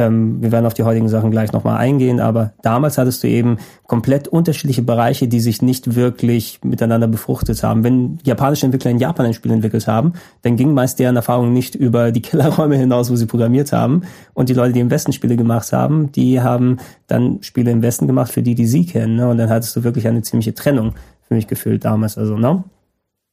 [0.00, 3.58] Ähm, wir werden auf die heutigen Sachen gleich nochmal eingehen, aber damals hattest du eben
[3.86, 7.84] komplett unterschiedliche Bereiche, die sich nicht wirklich miteinander befruchtet haben.
[7.84, 11.74] Wenn japanische Entwickler in Japan ein Spiel entwickelt haben, dann ging meist deren Erfahrung nicht
[11.74, 14.02] über die Kellerräume hinaus, wo sie programmiert haben.
[14.32, 18.06] Und die Leute, die im Westen Spiele gemacht haben, die haben dann Spiele im Westen
[18.06, 19.16] gemacht für die, die sie kennen.
[19.16, 19.28] Ne?
[19.28, 20.94] Und dann hattest du wirklich eine ziemliche Trennung
[21.28, 22.16] für mich gefühlt damals.
[22.16, 22.64] Also, ne?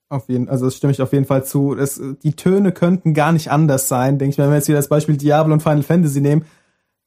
[0.10, 1.76] Auf jeden, also das stimme ich auf jeden Fall zu.
[1.76, 4.46] Das, die Töne könnten gar nicht anders sein, denke ich mir.
[4.46, 6.46] Wenn wir jetzt wieder das Beispiel Diablo und Final Fantasy nehmen,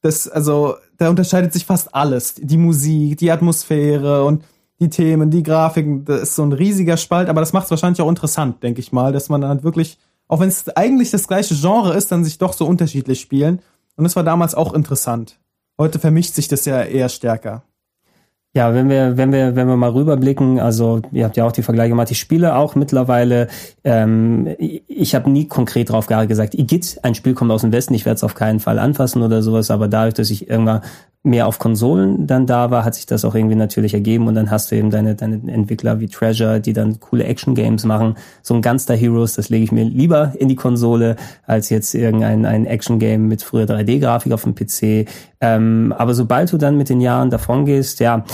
[0.01, 2.35] das, also, da unterscheidet sich fast alles.
[2.35, 4.43] Die Musik, die Atmosphäre und
[4.79, 8.01] die Themen, die Grafiken, das ist so ein riesiger Spalt, aber das macht es wahrscheinlich
[8.01, 11.53] auch interessant, denke ich mal, dass man dann wirklich, auch wenn es eigentlich das gleiche
[11.55, 13.61] Genre ist, dann sich doch so unterschiedlich spielen.
[13.95, 15.37] Und das war damals auch interessant.
[15.77, 17.63] Heute vermischt sich das ja eher stärker.
[18.53, 21.63] Ja, wenn wir, wenn wir, wenn wir mal rüberblicken, also ihr habt ja auch die
[21.63, 23.47] Vergleiche gemacht, ich spiele auch mittlerweile,
[23.85, 28.03] ähm, ich habe nie konkret drauf gesagt, Igitt, ein Spiel kommt aus dem Westen, ich
[28.03, 30.81] werde es auf keinen Fall anfassen oder sowas, aber dadurch, dass ich irgendwann
[31.23, 34.49] mehr auf Konsolen dann da war, hat sich das auch irgendwie natürlich ergeben und dann
[34.49, 38.15] hast du eben deine, deine Entwickler wie Treasure, die dann coole Action-Games machen.
[38.41, 42.45] So ein Gunstar Heroes, das lege ich mir lieber in die Konsole, als jetzt irgendein
[42.45, 45.07] ein Action-Game mit früher 3D-Grafik auf dem PC.
[45.41, 48.25] Ähm, aber sobald du dann mit den Jahren davon gehst, ja,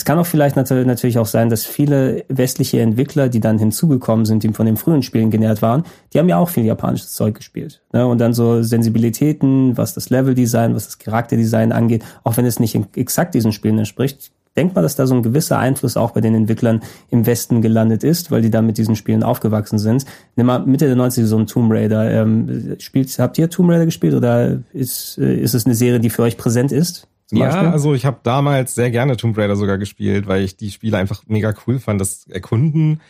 [0.00, 4.42] es kann auch vielleicht natürlich auch sein, dass viele westliche Entwickler, die dann hinzugekommen sind,
[4.42, 5.84] die von den frühen Spielen genährt waren,
[6.14, 7.82] die haben ja auch viel japanisches Zeug gespielt.
[7.92, 8.06] Ne?
[8.06, 12.80] Und dann so Sensibilitäten, was das Leveldesign, was das Charakterdesign angeht, auch wenn es nicht
[12.96, 16.34] exakt diesen Spielen entspricht, denkt man, dass da so ein gewisser Einfluss auch bei den
[16.34, 16.80] Entwicklern
[17.10, 20.06] im Westen gelandet ist, weil die da mit diesen Spielen aufgewachsen sind.
[20.34, 22.10] Nimm mal Mitte der 90er so ein Tomb Raider.
[22.10, 26.08] Ähm, spielt, habt ihr Tomb Raider gespielt oder ist, äh, ist es eine Serie, die
[26.08, 27.06] für euch präsent ist?
[27.38, 27.68] Ja, Beispiel?
[27.68, 31.22] also ich habe damals sehr gerne Tomb Raider sogar gespielt, weil ich die Spiele einfach
[31.26, 32.00] mega cool fand.
[32.00, 33.00] Das Erkunden,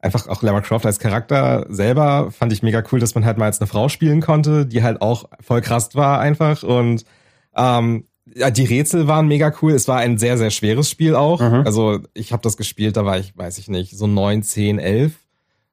[0.00, 3.46] einfach auch Lara Croft als Charakter selber fand ich mega cool, dass man halt mal
[3.46, 7.04] als eine Frau spielen konnte, die halt auch voll krass war einfach und
[7.56, 8.04] ähm,
[8.34, 9.72] ja, die Rätsel waren mega cool.
[9.72, 11.40] Es war ein sehr, sehr schweres Spiel auch.
[11.40, 11.62] Mhm.
[11.64, 15.14] Also ich habe das gespielt, da war ich, weiß ich nicht, so neun, zehn, elf.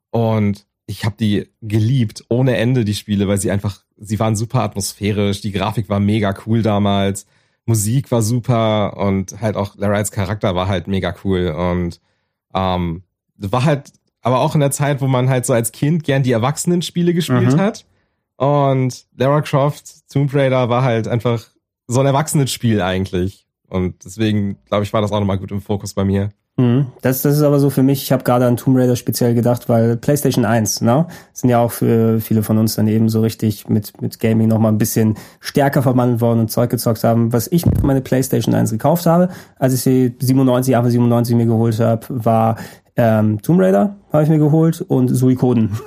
[0.10, 4.62] Und ich habe die geliebt, ohne Ende, die Spiele, weil sie einfach, sie waren super
[4.62, 7.26] atmosphärisch, die Grafik war mega cool damals.
[7.66, 12.00] Musik war super und halt auch Larry's Charakter war halt mega cool und
[12.54, 13.04] ähm,
[13.38, 13.92] war halt
[14.22, 17.54] aber auch in der Zeit, wo man halt so als Kind gern die Erwachsenen-Spiele gespielt
[17.54, 17.60] mhm.
[17.60, 17.86] hat
[18.38, 21.48] und Lara Croft Tomb Raider war halt einfach
[21.88, 25.94] so ein Erwachsenenspiel eigentlich und deswegen glaube ich war das auch nochmal gut im Fokus
[25.94, 26.30] bei mir.
[26.58, 26.88] Mhm.
[27.02, 29.68] Das, das ist aber so für mich, ich habe gerade an Tomb Raider speziell gedacht,
[29.68, 33.68] weil PlayStation 1, ne, sind ja auch für viele von uns dann eben so richtig
[33.68, 37.34] mit, mit Gaming nochmal ein bisschen stärker verwandelt worden und Zeug gezockt haben.
[37.34, 39.30] Was ich für meine PlayStation 1 gekauft habe,
[39.60, 42.56] als ich sie 97, Jahre 97 mir geholt habe, war
[42.96, 45.72] ähm, Tomb Raider, habe ich mir geholt und Suikoden.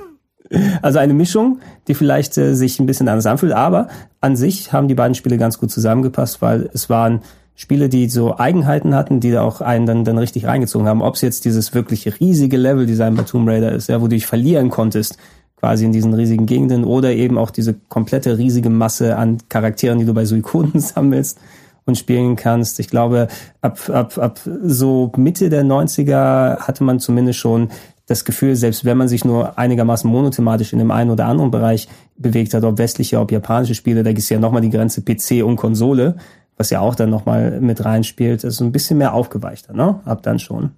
[0.81, 3.87] Also eine Mischung, die vielleicht äh, sich ein bisschen anders anfühlt, aber
[4.19, 7.21] an sich haben die beiden Spiele ganz gut zusammengepasst, weil es waren
[7.59, 11.01] Spiele, die so Eigenheiten hatten, die da auch einen dann, dann richtig reingezogen haben.
[11.01, 14.25] Ob es jetzt dieses wirklich riesige Level-Design bei Tomb Raider ist, ja, wo du dich
[14.25, 15.17] verlieren konntest,
[15.57, 20.05] quasi in diesen riesigen Gegenden, oder eben auch diese komplette riesige Masse an Charakteren, die
[20.05, 21.37] du bei Suikoden sammelst
[21.83, 22.79] und spielen kannst.
[22.79, 23.27] Ich glaube,
[23.59, 27.71] ab, ab, ab so Mitte der 90er hatte man zumindest schon
[28.05, 31.89] das Gefühl, selbst wenn man sich nur einigermaßen monothematisch in dem einen oder anderen Bereich
[32.17, 35.57] bewegt hat, ob westliche, ob japanische Spiele, da ist ja nochmal die Grenze PC und
[35.57, 36.15] Konsole,
[36.59, 40.01] was ja auch dann nochmal mit reinspielt, ist so ein bisschen mehr aufgeweichter, ne?
[40.03, 40.71] Ab dann schon.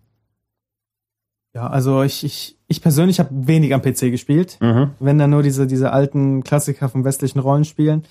[1.53, 4.91] Ja, also ich, ich, ich persönlich habe wenig am PC gespielt, mhm.
[4.99, 8.03] wenn dann nur diese, diese alten Klassiker vom westlichen Rollenspielen.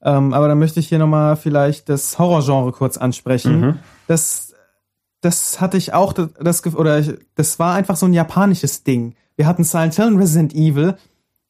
[0.00, 3.60] Ähm, aber dann möchte ich hier nochmal vielleicht das Horrorgenre kurz ansprechen.
[3.60, 3.78] Mhm.
[4.06, 4.54] Das,
[5.20, 7.02] das hatte ich auch, das, oder
[7.34, 9.16] das war einfach so ein japanisches Ding.
[9.34, 10.94] Wir hatten Silent Hill und Resident Evil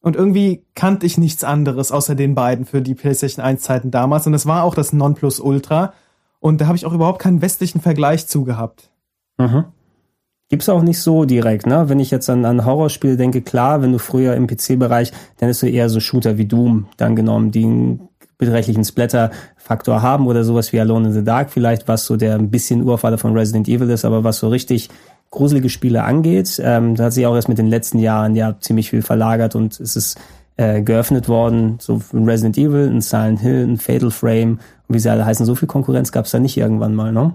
[0.08, 4.26] und irgendwie kannte ich nichts anderes außer den beiden für die PlayStation 1 Zeiten damals.
[4.26, 5.92] Und es war auch das Nonplusultra.
[6.40, 8.90] Und da habe ich auch überhaupt keinen westlichen Vergleich zu gehabt.
[9.36, 9.66] Mhm.
[10.48, 11.90] Gibt's auch nicht so direkt, ne?
[11.90, 15.62] Wenn ich jetzt an, an Horrorspiele denke, klar, wenn du früher im PC-Bereich, dann ist
[15.62, 20.72] du eher so Shooter wie Doom dann genommen, die einen beträchtlichen Splatter-Faktor haben oder sowas
[20.72, 23.90] wie Alone in the Dark vielleicht, was so der ein bisschen Urvater von Resident Evil
[23.90, 24.88] ist, aber was so richtig
[25.30, 26.60] gruselige Spiele angeht.
[26.62, 29.78] Ähm, da hat sich auch erst mit den letzten Jahren ja ziemlich viel verlagert und
[29.80, 30.18] es ist
[30.56, 31.78] äh, geöffnet worden.
[31.80, 34.58] So ein Resident Evil, ein Silent Hill, ein Fatal Frame
[34.88, 35.46] und wie sie alle heißen.
[35.46, 37.34] So viel Konkurrenz gab es da nicht irgendwann mal, ne?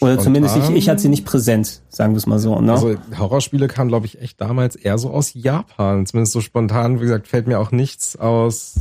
[0.00, 0.24] Oder Spontan.
[0.24, 2.60] zumindest ich, ich hatte sie nicht präsent, sagen wir es mal so.
[2.60, 2.72] Ne?
[2.72, 6.06] Also Horrorspiele kamen, glaube ich, echt damals eher so aus Japan.
[6.06, 8.76] Zumindest so spontan, wie gesagt, fällt mir auch nichts aus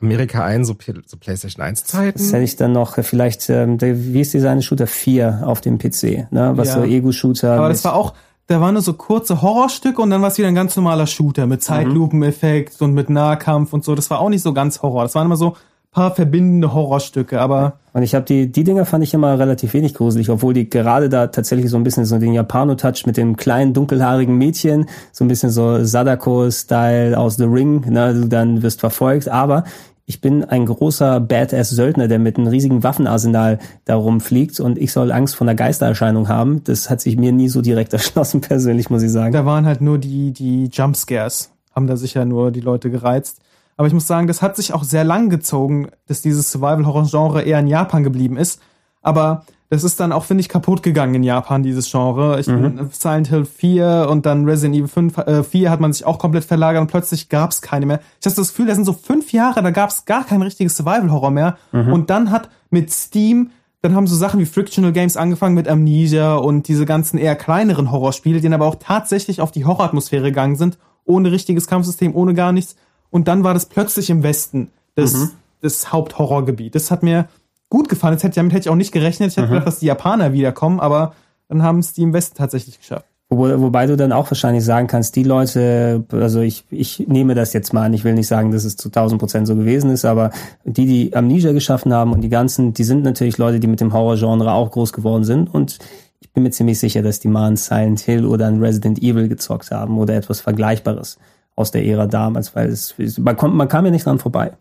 [0.00, 0.76] Amerika ein, so,
[1.06, 2.18] so PlayStation 1 Zeiten.
[2.18, 5.78] Das hätte ich dann noch vielleicht, ähm, wie ist dieser eine Shooter 4 auf dem
[5.78, 6.52] PC, ne?
[6.56, 6.74] Was ja.
[6.74, 7.52] so Ego-Shooter.
[7.52, 8.14] Aber das war auch,
[8.46, 11.46] da waren nur so kurze Horrorstücke und dann war es wieder ein ganz normaler Shooter
[11.46, 12.88] mit Zeitlupeneffekt mhm.
[12.88, 13.94] und mit Nahkampf und so.
[13.94, 15.04] Das war auch nicht so ganz Horror.
[15.04, 15.56] Das waren immer so
[15.94, 17.78] paar verbindende Horrorstücke, aber.
[17.94, 21.08] Und ich habe die, die Dinger fand ich immer relativ wenig gruselig, obwohl die gerade
[21.08, 25.28] da tatsächlich so ein bisschen so den Japano-Touch mit dem kleinen, dunkelhaarigen Mädchen, so ein
[25.28, 29.64] bisschen so Sadako-Style aus The Ring, ne, du dann wirst verfolgt, aber
[30.06, 35.10] ich bin ein großer Badass-Söldner, der mit einem riesigen Waffenarsenal da rumfliegt und ich soll
[35.12, 36.62] Angst vor einer Geistererscheinung haben.
[36.64, 39.32] Das hat sich mir nie so direkt erschlossen, persönlich, muss ich sagen.
[39.32, 43.40] Da waren halt nur die, die Jumpscares, haben da sicher nur die Leute gereizt.
[43.76, 47.58] Aber ich muss sagen, das hat sich auch sehr lang gezogen, dass dieses Survival-Horror-Genre eher
[47.58, 48.60] in Japan geblieben ist.
[49.02, 52.38] Aber das ist dann auch, finde ich, kaputt gegangen in Japan, dieses Genre.
[52.38, 52.76] Ich mhm.
[52.76, 56.18] bin Silent Hill 4 und dann Resident Evil 5, äh, 4 hat man sich auch
[56.18, 58.00] komplett verlagert und plötzlich gab es keine mehr.
[58.20, 60.76] Ich hatte das Gefühl, das sind so fünf Jahre, da gab es gar kein richtiges
[60.76, 61.56] Survival-Horror mehr.
[61.72, 61.92] Mhm.
[61.92, 63.50] Und dann hat mit Steam,
[63.82, 67.90] dann haben so Sachen wie Frictional Games angefangen mit Amnesia und diese ganzen eher kleineren
[67.90, 72.34] Horrorspiele, die dann aber auch tatsächlich auf die Horroratmosphäre gegangen sind, ohne richtiges Kampfsystem, ohne
[72.34, 72.76] gar nichts.
[73.14, 74.70] Und dann war das plötzlich im Westen.
[74.96, 75.30] Das, mhm
[75.64, 76.74] das Haupthorrorgebiet.
[76.74, 77.26] Das hat mir
[77.70, 78.16] gut gefallen.
[78.18, 79.30] Hätte, damit hätte ich auch nicht gerechnet.
[79.30, 81.14] Ich hätte gedacht, dass die Japaner wiederkommen, aber
[81.48, 83.06] dann haben es die im Westen tatsächlich geschafft.
[83.30, 87.54] Wo, wobei du dann auch wahrscheinlich sagen kannst, die Leute, also ich, ich nehme das
[87.54, 90.04] jetzt mal an, ich will nicht sagen, dass es zu 1000 Prozent so gewesen ist,
[90.04, 90.30] aber
[90.64, 93.94] die, die Amnesia geschaffen haben und die ganzen, die sind natürlich Leute, die mit dem
[93.94, 95.78] Horrorgenre auch groß geworden sind und
[96.20, 99.28] ich bin mir ziemlich sicher, dass die mal ein Silent Hill oder ein Resident Evil
[99.28, 101.18] gezockt haben oder etwas Vergleichbares
[101.56, 104.52] aus der Ära damals, weil es, man, kommt, man kam ja nicht dran vorbei.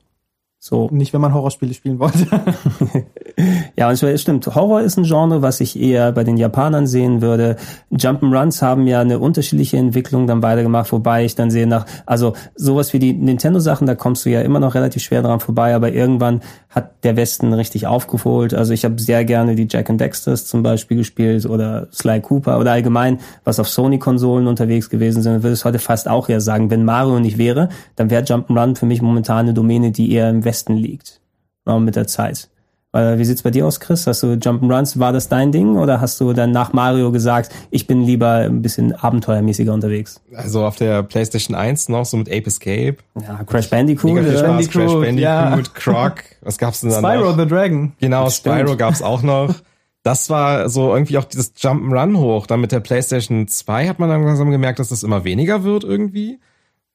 [0.59, 0.87] So.
[0.91, 2.25] Nicht, wenn man Horrorspiele spielen wollte.
[3.75, 4.45] ja, und es stimmt.
[4.47, 7.55] Horror ist ein Genre, was ich eher bei den Japanern sehen würde.
[7.91, 12.33] Jump'n'Runs haben ja eine unterschiedliche Entwicklung dann beide gemacht, wobei ich dann sehe nach, also
[12.55, 15.91] sowas wie die Nintendo-Sachen, da kommst du ja immer noch relativ schwer dran vorbei, aber
[15.91, 18.53] irgendwann hat der Westen richtig aufgeholt.
[18.53, 22.59] Also ich habe sehr gerne die Jack and Dexters zum Beispiel gespielt oder Sly Cooper
[22.59, 25.37] oder allgemein, was auf Sony-Konsolen unterwegs gewesen sind.
[25.37, 28.77] Ich würde es heute fast auch eher sagen, wenn Mario nicht wäre, dann wäre Jump'n'Run
[28.77, 31.21] für mich momentan eine Domäne, die eher im Westen liegt.
[31.65, 32.49] Mit der Zeit.
[32.93, 34.05] Weil, wie sieht's bei dir aus, Chris?
[34.05, 35.77] Hast du Jump'n'Runs, war das dein Ding?
[35.77, 40.21] Oder hast du dann nach Mario gesagt, ich bin lieber ein bisschen abenteuermäßiger unterwegs?
[40.35, 42.97] Also auf der PlayStation 1 noch so mit Ape Escape.
[43.19, 44.19] Ja, Crash Bandicoot.
[44.19, 45.59] Viel Spaß, Bandicoot, Crash Bandicoot, ja.
[45.73, 46.23] Croc.
[46.41, 47.37] Was gab's denn dann Spyro noch?
[47.39, 47.93] the Dragon.
[47.99, 48.29] Genau.
[48.29, 49.55] Spyro gab's auch noch.
[50.03, 52.45] Das war so irgendwie auch dieses Jump'n'Run hoch.
[52.45, 55.83] Dann mit der PlayStation 2 hat man dann langsam gemerkt, dass das immer weniger wird
[55.83, 56.39] irgendwie.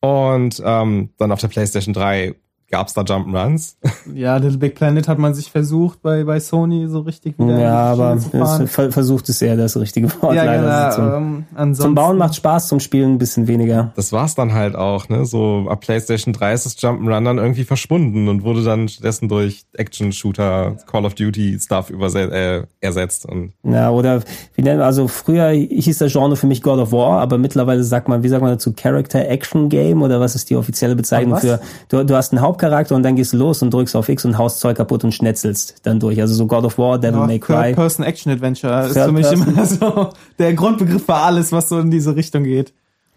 [0.01, 2.37] Und ähm, dann auf der PlayStation 3
[2.71, 3.77] gab's da Jump'n'Runs.
[4.15, 7.93] Ja, Little Big Planet hat man sich versucht bei, bei Sony so richtig wieder Ja,
[7.93, 10.95] aber es ver versucht es eher das richtige Wort ja, leider.
[10.97, 11.17] genau.
[11.19, 13.93] zum, Ähm, zum Bauen macht Spaß, zum Spielen ein bisschen weniger.
[13.97, 15.27] Das war's dann halt auch, ne?
[15.27, 19.65] So ab PlayStation 3 ist das Jump'n'Run dann irgendwie verschwunden und wurde dann stattdessen durch
[19.75, 23.27] Action-Shooter, Call of Duty Stuff überse äh, ersetzt.
[23.27, 24.23] Und Ja, oder
[24.55, 28.09] wie nennen also früher hieß das Genre für mich God of War, aber mittlerweile sagt
[28.09, 31.61] man, wie sagt man dazu, Character Action Game oder was ist die offizielle Bezeichnung für
[31.89, 34.37] du, du hast einen Hauptcharakter und dann gehst du los und drückst auf X und
[34.37, 36.21] haust Zeug kaputt und schnetzelst dann durch.
[36.21, 37.75] Also so God of War, Devil May Cry.
[37.75, 39.49] Third-Person-Action-Adventure ist Third für mich Person.
[39.49, 40.09] immer so
[40.39, 42.73] der Grundbegriff für alles, was so in diese Richtung geht.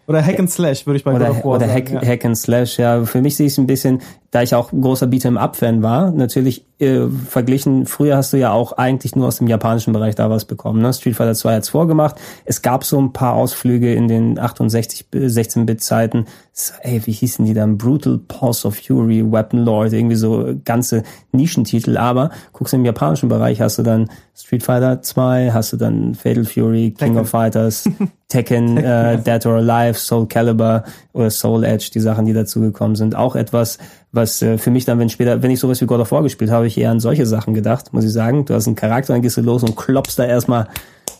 [0.06, 1.72] Oder Hack and Slash, würde ich bei God Oder, of War oder sagen.
[1.72, 2.08] Hack, ja.
[2.08, 3.04] Hack and Slash, ja.
[3.04, 4.00] Für mich sehe ich es ein bisschen,
[4.32, 8.72] da ich auch ein großer Beat'em-Up-Fan war, natürlich äh, verglichen, früher hast du ja auch
[8.72, 10.80] eigentlich nur aus dem japanischen Bereich da was bekommen.
[10.80, 10.92] Ne?
[10.94, 12.16] Street Fighter 2 hat's vorgemacht.
[12.46, 16.24] Es gab so ein paar Ausflüge in den 68, 16-Bit-Zeiten.
[16.54, 17.76] So, Ey, wie hießen die dann?
[17.76, 21.02] Brutal Pulse of Fury, Weapon Lord, irgendwie so ganze
[21.32, 21.98] Nischentitel.
[21.98, 26.14] Aber guckst du im japanischen Bereich, hast du dann Street Fighter 2, hast du dann
[26.14, 27.18] Fatal Fury, King Tekken.
[27.18, 27.84] of Fighters,
[28.28, 33.14] Tekken, äh, Dead or Alive, Soul Calibur oder Soul Edge, die Sachen, die dazugekommen sind.
[33.14, 33.76] Auch etwas,
[34.12, 36.50] was äh, für mich dann, wenn später, wenn ich sowas wie God of War gespielt
[36.50, 38.44] habe, ich eher an solche Sachen gedacht, muss ich sagen.
[38.44, 40.68] Du hast einen Charakter, dann gehst du los und klopfst da erstmal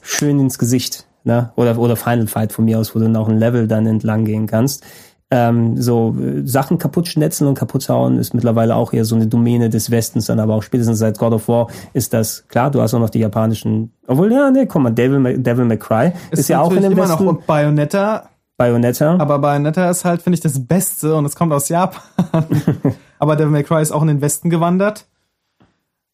[0.03, 1.07] schön ins Gesicht.
[1.25, 1.53] Ne?
[1.57, 4.25] Oder, oder Final Fight von mir aus, wo du dann auch ein Level dann entlang
[4.25, 4.85] gehen kannst.
[5.31, 9.27] Ähm, so äh, Sachen kaputt schnetzeln und kaputt hauen ist mittlerweile auch eher so eine
[9.27, 12.83] Domäne des Westens, dann aber auch spätestens seit God of War ist das, klar, du
[12.83, 16.13] hast auch noch die japanischen, obwohl, ja, nee, guck mal, Devil, May- Devil May Cry
[16.33, 18.29] ist, ja auch in dem immer Westen, noch und Bayonetta,
[18.63, 19.17] Bayonetta.
[19.19, 22.03] aber Bayonetta ist halt, finde ich, das Beste und es kommt aus Japan.
[23.19, 25.07] aber Devil May Cry ist auch in den Westen gewandert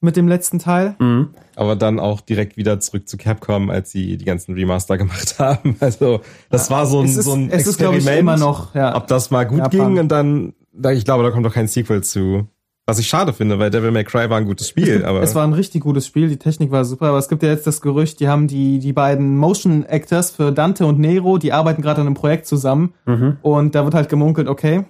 [0.00, 0.94] mit dem letzten Teil.
[1.00, 1.30] Mhm.
[1.56, 5.76] aber dann auch direkt wieder zurück zu Capcom, als sie die ganzen Remaster gemacht haben.
[5.80, 6.20] Also
[6.50, 8.74] das war so ein, Es ist, so ein es ist glaube ich, Experiment, immer noch,
[8.74, 8.94] ja.
[8.96, 9.70] ob das mal gut Japan.
[9.94, 12.46] ging und dann, da- ich glaube, da kommt doch kein Sequel zu.
[12.88, 15.44] Was ich schade finde, weil Devil May Cry war ein gutes Spiel, aber Es war
[15.46, 18.18] ein richtig gutes Spiel, die Technik war super, aber es gibt ja jetzt das Gerücht,
[18.18, 22.06] die haben die, die beiden Motion Actors für Dante und Nero, die arbeiten gerade an
[22.06, 22.94] einem Projekt zusammen
[23.42, 24.84] und da wird halt gemunkelt, okay,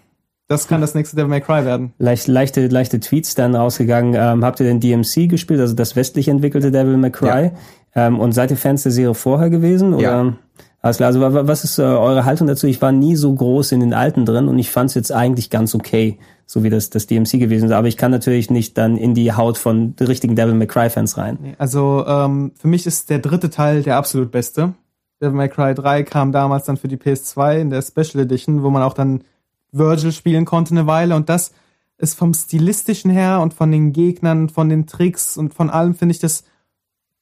[0.47, 1.93] das kann das nächste Devil May Cry werden.
[1.99, 4.15] Leicht, leichte, leichte Tweets dann rausgegangen.
[4.17, 7.51] Ähm, habt ihr denn DMC gespielt, also das westlich entwickelte Devil May Cry?
[7.95, 9.93] Ähm, und seid ihr Fans der Serie vorher gewesen?
[9.93, 10.03] Oder?
[10.03, 10.33] Ja.
[10.81, 12.69] Alles klar, also wa- wa- was ist äh, eure Haltung dazu?
[12.69, 15.51] Ich war nie so groß in den alten drin und ich fand es jetzt eigentlich
[15.51, 16.19] ganz okay,
[16.51, 17.73] so wie das, das DMC gewesen ist.
[17.73, 21.19] Aber ich kann natürlich nicht dann in die Haut von richtigen Devil May Cry Fans
[21.19, 21.55] rein.
[21.59, 24.73] Also ähm, für mich ist der dritte Teil der absolut beste.
[25.21, 28.71] Devil May Cry 3 kam damals dann für die PS2 in der Special Edition, wo
[28.71, 29.25] man auch dann
[29.73, 31.53] Virgil spielen konnte eine Weile und das
[31.99, 36.15] ist vom stilistischen her und von den Gegnern, von den Tricks und von allem finde
[36.15, 36.45] ich das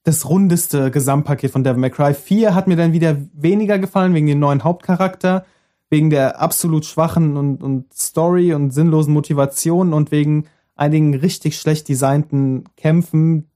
[0.05, 2.15] das rundeste Gesamtpaket von Devil May Cry.
[2.15, 5.45] 4 hat mir dann wieder weniger gefallen wegen dem neuen Hauptcharakter,
[5.91, 11.89] wegen der absolut schwachen und, und Story und sinnlosen Motivationen und wegen einigen richtig schlecht
[11.89, 13.49] designten Kämpfen,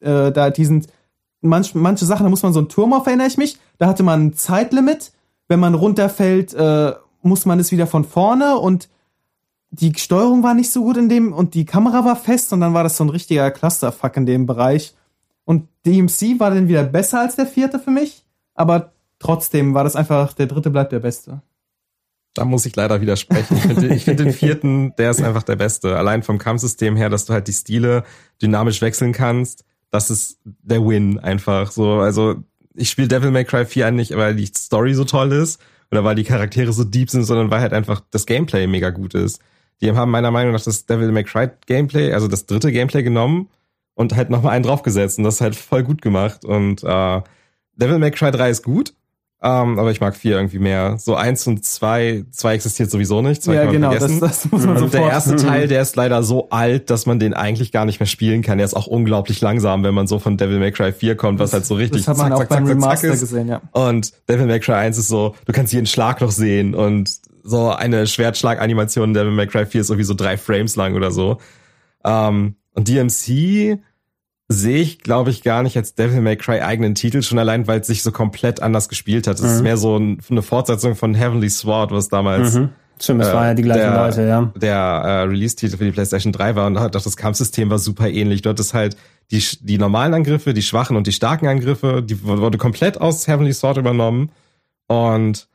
[0.00, 0.88] äh, da die sind
[1.40, 3.58] manch, manche Sachen, da muss man so einen Turm auf, erinnere ich mich.
[3.78, 5.12] Da hatte man ein Zeitlimit.
[5.48, 6.92] Wenn man runterfällt, äh,
[7.22, 8.88] muss man es wieder von vorne und
[9.70, 12.74] die Steuerung war nicht so gut in dem und die Kamera war fest und dann
[12.74, 14.94] war das so ein richtiger Clusterfuck in dem Bereich.
[15.44, 19.96] Und DMC war dann wieder besser als der vierte für mich, aber trotzdem war das
[19.96, 21.42] einfach, der dritte bleibt der beste.
[22.34, 23.56] Da muss ich leider widersprechen.
[23.56, 25.96] Ich finde find den vierten, der ist einfach der beste.
[25.96, 28.04] Allein vom Kampfsystem her, dass du halt die Stile
[28.40, 32.00] dynamisch wechseln kannst, das ist der Win einfach so.
[32.00, 32.42] Also
[32.74, 35.60] ich spiele Devil May Cry 4 nicht, weil die Story so toll ist
[35.90, 39.14] oder weil die Charaktere so deep sind, sondern weil halt einfach das Gameplay mega gut
[39.14, 39.40] ist.
[39.82, 43.48] Die haben meiner Meinung nach das Devil May Cry Gameplay, also das dritte Gameplay genommen
[43.94, 46.44] und halt nochmal einen draufgesetzt und das halt voll gut gemacht.
[46.44, 47.20] Und äh,
[47.76, 48.94] Devil May Cry 3 ist gut,
[49.44, 50.98] ähm, aber ich mag vier irgendwie mehr.
[50.98, 53.42] So eins und zwei, zwei existiert sowieso nicht.
[53.42, 54.94] Zwei ja, genau, das, das muss man und sofort.
[54.94, 58.06] Der erste Teil, der ist leider so alt, dass man den eigentlich gar nicht mehr
[58.06, 58.58] spielen kann.
[58.58, 61.52] Der ist auch unglaublich langsam, wenn man so von Devil May Cry 4 kommt, was
[61.52, 63.20] halt so richtig das hat man zack, auch zack, beim zack, Remaster zack ist.
[63.20, 63.62] gesehen, ja.
[63.72, 67.10] Und Devil May Cry 1 ist so, du kannst jeden Schlag noch sehen und
[67.42, 71.10] so eine Schwertschlag-Animation in Devil May Cry 4 ist irgendwie so drei Frames lang oder
[71.10, 71.38] so.
[72.04, 73.80] Ähm, und DMC
[74.52, 77.80] sehe ich, glaube ich, gar nicht als Devil May Cry eigenen Titel, schon allein, weil
[77.80, 79.38] es sich so komplett anders gespielt hat.
[79.38, 82.70] Es ist mehr so ein, eine Fortsetzung von Heavenly Sword, was damals Mhm.
[83.00, 84.52] Stimmt, es äh, waren ja die gleichen der, Leute, ja.
[84.54, 88.42] Der äh, Release-Titel für die PlayStation 3 war und auch das Kampfsystem war super ähnlich.
[88.42, 88.96] Dort ist halt
[89.32, 93.52] die, die normalen Angriffe, die schwachen und die starken Angriffe, die wurde komplett aus Heavenly
[93.54, 94.30] Sword übernommen.
[94.86, 95.48] Und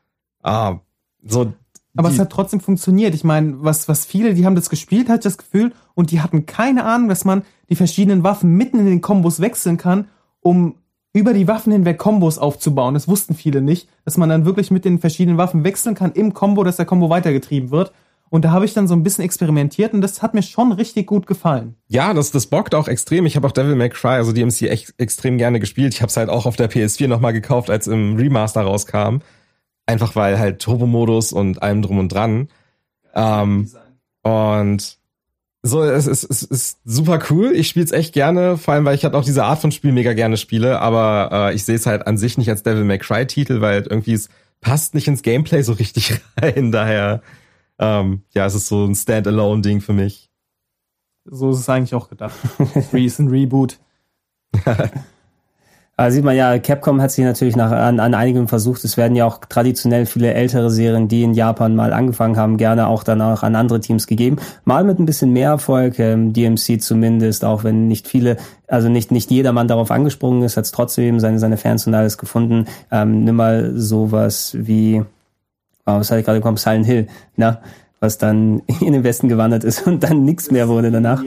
[0.44, 0.80] ah,
[1.24, 1.54] so.
[1.98, 3.14] Aber die, es hat trotzdem funktioniert.
[3.14, 6.22] Ich meine, was, was viele, die haben das gespielt, hatte ich das Gefühl, und die
[6.22, 10.08] hatten keine Ahnung, dass man die verschiedenen Waffen mitten in den Kombos wechseln kann,
[10.42, 10.76] um
[11.14, 12.94] über die Waffen hinweg Kombos aufzubauen.
[12.94, 16.34] Das wussten viele nicht, dass man dann wirklich mit den verschiedenen Waffen wechseln kann im
[16.34, 17.92] Combo, dass der Combo weitergetrieben wird.
[18.30, 21.08] Und da habe ich dann so ein bisschen experimentiert und das hat mir schon richtig
[21.08, 21.76] gut gefallen.
[21.88, 23.26] Ja, das, das bockt auch extrem.
[23.26, 25.94] Ich habe auch Devil May Cry, also DMC, echt extrem gerne gespielt.
[25.94, 29.20] Ich habe es halt auch auf der PS4 nochmal gekauft, als im Remaster rauskam.
[29.88, 32.50] Einfach weil halt Turbo-Modus und allem drum und dran.
[33.16, 33.72] Ähm,
[34.22, 34.98] und
[35.64, 37.52] so, es ist, es ist super cool.
[37.54, 39.92] Ich spiele es echt gerne, vor allem weil ich halt auch diese Art von Spiel
[39.92, 43.00] mega gerne spiele, aber äh, ich sehe es halt an sich nicht als Devil May
[43.00, 44.30] Cry Titel, weil halt irgendwie es
[44.62, 46.72] passt nicht ins Gameplay so richtig rein.
[46.72, 47.22] Daher,
[47.80, 50.30] ähm, ja, es ist so ein Standalone-Ding für mich.
[51.26, 52.36] So ist es eigentlich auch gedacht.
[52.94, 53.80] Recent Reboot.
[56.00, 58.84] Also sieht man ja, Capcom hat sich natürlich nach, an, an einigen versucht.
[58.84, 62.86] Es werden ja auch traditionell viele ältere Serien, die in Japan mal angefangen haben, gerne
[62.86, 64.36] auch danach an andere Teams gegeben.
[64.64, 68.38] Mal mit ein bisschen mehr Erfolg, ähm, DMC zumindest, auch wenn nicht viele,
[68.68, 72.20] also nicht, nicht jedermann darauf angesprungen ist, hat es trotzdem seine, seine Fans und alles
[72.20, 72.68] gefunden.
[72.92, 75.02] Ähm, nimm mal sowas wie,
[75.88, 77.08] oh, was hatte ich gerade bekommen, Silent Hill,
[77.38, 77.58] ne?
[78.00, 81.24] was dann in den Westen gewandert ist und dann nichts mehr wurde danach.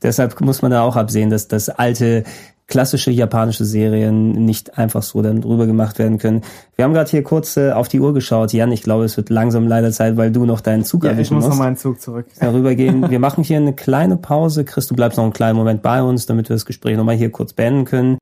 [0.00, 2.22] Deshalb muss man da auch absehen, dass das alte
[2.70, 6.40] klassische japanische Serien nicht einfach so dann drüber gemacht werden können.
[6.76, 8.54] Wir haben gerade hier kurz äh, auf die Uhr geschaut.
[8.54, 11.16] Jan, ich glaube, es wird langsam leider Zeit, weil du noch deinen Zug Ja, ich
[11.16, 11.60] erwischen muss noch musst.
[11.60, 12.26] meinen Zug zurück.
[12.40, 13.10] Darübergehen.
[13.10, 14.64] Wir machen hier eine kleine Pause.
[14.64, 17.30] Chris, du bleibst noch einen kleinen Moment bei uns, damit wir das Gespräch nochmal hier
[17.30, 18.18] kurz beenden können.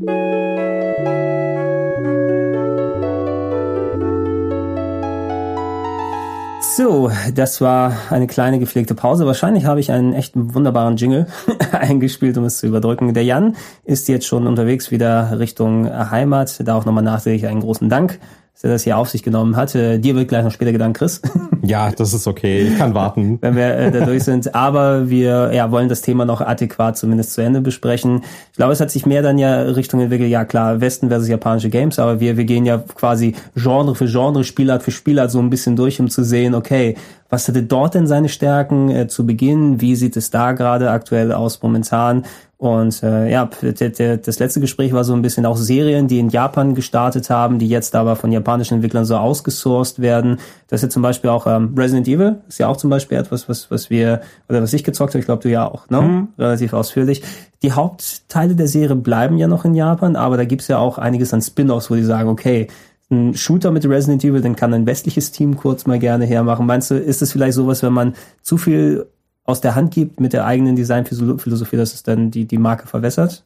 [6.79, 9.27] So, das war eine kleine gepflegte Pause.
[9.27, 11.27] Wahrscheinlich habe ich einen echt wunderbaren Jingle
[11.73, 13.13] eingespielt, um es zu überdrücken.
[13.15, 16.61] Der Jan ist jetzt schon unterwegs wieder Richtung Heimat.
[16.65, 18.21] Da auch nochmal nachträglich einen großen Dank,
[18.59, 19.73] dass er das hier auf sich genommen hat.
[19.77, 21.23] Äh, Dir wird gleich noch später gedankt, Chris.
[21.61, 22.61] Ja, das ist okay.
[22.63, 23.39] Ich kann warten.
[23.43, 24.55] wenn wir äh, da durch sind.
[24.55, 28.23] Aber wir ja, wollen das Thema noch adäquat zumindest zu Ende besprechen.
[28.53, 31.69] Ich glaube, es hat sich mehr dann ja Richtung entwickelt, ja klar, Westen versus japanische
[31.69, 35.51] Games, aber wir, wir gehen ja quasi Genre für Genre, Spielart für Spielart so ein
[35.51, 36.95] bisschen durch, um zu sehen, okay,
[37.29, 39.81] was hatte dort denn seine Stärken äh, zu Beginn?
[39.81, 42.25] Wie sieht es da gerade aktuell aus momentan?
[42.59, 46.19] Und äh, ja, der, der, das letzte Gespräch war so ein bisschen auch Serien, die
[46.19, 50.41] in Japan gestartet haben, die jetzt aber von japanischen Entwicklern so ausgesourced werden.
[50.67, 53.49] Das ist ja zum Beispiel auch ähm, Resident Evil, ist ja auch zum Beispiel etwas,
[53.49, 56.27] was, was wir, oder was ich gezockt habe, ich glaube du ja auch, ne?
[56.37, 57.23] Relativ ausführlich.
[57.63, 61.33] Die Hauptteile der Serie bleiben ja noch in Japan, aber da gibt's ja auch einiges
[61.33, 62.67] an Spin-offs, wo die sagen, okay,
[63.11, 66.67] ein Shooter mit Resident Evil, den kann ein westliches Team kurz mal gerne hermachen.
[66.67, 69.07] Meinst du, ist es vielleicht sowas, wenn man zu viel
[69.45, 73.45] aus der Hand gibt mit der eigenen Designphilosophie, dass es dann die, die Marke verwässert?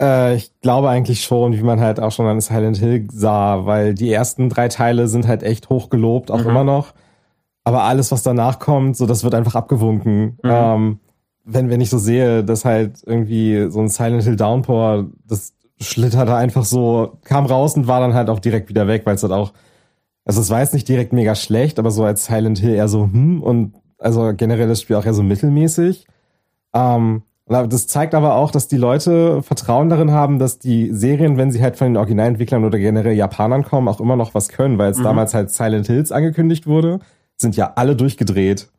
[0.00, 3.94] Äh, ich glaube eigentlich schon, wie man halt auch schon an Silent Hill sah, weil
[3.94, 6.92] die ersten drei Teile sind halt echt hoch gelobt, auch immer noch.
[7.64, 10.38] Aber alles, was danach kommt, so das wird einfach abgewunken.
[10.42, 10.98] Ähm,
[11.44, 16.28] wenn, wenn ich so sehe, dass halt irgendwie so ein Silent Hill Downpour, das schlittert
[16.28, 19.22] da einfach so, kam raus und war dann halt auch direkt wieder weg, weil es
[19.22, 19.52] halt auch,
[20.24, 23.04] also es war jetzt nicht direkt mega schlecht, aber so als Silent Hill eher so,
[23.04, 26.06] hm, und also generell das Spiel auch eher so mittelmäßig.
[26.74, 31.50] Ähm, das zeigt aber auch, dass die Leute Vertrauen darin haben, dass die Serien, wenn
[31.50, 34.92] sie halt von den Originalentwicklern oder generell Japanern kommen, auch immer noch was können, weil
[34.92, 37.00] es damals halt Silent Hills angekündigt wurde,
[37.36, 38.70] sind ja alle durchgedreht,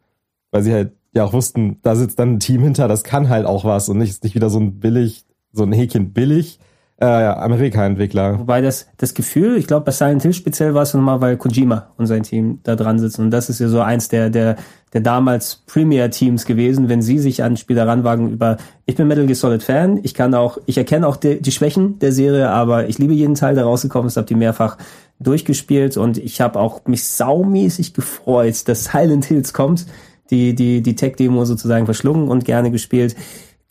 [0.51, 3.45] weil sie halt ja auch wussten, da sitzt dann ein Team hinter, das kann halt
[3.45, 6.59] auch was und nicht, ist nicht wieder so ein billig, so ein Häkchen billig
[6.97, 8.39] äh, Amerika-Entwickler.
[8.39, 11.87] Wobei das, das Gefühl, ich glaube, bei Silent Hill speziell war es nochmal, weil Kojima
[11.97, 13.23] und sein Team da dran sitzen.
[13.23, 14.57] Und das ist ja so eins der, der,
[14.93, 19.35] der damals Premier-Teams gewesen, wenn sie sich an Spieler ranwagen über, ich bin Metal Gear
[19.35, 22.99] Solid Fan, ich kann auch, ich erkenne auch die, die Schwächen der Serie, aber ich
[22.99, 24.77] liebe jeden Teil, der rausgekommen ist, habe die mehrfach
[25.19, 29.87] durchgespielt und ich habe auch mich saumäßig gefreut, dass Silent Hills kommt,
[30.29, 33.15] die, die, die Tech-Demo sozusagen verschlungen und gerne gespielt.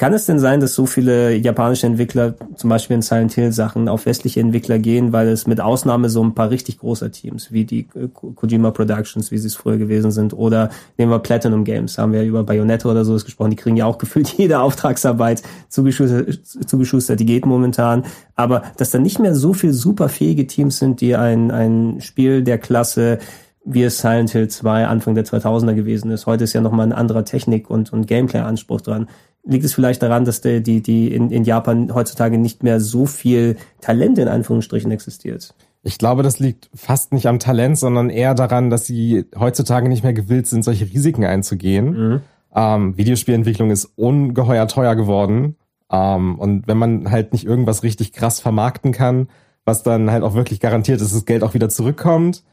[0.03, 3.89] Kann es denn sein, dass so viele japanische Entwickler, zum Beispiel in Silent Hill Sachen,
[3.89, 7.65] auf westliche Entwickler gehen, weil es mit Ausnahme so ein paar richtig großer Teams, wie
[7.65, 11.99] die äh, Kojima Productions, wie sie es früher gewesen sind, oder nehmen wir Platinum Games,
[11.99, 16.41] haben wir über Bayonetta oder sowas gesprochen, die kriegen ja auch gefühlt jede Auftragsarbeit zugeschustert,
[16.67, 18.03] zugeschustert, die geht momentan,
[18.35, 22.59] aber dass da nicht mehr so viel superfähige Teams sind, die ein, ein Spiel der
[22.59, 23.21] Klasse
[23.65, 26.27] wie es Silent Hill 2 Anfang der 2000er gewesen ist.
[26.27, 29.07] Heute ist ja nochmal ein anderer Technik- und, und Gameplay-Anspruch dran.
[29.45, 33.07] Liegt es vielleicht daran, dass die, die, die in, in Japan heutzutage nicht mehr so
[33.07, 35.55] viel Talent in Anführungsstrichen existiert?
[35.83, 40.05] Ich glaube, das liegt fast nicht am Talent, sondern eher daran, dass sie heutzutage nicht
[40.05, 41.91] mehr gewillt sind, solche Risiken einzugehen.
[41.91, 42.21] Mhm.
[42.55, 45.57] Ähm, Videospielentwicklung ist ungeheuer teuer geworden.
[45.91, 49.29] Ähm, und wenn man halt nicht irgendwas richtig krass vermarkten kann,
[49.65, 52.45] was dann halt auch wirklich garantiert ist, dass das Geld auch wieder zurückkommt,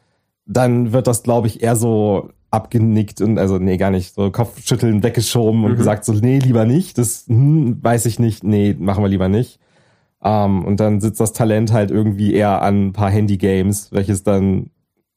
[0.50, 5.04] dann wird das, glaube ich, eher so abgenickt und also nee, gar nicht, so Kopfschütteln
[5.04, 5.78] weggeschoben und mhm.
[5.78, 9.60] gesagt so, nee, lieber nicht, das hm, weiß ich nicht, nee, machen wir lieber nicht.
[10.22, 14.24] Um, ähm, und dann sitzt das Talent halt irgendwie eher an ein paar Handy-Games, welches
[14.24, 14.70] dann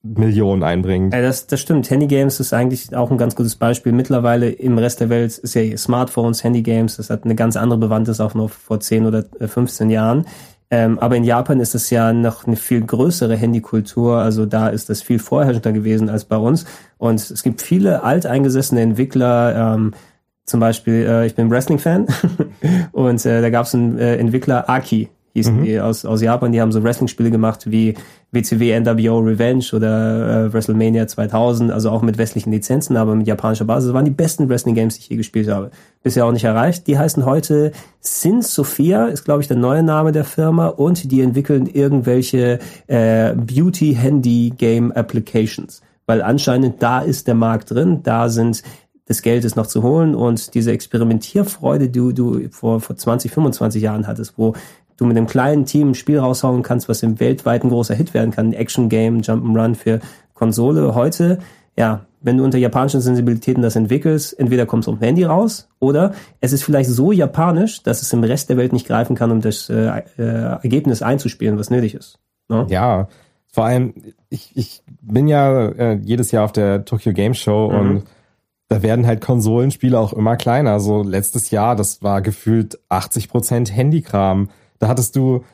[0.05, 1.13] Millionen einbringt.
[1.13, 1.91] Ja, das, das stimmt.
[1.91, 3.93] Handy-Games ist eigentlich auch ein ganz gutes Beispiel.
[3.93, 8.21] Mittlerweile im Rest der Welt ist ja Smartphones, Handy-Games, das hat eine ganz andere Bewandtnis
[8.21, 10.27] auch noch vor 10 oder 15 Jahren.
[10.73, 14.17] Ähm, aber in Japan ist es ja noch eine viel größere Handykultur.
[14.17, 16.65] Also da ist das viel vorherrschender gewesen als bei uns.
[16.97, 19.93] Und es gibt viele alteingesessene Entwickler, ähm,
[20.47, 22.07] zum Beispiel, äh, ich bin Wrestling-Fan
[22.93, 25.65] und äh, da gab es einen äh, Entwickler, Aki, hießen mhm.
[25.65, 27.95] die aus, aus Japan, die haben so Wrestling-Spiele gemacht wie
[28.33, 33.67] WCW NWO Revenge oder äh, WrestleMania 2000, also auch mit westlichen Lizenzen, aber mit japanischer
[33.67, 33.93] Basis.
[33.93, 35.71] Waren die besten Wrestling-Games, die ich je gespielt habe.
[36.03, 36.87] Bisher auch nicht erreicht.
[36.87, 41.21] Die heißen heute Sin Sophia, ist glaube ich der neue Name der Firma und die
[41.21, 45.83] entwickeln irgendwelche äh, Beauty-Handy-Game-Applications.
[46.07, 48.63] Weil anscheinend da ist der Markt drin, da sind
[49.07, 53.33] das Geld ist noch zu holen und diese Experimentierfreude, die du, du vor, vor 20,
[53.33, 54.55] 25 Jahren hattest, wo
[55.03, 58.31] du mit einem kleinen Team ein Spiel raushauen kannst, was im weltweiten großer Hit werden
[58.31, 60.01] kann, ein Action-Game, Jump'n'Run für
[60.35, 60.95] Konsole.
[60.95, 61.39] Heute,
[61.77, 65.69] ja, wenn du unter japanischen Sensibilitäten das entwickelst, entweder kommst du auf dem Handy raus
[65.81, 69.31] oder es ist vielleicht so japanisch, dass es im Rest der Welt nicht greifen kann,
[69.31, 70.23] um das äh, äh,
[70.63, 72.19] Ergebnis einzuspielen, was nötig ist.
[72.49, 72.63] No?
[72.63, 72.67] Ne?
[72.71, 73.09] Ja,
[73.53, 73.95] vor allem,
[74.31, 77.79] ich, ich bin ja äh, jedes Jahr auf der Tokyo Game Show mhm.
[77.79, 78.05] und
[78.69, 80.81] da werden halt Konsolenspiele auch immer kleiner.
[80.81, 84.49] So letztes Jahr, das war gefühlt 80 Prozent Handykram.
[84.83, 85.45] Da hattest du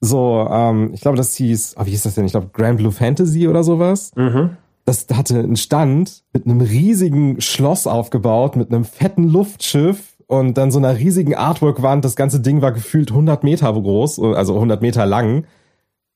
[0.00, 2.24] so, ähm, ich glaube, das hieß, oh, wie hieß das denn?
[2.24, 4.10] Ich glaube, Grand Blue Fantasy oder sowas.
[4.16, 4.56] Mhm.
[4.84, 10.72] Das hatte einen Stand mit einem riesigen Schloss aufgebaut, mit einem fetten Luftschiff und dann
[10.72, 12.04] so einer riesigen Artwork-Wand.
[12.04, 15.44] Das ganze Ding war gefühlt 100 Meter groß, also 100 Meter lang.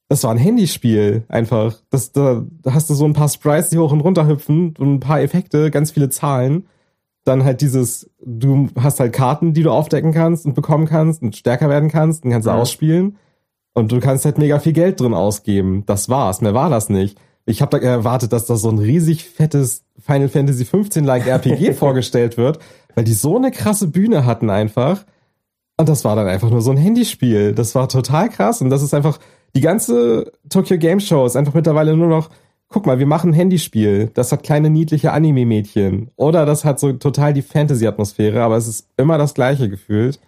[0.09, 1.77] Das war ein Handyspiel einfach.
[1.91, 4.95] Das, da, da hast du so ein paar Sprites, die hoch und runter hüpfen und
[4.95, 6.67] ein paar Effekte, ganz viele Zahlen
[7.27, 11.37] dann halt dieses, du hast halt Karten, die du aufdecken kannst und bekommen kannst und
[11.37, 12.55] stärker werden kannst und kannst ja.
[12.55, 13.19] ausspielen.
[13.75, 15.85] Und du kannst halt mega viel Geld drin ausgeben.
[15.87, 16.41] Das war's.
[16.41, 17.19] Mehr war das nicht.
[17.45, 22.37] Ich habe da erwartet, dass da so ein riesig fettes Final Fantasy 15-like RPG vorgestellt
[22.37, 22.59] wird,
[22.95, 25.05] weil die so eine krasse Bühne hatten einfach.
[25.77, 27.53] Und das war dann einfach nur so ein Handyspiel.
[27.53, 28.63] Das war total krass.
[28.63, 29.19] Und das ist einfach,
[29.55, 32.31] die ganze Tokyo Game Show ist einfach mittlerweile nur noch
[32.69, 36.11] guck mal, wir machen ein Handyspiel, das hat kleine niedliche Anime-Mädchen.
[36.17, 40.21] Oder das hat so total die Fantasy-Atmosphäre, aber es ist immer das gleiche gefühlt.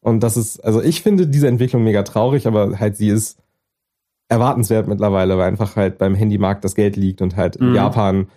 [0.00, 3.38] Und das ist, also ich finde diese Entwicklung mega traurig, aber halt sie ist
[4.28, 7.74] erwartenswert mittlerweile, weil einfach halt beim Handymarkt das Geld liegt und halt in mhm.
[7.74, 8.28] Japan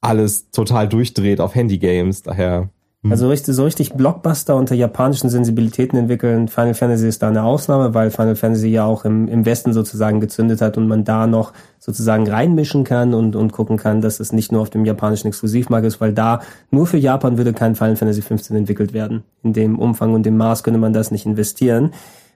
[0.00, 2.22] alles total durchdreht auf Handygames.
[2.22, 2.70] Daher.
[3.10, 6.46] Also richtig, so richtig Blockbuster unter japanischen Sensibilitäten entwickeln.
[6.46, 10.20] Final Fantasy ist da eine Ausnahme, weil Final Fantasy ja auch im, im Westen sozusagen
[10.20, 14.32] gezündet hat und man da noch sozusagen reinmischen kann und, und gucken kann, dass es
[14.32, 17.96] nicht nur auf dem japanischen Exklusivmarkt ist, weil da nur für Japan würde kein Final
[17.96, 19.24] Fantasy 15 entwickelt werden.
[19.42, 21.90] In dem Umfang und dem Maß könnte man das nicht investieren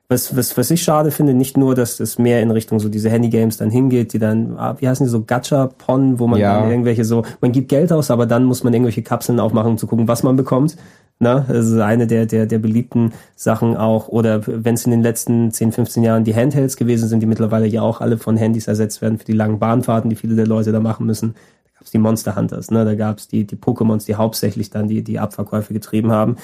[0.09, 3.11] was, was, was ich schade finde, nicht nur, dass es mehr in Richtung so diese
[3.11, 6.61] Handy-Games dann hingeht, die dann, ah, wie heißen die so, Gacha-Pon, wo man ja.
[6.61, 9.79] dann irgendwelche so, man gibt Geld aus, aber dann muss man irgendwelche Kapseln aufmachen, um
[9.79, 10.77] zu gucken, was man bekommt.
[11.19, 14.09] Na, das ist eine der, der, der beliebten Sachen auch.
[14.09, 17.67] Oder wenn es in den letzten 10, 15 Jahren die Handhelds gewesen sind, die mittlerweile
[17.67, 20.73] ja auch alle von Handys ersetzt werden für die langen Bahnfahrten, die viele der Leute
[20.73, 21.35] da machen müssen.
[21.65, 22.85] Da gab es die Monster Hunters, ne?
[22.85, 26.37] da gab es die, die Pokémons, die hauptsächlich dann die, die Abverkäufe getrieben haben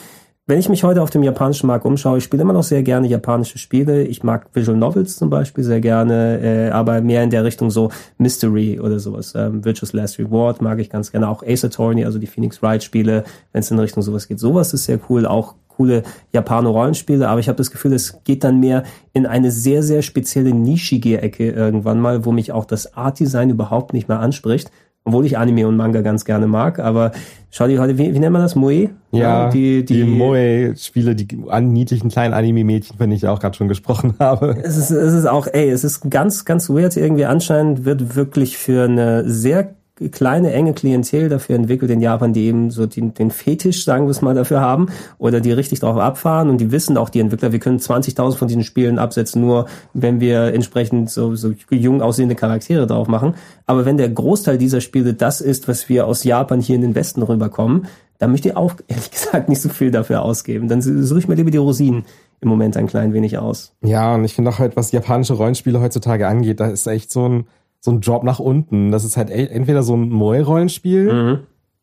[0.47, 3.07] wenn ich mich heute auf dem japanischen Markt umschaue, ich spiele immer noch sehr gerne
[3.07, 4.03] japanische Spiele.
[4.03, 7.91] Ich mag Visual Novels zum Beispiel sehr gerne, äh, aber mehr in der Richtung so
[8.19, 9.35] Mystery oder sowas.
[9.37, 11.29] Ähm, Virtuous Last Reward mag ich ganz gerne.
[11.29, 14.41] Auch Ace Attorney, also die Phoenix Wright Spiele, wenn es in Richtung sowas geht.
[14.41, 15.27] Sowas ist sehr cool.
[15.27, 16.03] Auch coole
[16.33, 18.83] Japano-Rollenspiele, aber ich habe das Gefühl, es geht dann mehr
[19.13, 23.93] in eine sehr, sehr spezielle nischige Ecke irgendwann mal, wo mich auch das Art-Design überhaupt
[23.93, 24.71] nicht mehr anspricht.
[25.05, 27.11] Obwohl ich Anime und Manga ganz gerne mag, aber
[27.51, 28.55] schau dir heute, wie, wie nennt man das?
[28.55, 28.91] Moe?
[29.11, 33.67] Ja, die, die, die Moe-Spiele, die an niedlichen kleinen Anime-Mädchen, wenn ich auch gerade schon
[33.67, 34.57] gesprochen habe.
[34.63, 37.25] Es ist, es ist auch, ey, es ist ganz, ganz weird irgendwie.
[37.25, 39.75] Anscheinend wird wirklich für eine sehr
[40.11, 44.11] kleine, enge Klientel dafür entwickelt in Japan, die eben so den, den Fetisch, sagen wir
[44.11, 44.89] es mal, dafür haben
[45.19, 48.49] oder die richtig drauf abfahren und die wissen auch, die Entwickler, wir können 20.000 von
[48.49, 53.35] diesen Spielen absetzen, nur wenn wir entsprechend so, so jung aussehende Charaktere drauf machen.
[53.67, 56.95] Aber wenn der Großteil dieser Spiele das ist, was wir aus Japan hier in den
[56.95, 57.87] Westen rüberkommen,
[58.19, 60.69] dann möchte ich auch, ehrlich gesagt, nicht so viel dafür ausgeben.
[60.69, 62.05] Dann suche ich mir lieber die Rosinen
[62.41, 63.73] im Moment ein klein wenig aus.
[63.83, 67.29] Ja, und ich finde auch halt, was japanische Rollenspiele heutzutage angeht, da ist echt so
[67.29, 67.47] ein
[67.83, 68.93] so ein Drop nach unten.
[68.93, 71.39] Das ist halt entweder so ein Moe-Rollenspiel, mhm.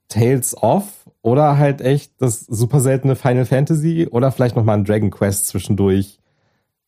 [0.08, 5.12] Tales of oder halt echt das super seltene Final Fantasy oder vielleicht nochmal ein Dragon
[5.12, 6.20] Quest zwischendurch.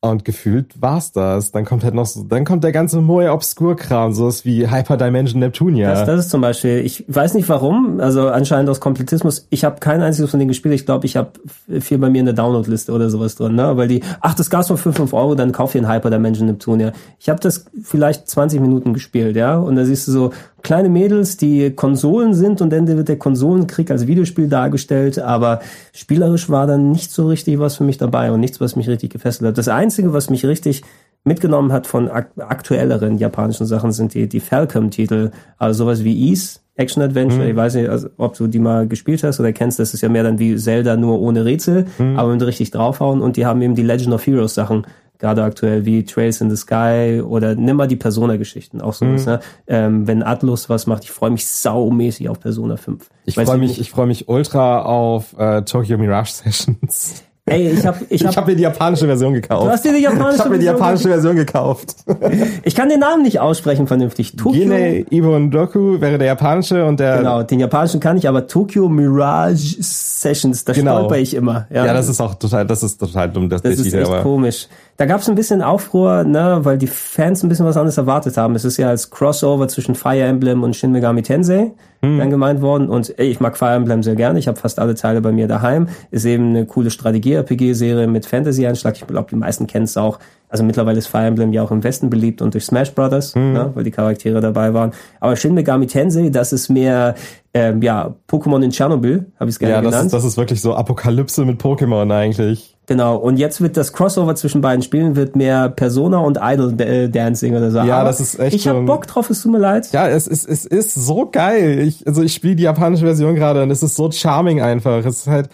[0.04, 1.52] Und gefühlt war's das.
[1.52, 5.92] Dann kommt halt noch so, dann kommt der ganze Moe Obscure-Kram, sowas wie Hyperdimension Neptunia.
[5.92, 9.46] Das, das ist zum Beispiel, ich weiß nicht warum, also anscheinend aus Kompletismus.
[9.52, 10.74] Ich habe kein einziges von denen gespielt.
[10.74, 11.34] Ich glaube, ich habe
[11.80, 13.78] viel bei mir in der Download-Liste oder sowas drin, ne?
[13.78, 16.94] Weil die, ach, das gab's nur für 5 Euro, dann kauf dir ein Hyperdimension Neptunia.
[17.20, 19.56] Ich habe das vielleicht 20 Minuten gespielt, ja.
[19.58, 23.92] Und da siehst du so, kleine Mädels, die Konsolen sind und dann wird der Konsolenkrieg
[23.92, 25.62] als Videospiel dargestellt, aber
[25.94, 29.12] spielerisch war dann nicht so richtig was für mich dabei und nichts, was mich richtig
[29.12, 29.58] gefesselt hat.
[29.58, 30.84] Das Einzige, was mich richtig
[31.24, 37.04] mitgenommen hat von aktuelleren japanischen Sachen, sind die, die Falcom-Titel, also sowas wie Ease, Action
[37.04, 37.44] Adventure.
[37.44, 37.50] Mhm.
[37.50, 39.80] Ich weiß nicht, also, ob du die mal gespielt hast oder kennst.
[39.80, 42.18] Das ist ja mehr dann wie Zelda nur ohne Rätsel, mhm.
[42.18, 43.22] aber mit richtig draufhauen.
[43.22, 44.86] Und die haben eben die Legend of Heroes Sachen
[45.22, 49.16] gerade aktuell wie Trails in the Sky oder nimm mal die Persona-Geschichten, auch so mhm.
[49.24, 49.40] ne?
[49.68, 53.08] ähm, wenn Atlus was macht, ich freue mich saumäßig auf Persona 5.
[53.26, 57.24] Ich freue mich, ich freue mich ultra auf äh, Tokyo Mirage Sessions.
[57.46, 59.66] Ey, ich habe ich hab, ich hab mir die japanische Version gekauft.
[59.66, 61.96] Du hast dir die japanische Ich habe mir die japanische Version gekauft.
[62.64, 64.36] ich kann den Namen nicht aussprechen vernünftig.
[64.36, 68.48] Tokyo Gene Ibon Doku wäre der japanische und der Genau, den japanischen kann ich, aber
[68.48, 71.00] Tokyo Mirage Sessions, da genau.
[71.00, 71.68] stolper ich immer.
[71.72, 71.86] Ja.
[71.86, 74.22] ja, das ist auch total das ist total dumm, das, das ist echt aber.
[74.22, 74.68] komisch.
[75.02, 78.38] Da gab es ein bisschen Aufruhr, ne, weil die Fans ein bisschen was anderes erwartet
[78.38, 78.54] haben.
[78.54, 81.72] Es ist ja als Crossover zwischen Fire Emblem und Shin Megami Tensei
[82.04, 82.20] hm.
[82.20, 82.88] dann gemeint worden.
[82.88, 84.38] Und ey, ich mag Fire Emblem sehr gerne.
[84.38, 85.88] Ich habe fast alle Teile bei mir daheim.
[86.12, 88.96] Ist eben eine coole Strategie-RPG-Serie mit Fantasy-Einschlag.
[88.96, 90.20] Ich glaube, die meisten kennen es auch.
[90.52, 93.54] Also mittlerweile ist Fire Emblem ja auch im Westen beliebt und durch Smash Brothers, hm.
[93.54, 94.92] ne, weil die Charaktere dabei waren.
[95.22, 97.16] Aber Shin Megami Tensei, das ist mehr
[97.54, 99.96] ähm, ja Pokémon in Tschernobyl, habe ich es gerne ja, genannt.
[99.96, 102.78] Ja, das, das ist wirklich so Apokalypse mit Pokémon eigentlich.
[102.86, 107.08] Genau, und jetzt wird das Crossover zwischen beiden Spielen wird mehr Persona und Idol äh,
[107.08, 107.78] Dancing oder so.
[107.78, 109.90] Ja, Aber das ist echt Ich hab Bock drauf, es tut mir leid.
[109.94, 111.80] Ja, es ist es ist so geil.
[111.80, 115.06] Ich also ich spiele die japanische Version gerade und es ist so charming einfach.
[115.06, 115.48] Es ist halt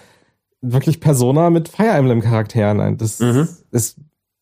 [0.62, 2.98] wirklich Persona mit Fire Emblem Charakteren.
[2.98, 3.48] Das mhm.
[3.70, 3.98] ist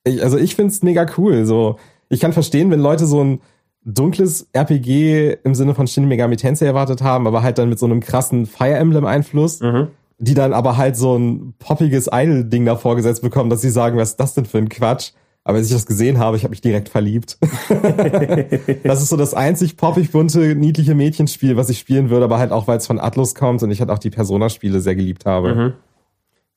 [0.05, 1.77] ich, also ich find's mega cool so.
[2.09, 3.41] Ich kann verstehen, wenn Leute so ein
[3.83, 7.85] dunkles RPG im Sinne von Shin Megami Tensei erwartet haben, aber halt dann mit so
[7.85, 9.59] einem krassen Fire Emblem Einfluss.
[9.59, 9.87] Mhm
[10.17, 14.11] die dann aber halt so ein poppiges Idol-Ding da vorgesetzt bekommen, dass sie sagen, was
[14.11, 15.11] ist das denn für ein Quatsch?
[15.43, 17.37] Aber als ich das gesehen habe, ich habe mich direkt verliebt.
[18.83, 22.51] das ist so das einzig poppig bunte, niedliche Mädchenspiel, was ich spielen würde, aber halt
[22.51, 25.53] auch, weil es von Atlus kommt und ich halt auch die Persona-Spiele sehr geliebt habe.
[25.53, 25.73] Mhm.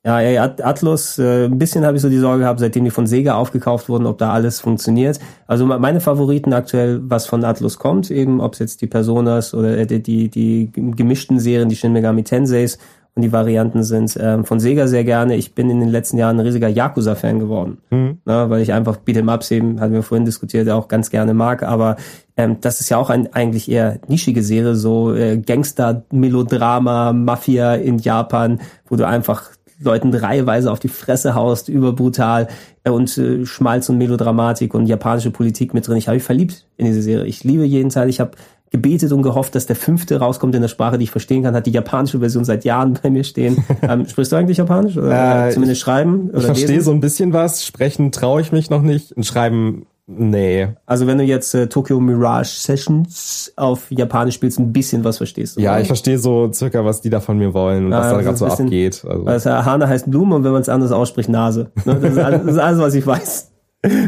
[0.04, 3.06] Ja, ja, Atlus, äh, ein bisschen habe ich so die Sorge gehabt, seitdem die von
[3.06, 5.18] Sega aufgekauft wurden, ob da alles funktioniert.
[5.48, 9.76] Also meine Favoriten aktuell, was von Atlus kommt, eben ob es jetzt die Personas oder
[9.76, 12.78] äh, die, die, gemischten Serien, die Shin Megami Tenseis
[13.16, 15.34] und die Varianten sind ähm, von Sega sehr gerne.
[15.34, 18.18] Ich bin in den letzten Jahren ein riesiger Yakuza-Fan geworden, mhm.
[18.24, 21.64] ne, weil ich einfach Beat'em Ups eben, hatten wir vorhin diskutiert, auch ganz gerne mag.
[21.64, 21.96] Aber
[22.36, 27.98] ähm, das ist ja auch ein eigentlich eher nischige Serie, so äh, Gangster-Melodrama, Mafia in
[27.98, 29.50] Japan, wo du einfach
[29.80, 32.48] Leuten reiheweise auf die Fresse haust, überbrutal
[32.84, 35.96] äh, und äh, Schmalz und Melodramatik und japanische Politik mit drin.
[35.96, 37.26] Ich habe mich verliebt in diese Serie.
[37.26, 38.08] Ich liebe jeden Teil.
[38.08, 38.32] Ich habe
[38.70, 41.54] gebetet und gehofft, dass der fünfte rauskommt in der Sprache, die ich verstehen kann.
[41.54, 43.64] Hat die japanische Version seit Jahren bei mir stehen.
[43.82, 44.96] Ähm, sprichst du eigentlich Japanisch?
[44.96, 46.30] Oder äh, zumindest schreiben?
[46.30, 47.64] Oder ich verstehe so ein bisschen was.
[47.64, 49.12] Sprechen traue ich mich noch nicht.
[49.12, 50.68] Und schreiben, nee.
[50.86, 55.56] Also wenn du jetzt äh, Tokyo Mirage Sessions auf Japanisch spielst, ein bisschen was verstehst
[55.56, 55.60] du.
[55.60, 55.82] Ja, oder?
[55.82, 58.36] ich verstehe so circa, was die da von mir wollen und ja, was da gerade
[58.36, 59.04] so abgeht.
[59.08, 59.26] Also.
[59.26, 61.70] also Hane heißt Blume und wenn man es anders ausspricht, Nase.
[61.84, 61.94] Ne?
[62.00, 63.47] Das, ist alles, das ist alles, was ich weiß.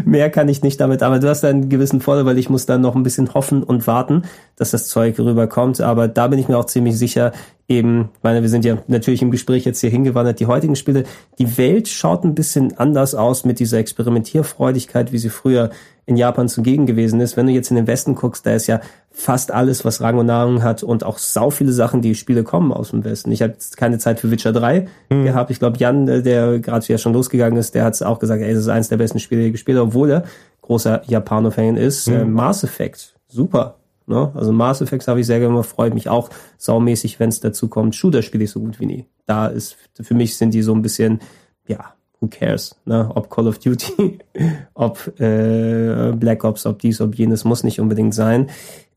[0.04, 2.80] Mehr kann ich nicht damit, aber du hast einen gewissen Vorteil, weil ich muss dann
[2.80, 4.22] noch ein bisschen hoffen und warten,
[4.56, 5.80] dass das Zeug rüberkommt.
[5.80, 7.30] Aber da bin ich mir auch ziemlich sicher,
[7.68, 11.04] eben, meine, wir sind ja natürlich im Gespräch jetzt hier hingewandert, die heutigen Spiele,
[11.38, 15.70] die Welt schaut ein bisschen anders aus mit dieser Experimentierfreudigkeit, wie sie früher
[16.10, 17.36] in Japan zugegen gewesen ist.
[17.36, 18.80] Wenn du jetzt in den Westen guckst, da ist ja
[19.12, 22.72] fast alles, was Rang und Nahrung hat und auch sau viele Sachen, die Spiele kommen
[22.72, 23.30] aus dem Westen.
[23.30, 25.24] Ich habe keine Zeit für Witcher 3 hm.
[25.24, 25.52] gehabt.
[25.52, 28.52] Ich glaube, Jan, äh, der gerade ja schon losgegangen ist, der hat auch gesagt, ey,
[28.52, 30.24] das ist eines der besten Spiele, die ich gespielt habe, obwohl er
[30.62, 32.08] großer Japano-Fan ist.
[32.08, 32.14] Hm.
[32.14, 33.76] Äh, Mass Effect, super.
[34.06, 34.32] Ne?
[34.34, 36.28] Also Mass Effect habe ich sehr gerne, freut mich auch
[36.58, 37.94] saumäßig, wenn es dazu kommt.
[37.94, 39.06] Shooter spiele ich so gut wie nie.
[39.26, 41.20] Da ist, für mich sind die so ein bisschen,
[41.68, 42.76] ja, who cares?
[42.84, 43.10] Ne?
[43.14, 44.18] Ob Call of Duty,
[44.74, 48.50] ob äh, Black Ops, ob dies, ob jenes, muss nicht unbedingt sein.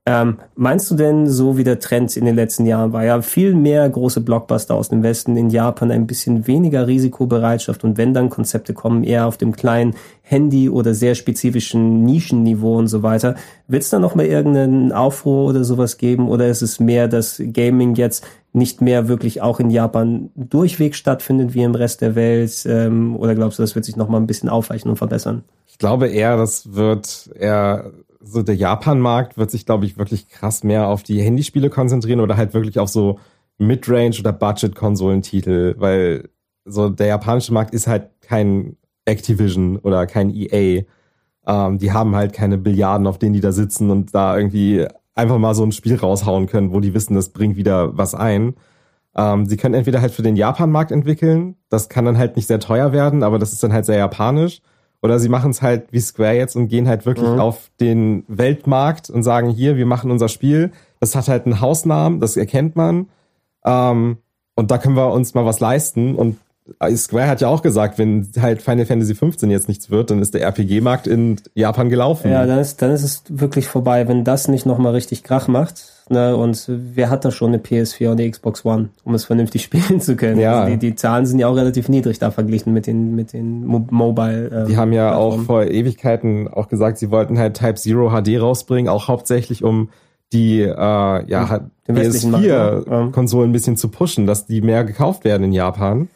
[0.05, 3.55] Ähm, meinst du denn, so wie der Trend in den letzten Jahren war, ja viel
[3.55, 8.30] mehr große Blockbuster aus dem Westen, in Japan ein bisschen weniger Risikobereitschaft und wenn dann
[8.30, 13.35] Konzepte kommen, eher auf dem kleinen Handy oder sehr spezifischen Nischenniveau und so weiter,
[13.69, 17.41] wird es da noch mal irgendeinen Aufruhr oder sowas geben oder ist es mehr, dass
[17.41, 22.65] Gaming jetzt nicht mehr wirklich auch in Japan durchweg stattfindet wie im Rest der Welt
[22.65, 25.45] ähm, oder glaubst du, das wird sich noch mal ein bisschen aufweichen und verbessern?
[25.65, 27.93] Ich glaube eher, das wird eher
[28.23, 32.37] so der Japan-Markt wird sich, glaube ich, wirklich krass mehr auf die Handyspiele konzentrieren oder
[32.37, 33.19] halt wirklich auf so
[33.59, 36.29] Midrange- oder Budget-Konsolentitel, weil
[36.65, 40.83] so der japanische Markt ist halt kein Activision oder kein EA.
[41.45, 45.37] Ähm, die haben halt keine Billiarden, auf denen die da sitzen und da irgendwie einfach
[45.37, 48.55] mal so ein Spiel raushauen können, wo die wissen, das bringt wieder was ein.
[49.15, 52.59] Ähm, sie können entweder halt für den Japan-Markt entwickeln, das kann dann halt nicht sehr
[52.59, 54.61] teuer werden, aber das ist dann halt sehr japanisch.
[55.03, 57.39] Oder sie machen es halt wie Square jetzt und gehen halt wirklich mhm.
[57.39, 60.71] auf den Weltmarkt und sagen, hier, wir machen unser Spiel.
[61.01, 63.09] Das hat halt einen Hausnamen, das erkennt man.
[63.65, 64.17] Ähm,
[64.55, 66.15] und da können wir uns mal was leisten.
[66.15, 66.38] Und
[66.95, 70.34] Square hat ja auch gesagt, wenn halt Final Fantasy 15 jetzt nichts wird, dann ist
[70.34, 72.31] der RPG-Markt in Japan gelaufen.
[72.31, 76.02] Ja, dann ist, dann ist es wirklich vorbei, wenn das nicht nochmal richtig Krach macht.
[76.14, 76.38] Ne?
[76.38, 79.99] Und wer hat da schon eine PS4 und eine Xbox One, um es vernünftig spielen
[79.99, 80.40] zu können?
[80.40, 80.61] Ja.
[80.61, 83.65] Also die, die Zahlen sind ja auch relativ niedrig da verglichen mit den, mit den
[83.65, 84.48] Mo Mobile.
[84.48, 85.41] Äh, die haben ja Plattformen.
[85.41, 89.90] auch vor Ewigkeiten auch gesagt, sie wollten halt Type Zero HD rausbringen, auch hauptsächlich um
[90.31, 96.07] die äh, ja, PS4-Konsolen ein bisschen zu pushen, dass die mehr gekauft werden in Japan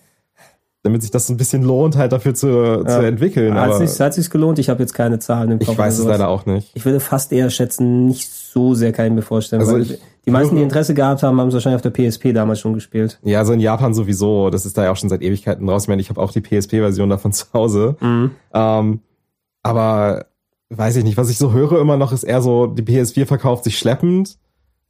[0.87, 2.85] damit sich das so ein bisschen lohnt, halt dafür zu, ja.
[2.85, 3.55] zu entwickeln.
[3.55, 4.57] Hat sich, hat gelohnt?
[4.57, 5.69] Ich habe jetzt keine Zahlen im Kopf.
[5.69, 6.71] Ich weiß es leider auch nicht.
[6.75, 9.61] Ich würde fast eher schätzen, nicht so sehr kann ich mir vorstellen.
[9.61, 12.59] Also ich, die meisten, die Interesse gehabt haben, haben es wahrscheinlich auf der PSP damals
[12.59, 13.19] schon gespielt.
[13.23, 14.49] Ja, so in Japan sowieso.
[14.49, 15.83] Das ist da ja auch schon seit Ewigkeiten raus.
[15.83, 17.95] Ich meine, ich habe auch die PSP-Version davon zu Hause.
[18.01, 18.31] Mhm.
[18.53, 18.99] Ähm,
[19.61, 20.25] aber
[20.69, 23.63] weiß ich nicht, was ich so höre immer noch, ist eher so, die PS4 verkauft
[23.63, 24.37] sich schleppend.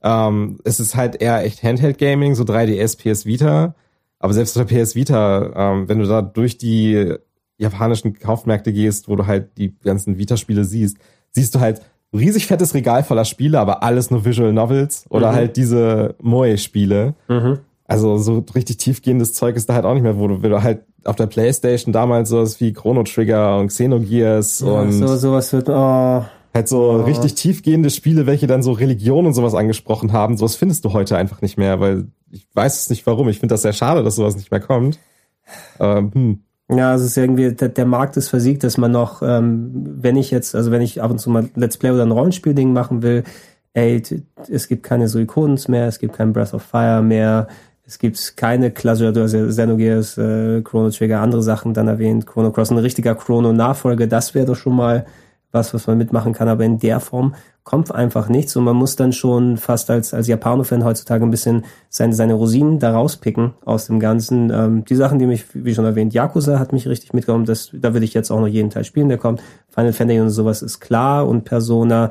[0.01, 3.75] Ähm, es ist halt eher echt Handheld-Gaming, so 3DS, PS Vita.
[4.19, 7.15] Aber selbst auf der PS Vita, ähm, wenn du da durch die
[7.57, 10.97] japanischen Kaufmärkte gehst, wo du halt die ganzen Vita-Spiele siehst,
[11.31, 11.81] siehst du halt
[12.13, 15.35] riesig fettes Regal voller Spiele, aber alles nur Visual Novels oder mhm.
[15.35, 17.15] halt diese Moe-Spiele.
[17.27, 17.59] Mhm.
[17.85, 20.61] Also so richtig tiefgehendes Zeug ist da halt auch nicht mehr, wo du, wo du
[20.61, 25.53] halt auf der Playstation damals sowas wie Chrono Trigger und Xenogears ja, und so sowas
[25.53, 26.25] wird oh.
[26.53, 27.03] halt so oh.
[27.03, 30.35] richtig tiefgehende Spiele, welche dann so Religion und sowas angesprochen haben.
[30.35, 33.29] Sowas findest du heute einfach nicht mehr, weil ich weiß es nicht warum.
[33.29, 34.99] Ich finde das sehr schade, dass sowas nicht mehr kommt.
[35.79, 36.43] Ähm, hm.
[36.69, 39.71] Ja, es ist irgendwie, der, der Markt ist versiegt, dass man noch, ähm,
[40.01, 42.73] wenn ich jetzt, also wenn ich ab und zu mal Let's Play oder ein Rollenspielding
[42.73, 43.23] machen will,
[43.73, 44.03] ey,
[44.49, 47.47] es gibt keine Suikoden's mehr, es gibt kein Breath of Fire mehr,
[47.85, 52.27] es gibt keine Klasse, du hast ja Xenogears, äh, Chrono Trigger, andere Sachen dann erwähnt,
[52.27, 55.05] Chrono Cross, ein richtiger Chrono-Nachfolger, das wäre doch schon mal
[55.53, 57.33] was, was man mitmachen kann, aber in der Form
[57.67, 61.65] kommt einfach nichts und man muss dann schon fast als, als Japano-Fan heutzutage ein bisschen
[61.89, 64.49] seine, seine Rosinen da rauspicken aus dem Ganzen.
[64.51, 67.91] Ähm, die Sachen, die mich, wie schon erwähnt, Yakuza hat mich richtig mitgenommen, das, da
[67.91, 69.41] würde ich jetzt auch noch jeden Teil spielen, der kommt.
[69.67, 72.09] Final Fantasy und sowas ist klar und Persona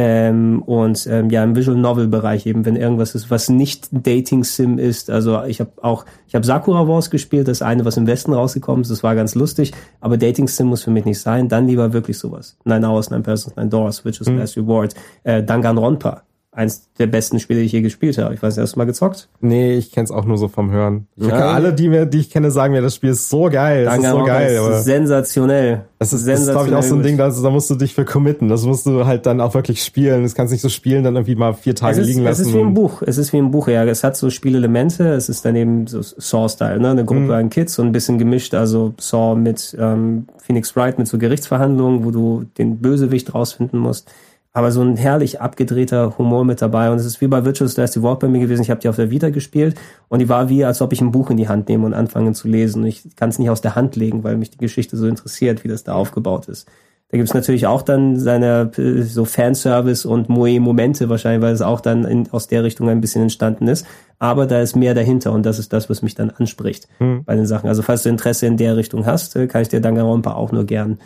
[0.00, 4.44] ähm, und ähm, ja, im Visual Novel Bereich eben, wenn irgendwas ist, was nicht Dating
[4.44, 5.10] Sim ist.
[5.10, 8.82] Also ich habe auch, ich habe Sakura Wars gespielt, das eine, was im Westen rausgekommen
[8.82, 11.48] ist, das war ganz lustig, aber Dating Sim muss für mich nicht sein.
[11.48, 12.56] Dann lieber wirklich sowas.
[12.64, 14.38] Nine Hours, Nine Persons, Nine Doors, Which is mhm.
[14.38, 14.94] Last Reward,
[15.24, 16.22] äh, Danganronpa
[16.58, 18.34] eins der besten Spiele, die ich je gespielt habe.
[18.34, 19.28] Ich weiß nicht, hast du mal gezockt?
[19.40, 21.06] Nee, ich kenn's auch nur so vom Hören.
[21.16, 21.52] Ich ja.
[21.52, 23.84] alle, die, mir, die ich kenne, sagen mir, das Spiel ist so geil.
[23.84, 24.58] Das ist so geil.
[24.58, 25.84] Aber sensationell.
[26.00, 27.94] Das ist, das ist glaube ich, auch so ein Ding, da, da musst du dich
[27.94, 28.48] für committen.
[28.48, 30.24] Das musst du halt dann auch wirklich spielen.
[30.24, 32.42] Das kannst nicht so spielen, dann irgendwie mal vier Tage ist, liegen lassen.
[32.42, 33.02] Es ist wie ein Buch.
[33.06, 33.84] Es ist wie ein Buch, ja.
[33.84, 35.08] Es hat so Spielelemente.
[35.08, 36.90] Es ist dann eben so Saw-Style, ne?
[36.90, 37.30] Eine Gruppe mhm.
[37.30, 38.54] an Kids, so ein bisschen gemischt.
[38.54, 44.10] Also Saw mit ähm, Phoenix Wright, mit so Gerichtsverhandlungen, wo du den Bösewicht rausfinden musst
[44.58, 46.90] aber so ein herrlich abgedrehter Humor mit dabei.
[46.90, 48.62] Und es ist wie bei Virtual Stars die Wort bei mir gewesen.
[48.62, 49.76] Ich habe die auf der Vita gespielt
[50.08, 52.32] und die war wie, als ob ich ein Buch in die Hand nehme und anfange
[52.32, 52.82] zu lesen.
[52.82, 55.62] Und ich kann es nicht aus der Hand legen, weil mich die Geschichte so interessiert,
[55.62, 56.66] wie das da aufgebaut ist.
[57.10, 61.80] Da gibt's natürlich auch dann seine äh, so Fanservice und Moe-Momente wahrscheinlich, weil es auch
[61.80, 63.86] dann in, aus der Richtung ein bisschen entstanden ist.
[64.18, 67.22] Aber da ist mehr dahinter und das ist das, was mich dann anspricht Hm.
[67.24, 67.68] bei den Sachen.
[67.68, 70.64] Also falls du Interesse in der Richtung hast, äh, kann ich dir Danganronpa auch nur
[70.64, 70.98] gern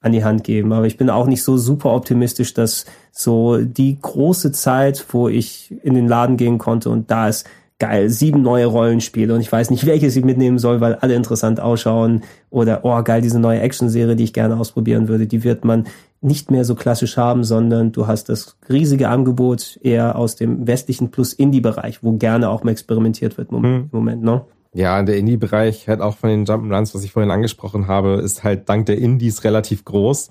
[0.00, 0.72] an die Hand geben.
[0.72, 5.74] Aber ich bin auch nicht so super optimistisch, dass so die große Zeit, wo ich
[5.82, 7.46] in den Laden gehen konnte und da ist
[7.78, 11.60] geil, sieben neue Rollenspiele und ich weiß nicht, welches ich mitnehmen soll, weil alle interessant
[11.60, 15.86] ausschauen oder oh geil, diese neue Actionserie, die ich gerne ausprobieren würde, die wird man
[16.22, 21.10] nicht mehr so klassisch haben, sondern du hast das riesige Angebot eher aus dem westlichen
[21.10, 24.42] plus Indie-Bereich, wo gerne auch mal experimentiert wird im Moment, im Moment ne?
[24.72, 28.68] Ja, der Indie-Bereich halt auch von den Jump'n'Runs, was ich vorhin angesprochen habe, ist halt
[28.68, 30.30] dank der Indies relativ groß.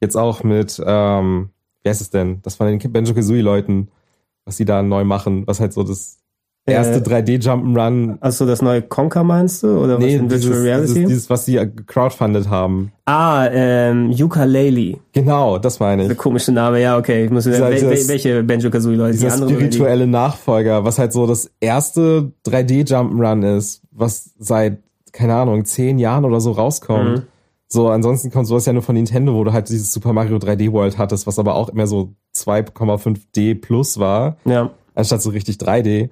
[0.00, 1.50] Jetzt auch mit, ähm,
[1.82, 2.42] wie heißt es denn?
[2.42, 3.90] Das von den Banjo-Kazooie-Leuten,
[4.44, 6.18] was sie da neu machen, was halt so das
[6.66, 8.16] erste Äh, 3D-Jump'n'Run.
[8.20, 9.78] Also das neue Conker meinst du?
[9.78, 10.94] Oder was Nee, in dieses, Virtual Reality?
[10.94, 12.92] dieses, dieses, was sie crowdfunded haben.
[13.06, 14.98] ah, ähm, Ukulele.
[15.12, 16.18] Genau, das meine Der ich.
[16.18, 17.24] komische Name, ja, okay.
[17.24, 21.26] Ich muss Dieser- wel, dieses- welche Dieser andere oder die- spirituelle Nachfolger, was halt so
[21.26, 24.78] das erste 3D-Jump'n'Run ist, was seit,
[25.12, 27.18] keine Ahnung, zehn Jahren oder so rauskommt.
[27.18, 27.22] Mhm.
[27.68, 30.72] So, ansonsten kommt sowas ja nur von Nintendo, wo du halt dieses Super Mario 3D
[30.72, 34.70] World hattest, was aber auch immer so 2,5D plus war, Ja.
[34.94, 36.10] anstatt so richtig 3D.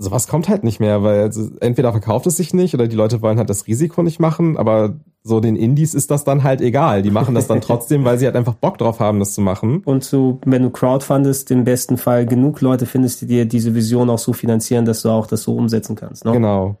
[0.00, 1.28] Sowas kommt halt nicht mehr, weil
[1.60, 4.94] entweder verkauft es sich nicht oder die Leute wollen halt das Risiko nicht machen, aber
[5.24, 7.02] so den Indies ist das dann halt egal.
[7.02, 9.82] Die machen das dann trotzdem, weil sie halt einfach Bock drauf haben, das zu machen.
[9.84, 14.08] Und so, wenn du crowdfundest, im besten Fall genug Leute findest, die dir diese Vision
[14.08, 16.24] auch so finanzieren, dass du auch das so umsetzen kannst.
[16.24, 16.32] Ne?
[16.32, 16.78] Genau.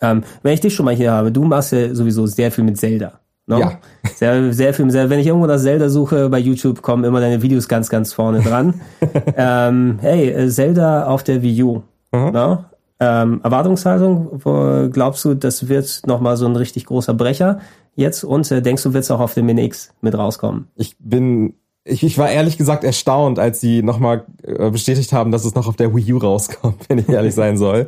[0.00, 2.78] Ähm, wenn ich dich schon mal hier habe, du machst ja sowieso sehr viel mit
[2.78, 3.20] Zelda.
[3.46, 3.60] Ne?
[3.60, 3.78] Ja.
[4.14, 5.08] Sehr, sehr viel mit Zelda.
[5.08, 8.42] Wenn ich irgendwo nach Zelda suche bei YouTube, kommen immer deine Videos ganz, ganz vorne
[8.42, 8.80] dran.
[9.36, 11.82] ähm, hey, äh, Zelda auf der Wii U.
[12.12, 12.30] Mhm.
[12.30, 12.64] Ne?
[13.00, 17.60] Ähm, Erwartungshaltung, wo glaubst du, das wird nochmal so ein richtig großer Brecher
[17.94, 18.24] jetzt?
[18.24, 20.68] Und äh, denkst du, wird es auch auf dem Mini X mit rauskommen?
[20.74, 21.54] ich bin,
[21.84, 25.68] ich, ich war ehrlich gesagt erstaunt, als sie nochmal äh, bestätigt haben, dass es noch
[25.68, 27.86] auf der Wii U rauskommt, wenn ich ehrlich sein soll.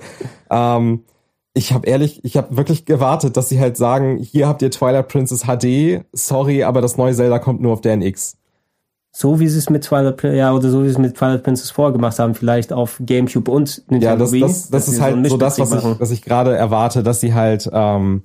[0.49, 1.03] Ähm,
[1.55, 5.09] ich habe ehrlich, ich habe wirklich gewartet, dass sie halt sagen, hier habt ihr Twilight
[5.09, 8.37] Princess HD, sorry, aber das neue Zelda kommt nur auf der NX.
[9.13, 11.71] So wie sie es mit Twilight, ja, oder so wie sie es mit Twilight Princess
[11.71, 14.41] vorgemacht haben, vielleicht auf GameCube und Nintendo Ja, das, Wii.
[14.41, 17.35] das, das ist halt ein so das, was ich, was ich gerade erwarte, dass sie
[17.35, 18.23] halt ähm,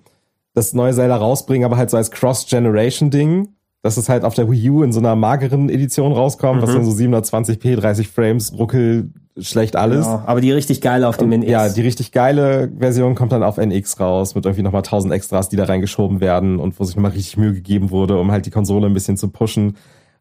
[0.53, 3.49] das neue Zelda rausbringen, aber halt so als Cross-Generation-Ding,
[3.81, 6.85] dass es halt auf der Wii U in so einer mageren Edition rauskommt, was dann
[6.85, 10.05] so 720p, 30 Frames, ruckel, schlecht alles.
[10.05, 11.49] Genau, aber die richtig geile auf dem NX.
[11.49, 15.49] Ja, die richtig geile Version kommt dann auf NX raus mit irgendwie nochmal 1000 Extras,
[15.49, 18.51] die da reingeschoben werden und wo sich nochmal richtig Mühe gegeben wurde, um halt die
[18.51, 19.75] Konsole ein bisschen zu pushen.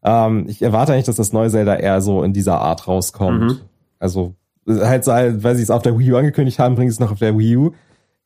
[0.05, 3.41] Ähm, ich erwarte eigentlich, dass das neue Zelda eher so in dieser Art rauskommt.
[3.41, 3.59] Mhm.
[3.99, 4.35] Also
[4.67, 7.11] halt, so, weil sie es auf der Wii U angekündigt haben, bringen sie es noch
[7.11, 7.71] auf der Wii U.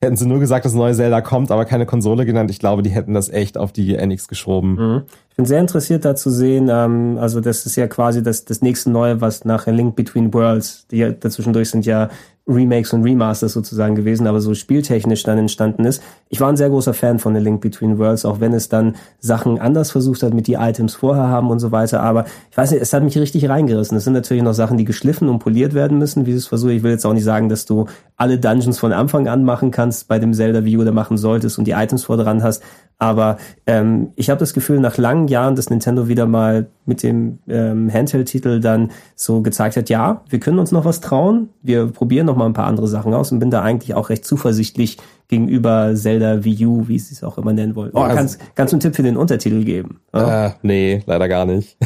[0.02, 2.90] Hätten sie nur gesagt, das neue Zelda kommt, aber keine Konsole genannt, ich glaube, die
[2.90, 4.74] hätten das echt auf die NX geschoben.
[4.74, 5.02] Mhm.
[5.30, 8.62] Ich bin sehr interessiert da zu sehen, ähm, also das ist ja quasi das, das
[8.62, 12.08] nächste Neue, was nach Link Between Worlds, die ja dazwischendurch sind ja
[12.54, 16.02] Remakes und Remasters sozusagen gewesen, aber so spieltechnisch dann entstanden ist.
[16.28, 18.96] Ich war ein sehr großer Fan von A Link Between Worlds, auch wenn es dann
[19.18, 22.70] Sachen anders versucht hat, mit die Items vorher haben und so weiter, aber ich weiß
[22.72, 23.96] nicht, es hat mich richtig reingerissen.
[23.96, 26.72] Es sind natürlich noch Sachen, die geschliffen und poliert werden müssen, wie es versuchen.
[26.72, 27.86] Ich will jetzt auch nicht sagen, dass du
[28.16, 31.66] alle Dungeons von Anfang an machen kannst bei dem Zelda View oder machen solltest und
[31.66, 32.62] die Items vor dran hast,
[33.00, 37.38] aber ähm, ich habe das Gefühl, nach langen Jahren, dass Nintendo wieder mal mit dem
[37.48, 42.26] ähm, Handheld-Titel dann so gezeigt hat, ja, wir können uns noch was trauen, wir probieren
[42.26, 44.98] noch mal ein paar andere Sachen aus und bin da eigentlich auch recht zuversichtlich
[45.28, 47.92] gegenüber Zelda Wii U, wie sie es auch immer nennen wollen.
[47.94, 50.00] Oh, Also- kannst, kannst du einen Tipp für den Untertitel geben?
[50.12, 50.48] Ja?
[50.48, 51.78] Äh, nee, leider gar nicht.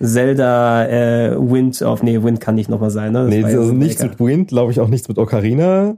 [0.00, 3.24] Zelda äh, Wind of, nee, Wind kann nicht nochmal sein, ne?
[3.26, 4.16] Das nee, also so nichts lecker.
[4.18, 5.96] mit Wind, glaube ich auch nichts mit Ocarina.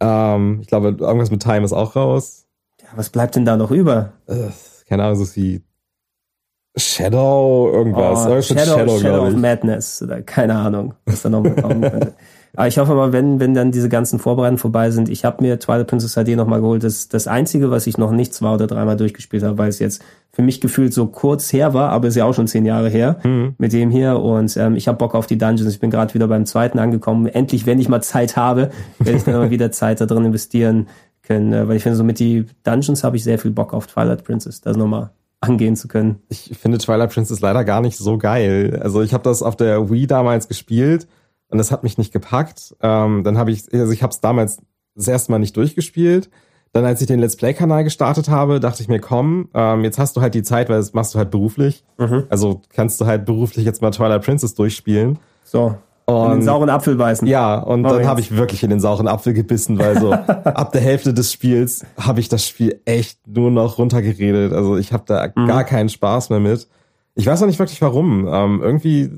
[0.00, 2.41] Ähm, ich glaube, irgendwas mit Time ist auch raus.
[2.96, 4.12] Was bleibt denn da noch über?
[4.26, 4.48] Äh,
[4.88, 5.62] keine Ahnung, so wie
[6.76, 8.26] Shadow, irgendwas.
[8.26, 9.36] Oh, Shadow, Shadow, glaub of.
[9.36, 12.14] Madness oder keine Ahnung, was da noch mit kommen könnte.
[12.54, 15.58] Aber ich hoffe mal, wenn, wenn dann diese ganzen Vorbereitungen vorbei sind, ich habe mir
[15.58, 16.84] Twilight Princess HD nochmal geholt.
[16.84, 20.02] Das das Einzige, was ich noch nicht zwei oder dreimal durchgespielt habe, weil es jetzt
[20.32, 23.18] für mich gefühlt so kurz her war, aber ist ja auch schon zehn Jahre her
[23.24, 23.54] Mhm.
[23.56, 24.18] mit dem hier.
[24.20, 25.72] Und ähm, ich habe Bock auf die Dungeons.
[25.72, 27.26] Ich bin gerade wieder beim zweiten angekommen.
[27.26, 30.88] Endlich, wenn ich mal Zeit habe, werde ich dann mal wieder Zeit da drin investieren
[31.22, 31.52] können.
[31.52, 34.24] Äh, weil ich finde, so mit die Dungeons habe ich sehr viel Bock auf Twilight
[34.24, 36.22] Princess, das nochmal angehen zu können.
[36.28, 38.80] Ich finde Twilight Princess leider gar nicht so geil.
[38.82, 41.06] Also ich habe das auf der Wii damals gespielt
[41.48, 42.76] und das hat mich nicht gepackt.
[42.80, 44.58] Ähm, dann habe ich, also ich habe es damals
[44.94, 46.30] das erste Mal nicht durchgespielt.
[46.72, 50.16] Dann, als ich den Let's Play-Kanal gestartet habe, dachte ich mir, komm, ähm, jetzt hast
[50.16, 51.84] du halt die Zeit, weil das machst du halt beruflich.
[52.30, 55.18] Also kannst du halt beruflich jetzt mal Twilight Princess durchspielen.
[55.44, 55.76] So,
[56.06, 57.26] Und in den sauren Apfel beißen.
[57.28, 60.72] Ja, und Mach dann habe ich wirklich in den sauren Apfel gebissen, weil so ab
[60.72, 64.52] der Hälfte des Spiels habe ich das Spiel echt nur noch runtergeredet.
[64.52, 65.46] Also ich habe da mhm.
[65.46, 66.68] gar keinen Spaß mehr mit.
[67.14, 68.26] Ich weiß auch nicht wirklich warum.
[68.28, 69.10] Ähm, irgendwie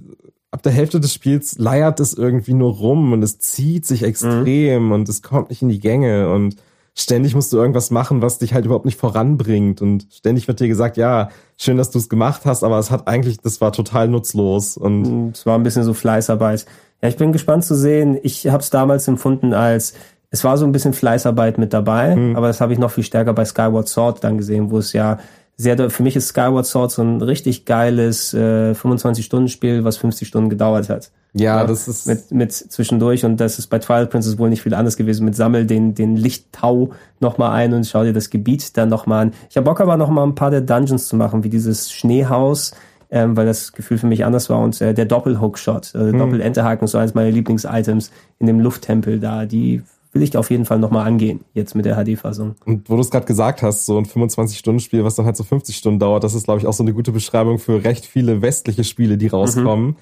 [0.50, 4.86] ab der Hälfte des Spiels leiert es irgendwie nur rum und es zieht sich extrem
[4.86, 4.92] mhm.
[4.92, 6.56] und es kommt nicht in die Gänge und
[6.96, 10.68] ständig musst du irgendwas machen, was dich halt überhaupt nicht voranbringt und ständig wird dir
[10.68, 14.08] gesagt, ja, schön, dass du es gemacht hast, aber es hat eigentlich, das war total
[14.08, 16.66] nutzlos und mhm, es war ein bisschen so Fleißarbeit.
[17.02, 18.18] Ja, ich bin gespannt zu sehen.
[18.22, 19.94] Ich habe es damals empfunden als
[20.30, 22.34] es war so ein bisschen Fleißarbeit mit dabei, mhm.
[22.34, 25.18] aber das habe ich noch viel stärker bei Skyward Sword dann gesehen, wo es ja
[25.56, 30.50] sehr, für mich ist Skyward Sword so ein richtig geiles äh, 25-Stunden-Spiel, was 50 Stunden
[30.50, 31.12] gedauert hat.
[31.36, 34.62] Ja, ja, das ist mit, mit zwischendurch und das ist bei Twilight Princess wohl nicht
[34.62, 35.24] viel anders gewesen.
[35.24, 39.32] Mit Sammel den den Lichttau nochmal ein und schau dir das Gebiet dann nochmal an.
[39.50, 42.72] Ich habe Bock aber nochmal ein paar der Dungeons zu machen, wie dieses Schneehaus,
[43.10, 46.18] ähm, weil das Gefühl für mich anders war und äh, der Doppelhookshot, äh, hm.
[46.18, 49.44] Doppel-Enterhaken, so eins meiner Lieblings-Items in dem Lufttempel da.
[49.44, 49.82] Die
[50.12, 52.54] will ich auf jeden Fall nochmal angehen, jetzt mit der HD-Fassung.
[52.64, 55.76] Und wo du es gerade gesagt hast, so ein 25-Stunden-Spiel, was dann halt so 50
[55.76, 58.84] Stunden dauert, das ist, glaube ich, auch so eine gute Beschreibung für recht viele westliche
[58.84, 59.86] Spiele, die rauskommen.
[59.86, 59.96] Mhm.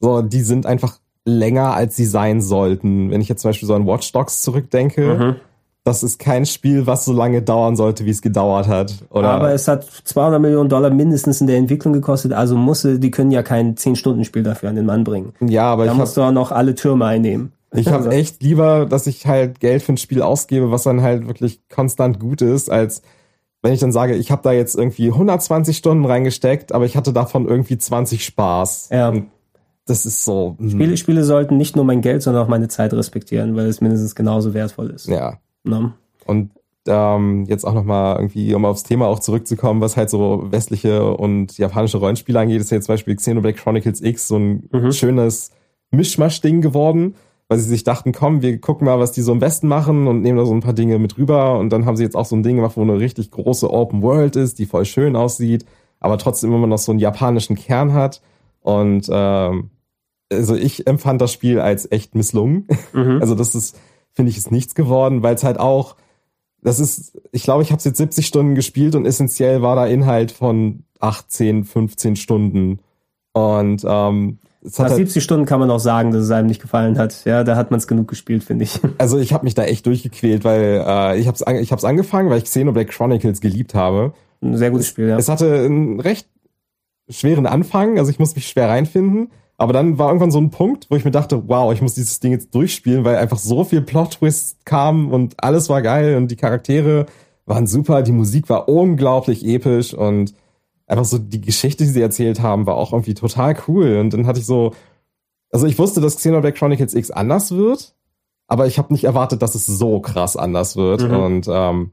[0.00, 3.10] So, die sind einfach länger, als sie sein sollten.
[3.10, 5.36] Wenn ich jetzt zum Beispiel so an Watch Dogs zurückdenke, mhm.
[5.84, 8.94] das ist kein Spiel, was so lange dauern sollte, wie es gedauert hat.
[9.10, 13.10] Oder Aber es hat 200 Millionen Dollar mindestens in der Entwicklung gekostet, also musste, die
[13.10, 15.34] können ja kein 10-Stunden-Spiel dafür an den Mann bringen.
[15.40, 17.52] Ja, aber da ich musst du auch noch alle Türme einnehmen.
[17.72, 18.10] Ich habe also.
[18.10, 22.18] echt lieber, dass ich halt Geld für ein Spiel ausgebe, was dann halt wirklich konstant
[22.18, 23.02] gut ist, als
[23.62, 27.12] wenn ich dann sage, ich habe da jetzt irgendwie 120 Stunden reingesteckt, aber ich hatte
[27.12, 28.88] davon irgendwie 20 Spaß.
[28.90, 29.10] Ja.
[29.10, 29.26] Und
[29.90, 30.56] das ist so.
[30.58, 30.70] Hm.
[30.70, 34.14] Spiele, Spiele sollten nicht nur mein Geld, sondern auch meine Zeit respektieren, weil es mindestens
[34.14, 35.08] genauso wertvoll ist.
[35.08, 35.38] Ja.
[35.64, 35.92] Ne?
[36.26, 36.50] Und
[36.86, 41.58] ähm, jetzt auch nochmal irgendwie, um aufs Thema auch zurückzukommen, was halt so westliche und
[41.58, 44.92] japanische Rollenspiele angeht, ist ja jetzt zum Beispiel Xenoblade Chronicles X so ein mhm.
[44.92, 45.50] schönes
[45.90, 47.14] Mischmasch-Ding geworden
[47.50, 50.22] weil sie sich dachten, komm, wir gucken mal, was die so im Westen machen und
[50.22, 51.58] nehmen da so ein paar Dinge mit rüber.
[51.58, 54.02] Und dann haben sie jetzt auch so ein Ding gemacht, wo eine richtig große Open
[54.02, 55.66] World ist, die voll schön aussieht,
[55.98, 58.22] aber trotzdem immer noch so einen japanischen Kern hat.
[58.60, 59.70] Und ähm,
[60.32, 62.66] also ich empfand das Spiel als echt misslungen.
[62.92, 63.18] Mhm.
[63.20, 63.78] Also das ist,
[64.12, 65.96] finde ich, ist nichts geworden, weil es halt auch,
[66.62, 69.86] das ist, ich glaube, ich habe es jetzt 70 Stunden gespielt und essentiell war da
[69.86, 72.80] Inhalt von 18, 15 Stunden.
[73.32, 76.98] Und ähm, nach halt 70 Stunden kann man auch sagen, dass es einem nicht gefallen
[76.98, 77.24] hat.
[77.24, 78.78] Ja, da hat man es genug gespielt, finde ich.
[78.98, 82.28] Also ich habe mich da echt durchgequält, weil äh, ich habe es ich hab's angefangen,
[82.28, 84.12] weil ich Xenoblade Chronicles geliebt habe.
[84.42, 85.16] Ein sehr gutes Spiel, ja.
[85.16, 86.28] Es hatte einen recht
[87.08, 89.30] schweren Anfang, also ich muss mich schwer reinfinden.
[89.60, 92.18] Aber dann war irgendwann so ein Punkt, wo ich mir dachte, wow, ich muss dieses
[92.18, 96.36] Ding jetzt durchspielen, weil einfach so viel Plot-Twist kam und alles war geil und die
[96.36, 97.04] Charaktere
[97.44, 100.32] waren super, die Musik war unglaublich episch und
[100.86, 103.98] einfach so die Geschichte, die sie erzählt haben, war auch irgendwie total cool.
[103.98, 104.72] Und dann hatte ich so,
[105.52, 107.94] also ich wusste, dass Xenoblade Chronicles X anders wird,
[108.46, 111.02] aber ich habe nicht erwartet, dass es so krass anders wird.
[111.02, 111.16] Mhm.
[111.16, 111.90] Und ähm,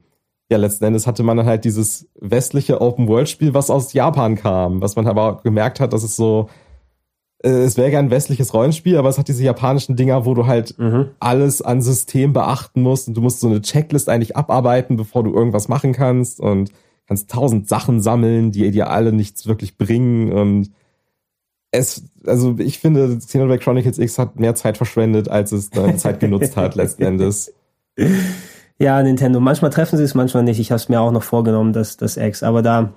[0.50, 4.96] ja, letzten Endes hatte man dann halt dieses westliche Open-World-Spiel, was aus Japan kam, was
[4.96, 6.48] man aber gemerkt hat, dass es so,
[7.40, 10.76] es wäre ja ein westliches Rollenspiel, aber es hat diese japanischen Dinger, wo du halt
[10.78, 11.10] mhm.
[11.20, 15.32] alles an System beachten musst und du musst so eine Checklist eigentlich abarbeiten, bevor du
[15.32, 16.72] irgendwas machen kannst und
[17.06, 20.70] kannst tausend Sachen sammeln, die dir alle nichts wirklich bringen und
[21.70, 26.20] es, also ich finde, Xenoblade Chronicles X hat mehr Zeit verschwendet, als es deine Zeit
[26.20, 27.52] genutzt hat, letzten Endes.
[28.78, 29.40] Ja, Nintendo.
[29.40, 30.60] Manchmal treffen sie es, manchmal nicht.
[30.60, 32.42] Ich habe es mir auch noch vorgenommen, das, das X.
[32.42, 32.94] Aber da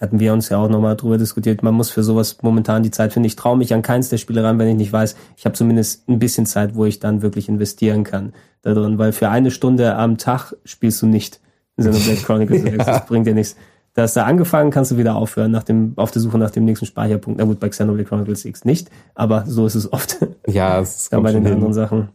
[0.00, 1.62] hatten wir uns ja auch nochmal drüber diskutiert.
[1.62, 3.26] Man muss für sowas momentan die Zeit finden.
[3.26, 6.08] Ich traue mich an keins der Spiele ran, wenn ich nicht weiß, ich habe zumindest
[6.08, 8.32] ein bisschen Zeit, wo ich dann wirklich investieren kann
[8.62, 8.98] da drin.
[8.98, 11.40] Weil für eine Stunde am Tag spielst du nicht.
[11.78, 12.76] Xenoblade Chronicles ja.
[12.76, 13.56] Das bringt dir nichts.
[13.94, 16.64] Da hast du angefangen, kannst du wieder aufhören nach dem, auf der Suche nach dem
[16.64, 17.38] nächsten Speicherpunkt.
[17.38, 20.18] Na gut, bei Xenoblade Chronicles X nicht, aber so ist es oft.
[20.46, 22.08] Ja, es ist bei den anderen Sachen.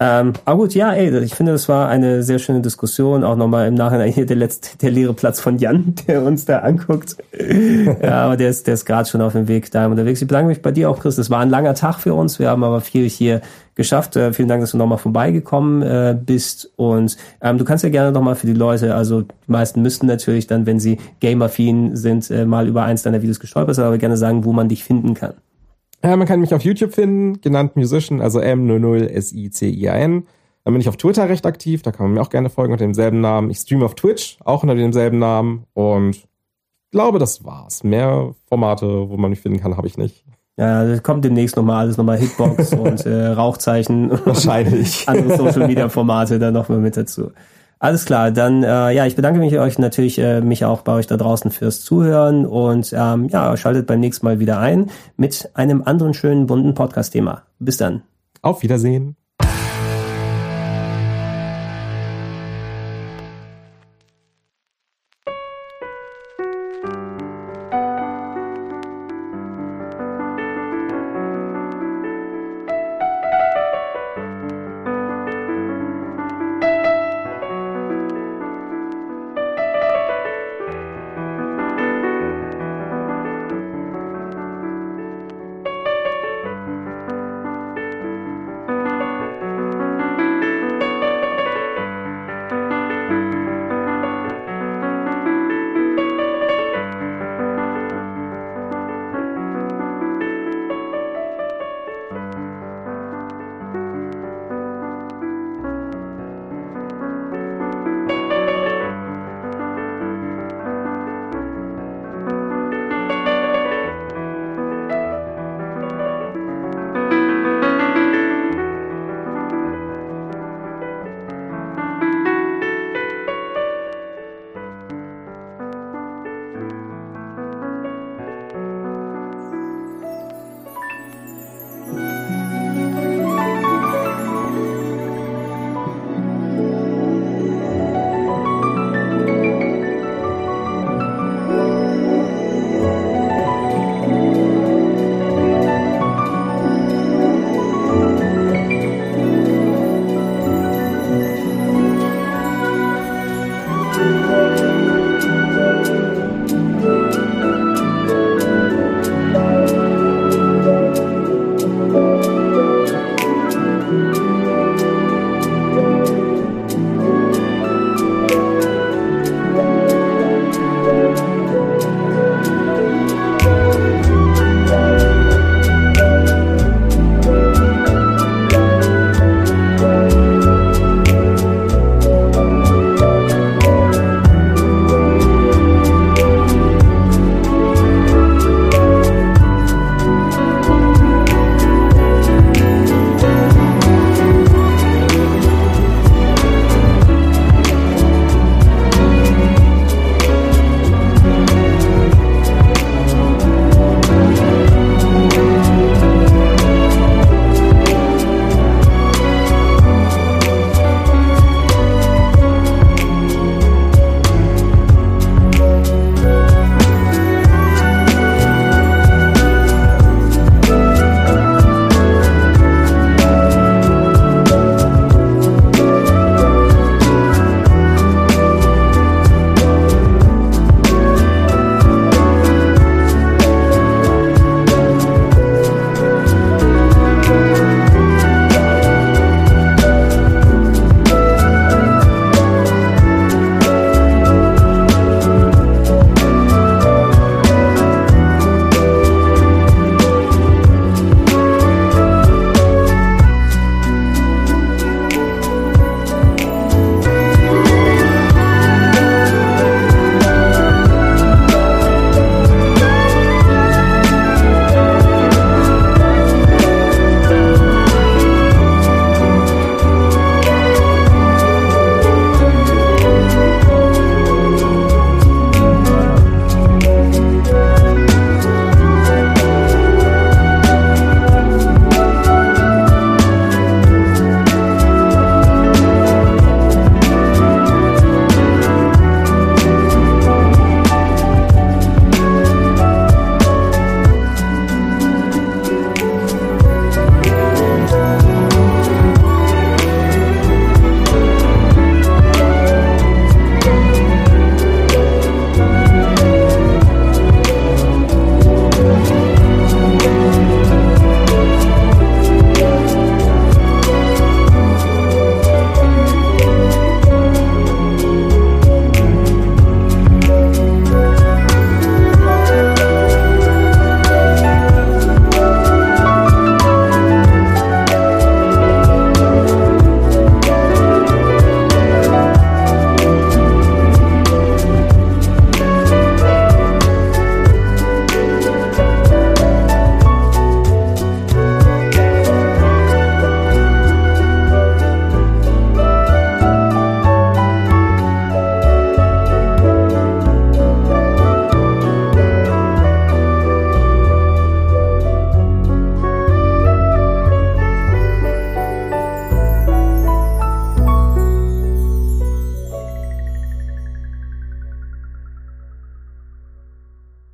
[0.00, 3.22] Ähm, aber gut, ja, ey, ich finde, das war eine sehr schöne Diskussion.
[3.22, 6.58] Auch nochmal im Nachhinein hier der letzte, der leere Platz von Jan, der uns da
[6.58, 7.16] anguckt.
[8.02, 10.20] ja, aber der ist, der ist gerade schon auf dem Weg da unterwegs.
[10.20, 11.16] Ich bedanke mich bei dir auch, Chris.
[11.16, 12.40] Es war ein langer Tag für uns.
[12.40, 13.40] Wir haben aber viel hier
[13.76, 14.16] geschafft.
[14.16, 16.72] Äh, vielen Dank, dass du nochmal vorbeigekommen äh, bist.
[16.74, 20.48] Und ähm, du kannst ja gerne nochmal für die Leute, also die meisten müssten natürlich
[20.48, 24.16] dann, wenn sie gamer-affin sind, äh, mal über eins deiner Videos gestolpert sein, aber gerne
[24.16, 25.34] sagen, wo man dich finden kann.
[26.04, 30.24] Ja, man kann mich auf YouTube finden, genannt Musician, also M00SICIAN.
[30.64, 32.84] Dann bin ich auf Twitter recht aktiv, da kann man mir auch gerne folgen unter
[32.84, 33.48] demselben Namen.
[33.48, 35.64] Ich streame auf Twitch, auch unter demselben Namen.
[35.72, 36.26] Und ich
[36.90, 37.84] glaube, das war's.
[37.84, 40.26] Mehr Formate, wo man mich finden kann, habe ich nicht.
[40.58, 44.10] Ja, das kommt demnächst nochmal alles nochmal Hitbox und äh, Rauchzeichen.
[44.26, 45.04] Wahrscheinlich.
[45.08, 47.32] andere Social Media Formate dann nochmal mit dazu.
[47.78, 51.06] Alles klar, dann äh, ja, ich bedanke mich euch natürlich äh, mich auch bei euch
[51.06, 55.82] da draußen fürs Zuhören und ähm, ja, schaltet beim nächsten Mal wieder ein mit einem
[55.82, 57.42] anderen schönen bunten Podcast-Thema.
[57.58, 58.02] Bis dann.
[58.42, 59.16] Auf Wiedersehen.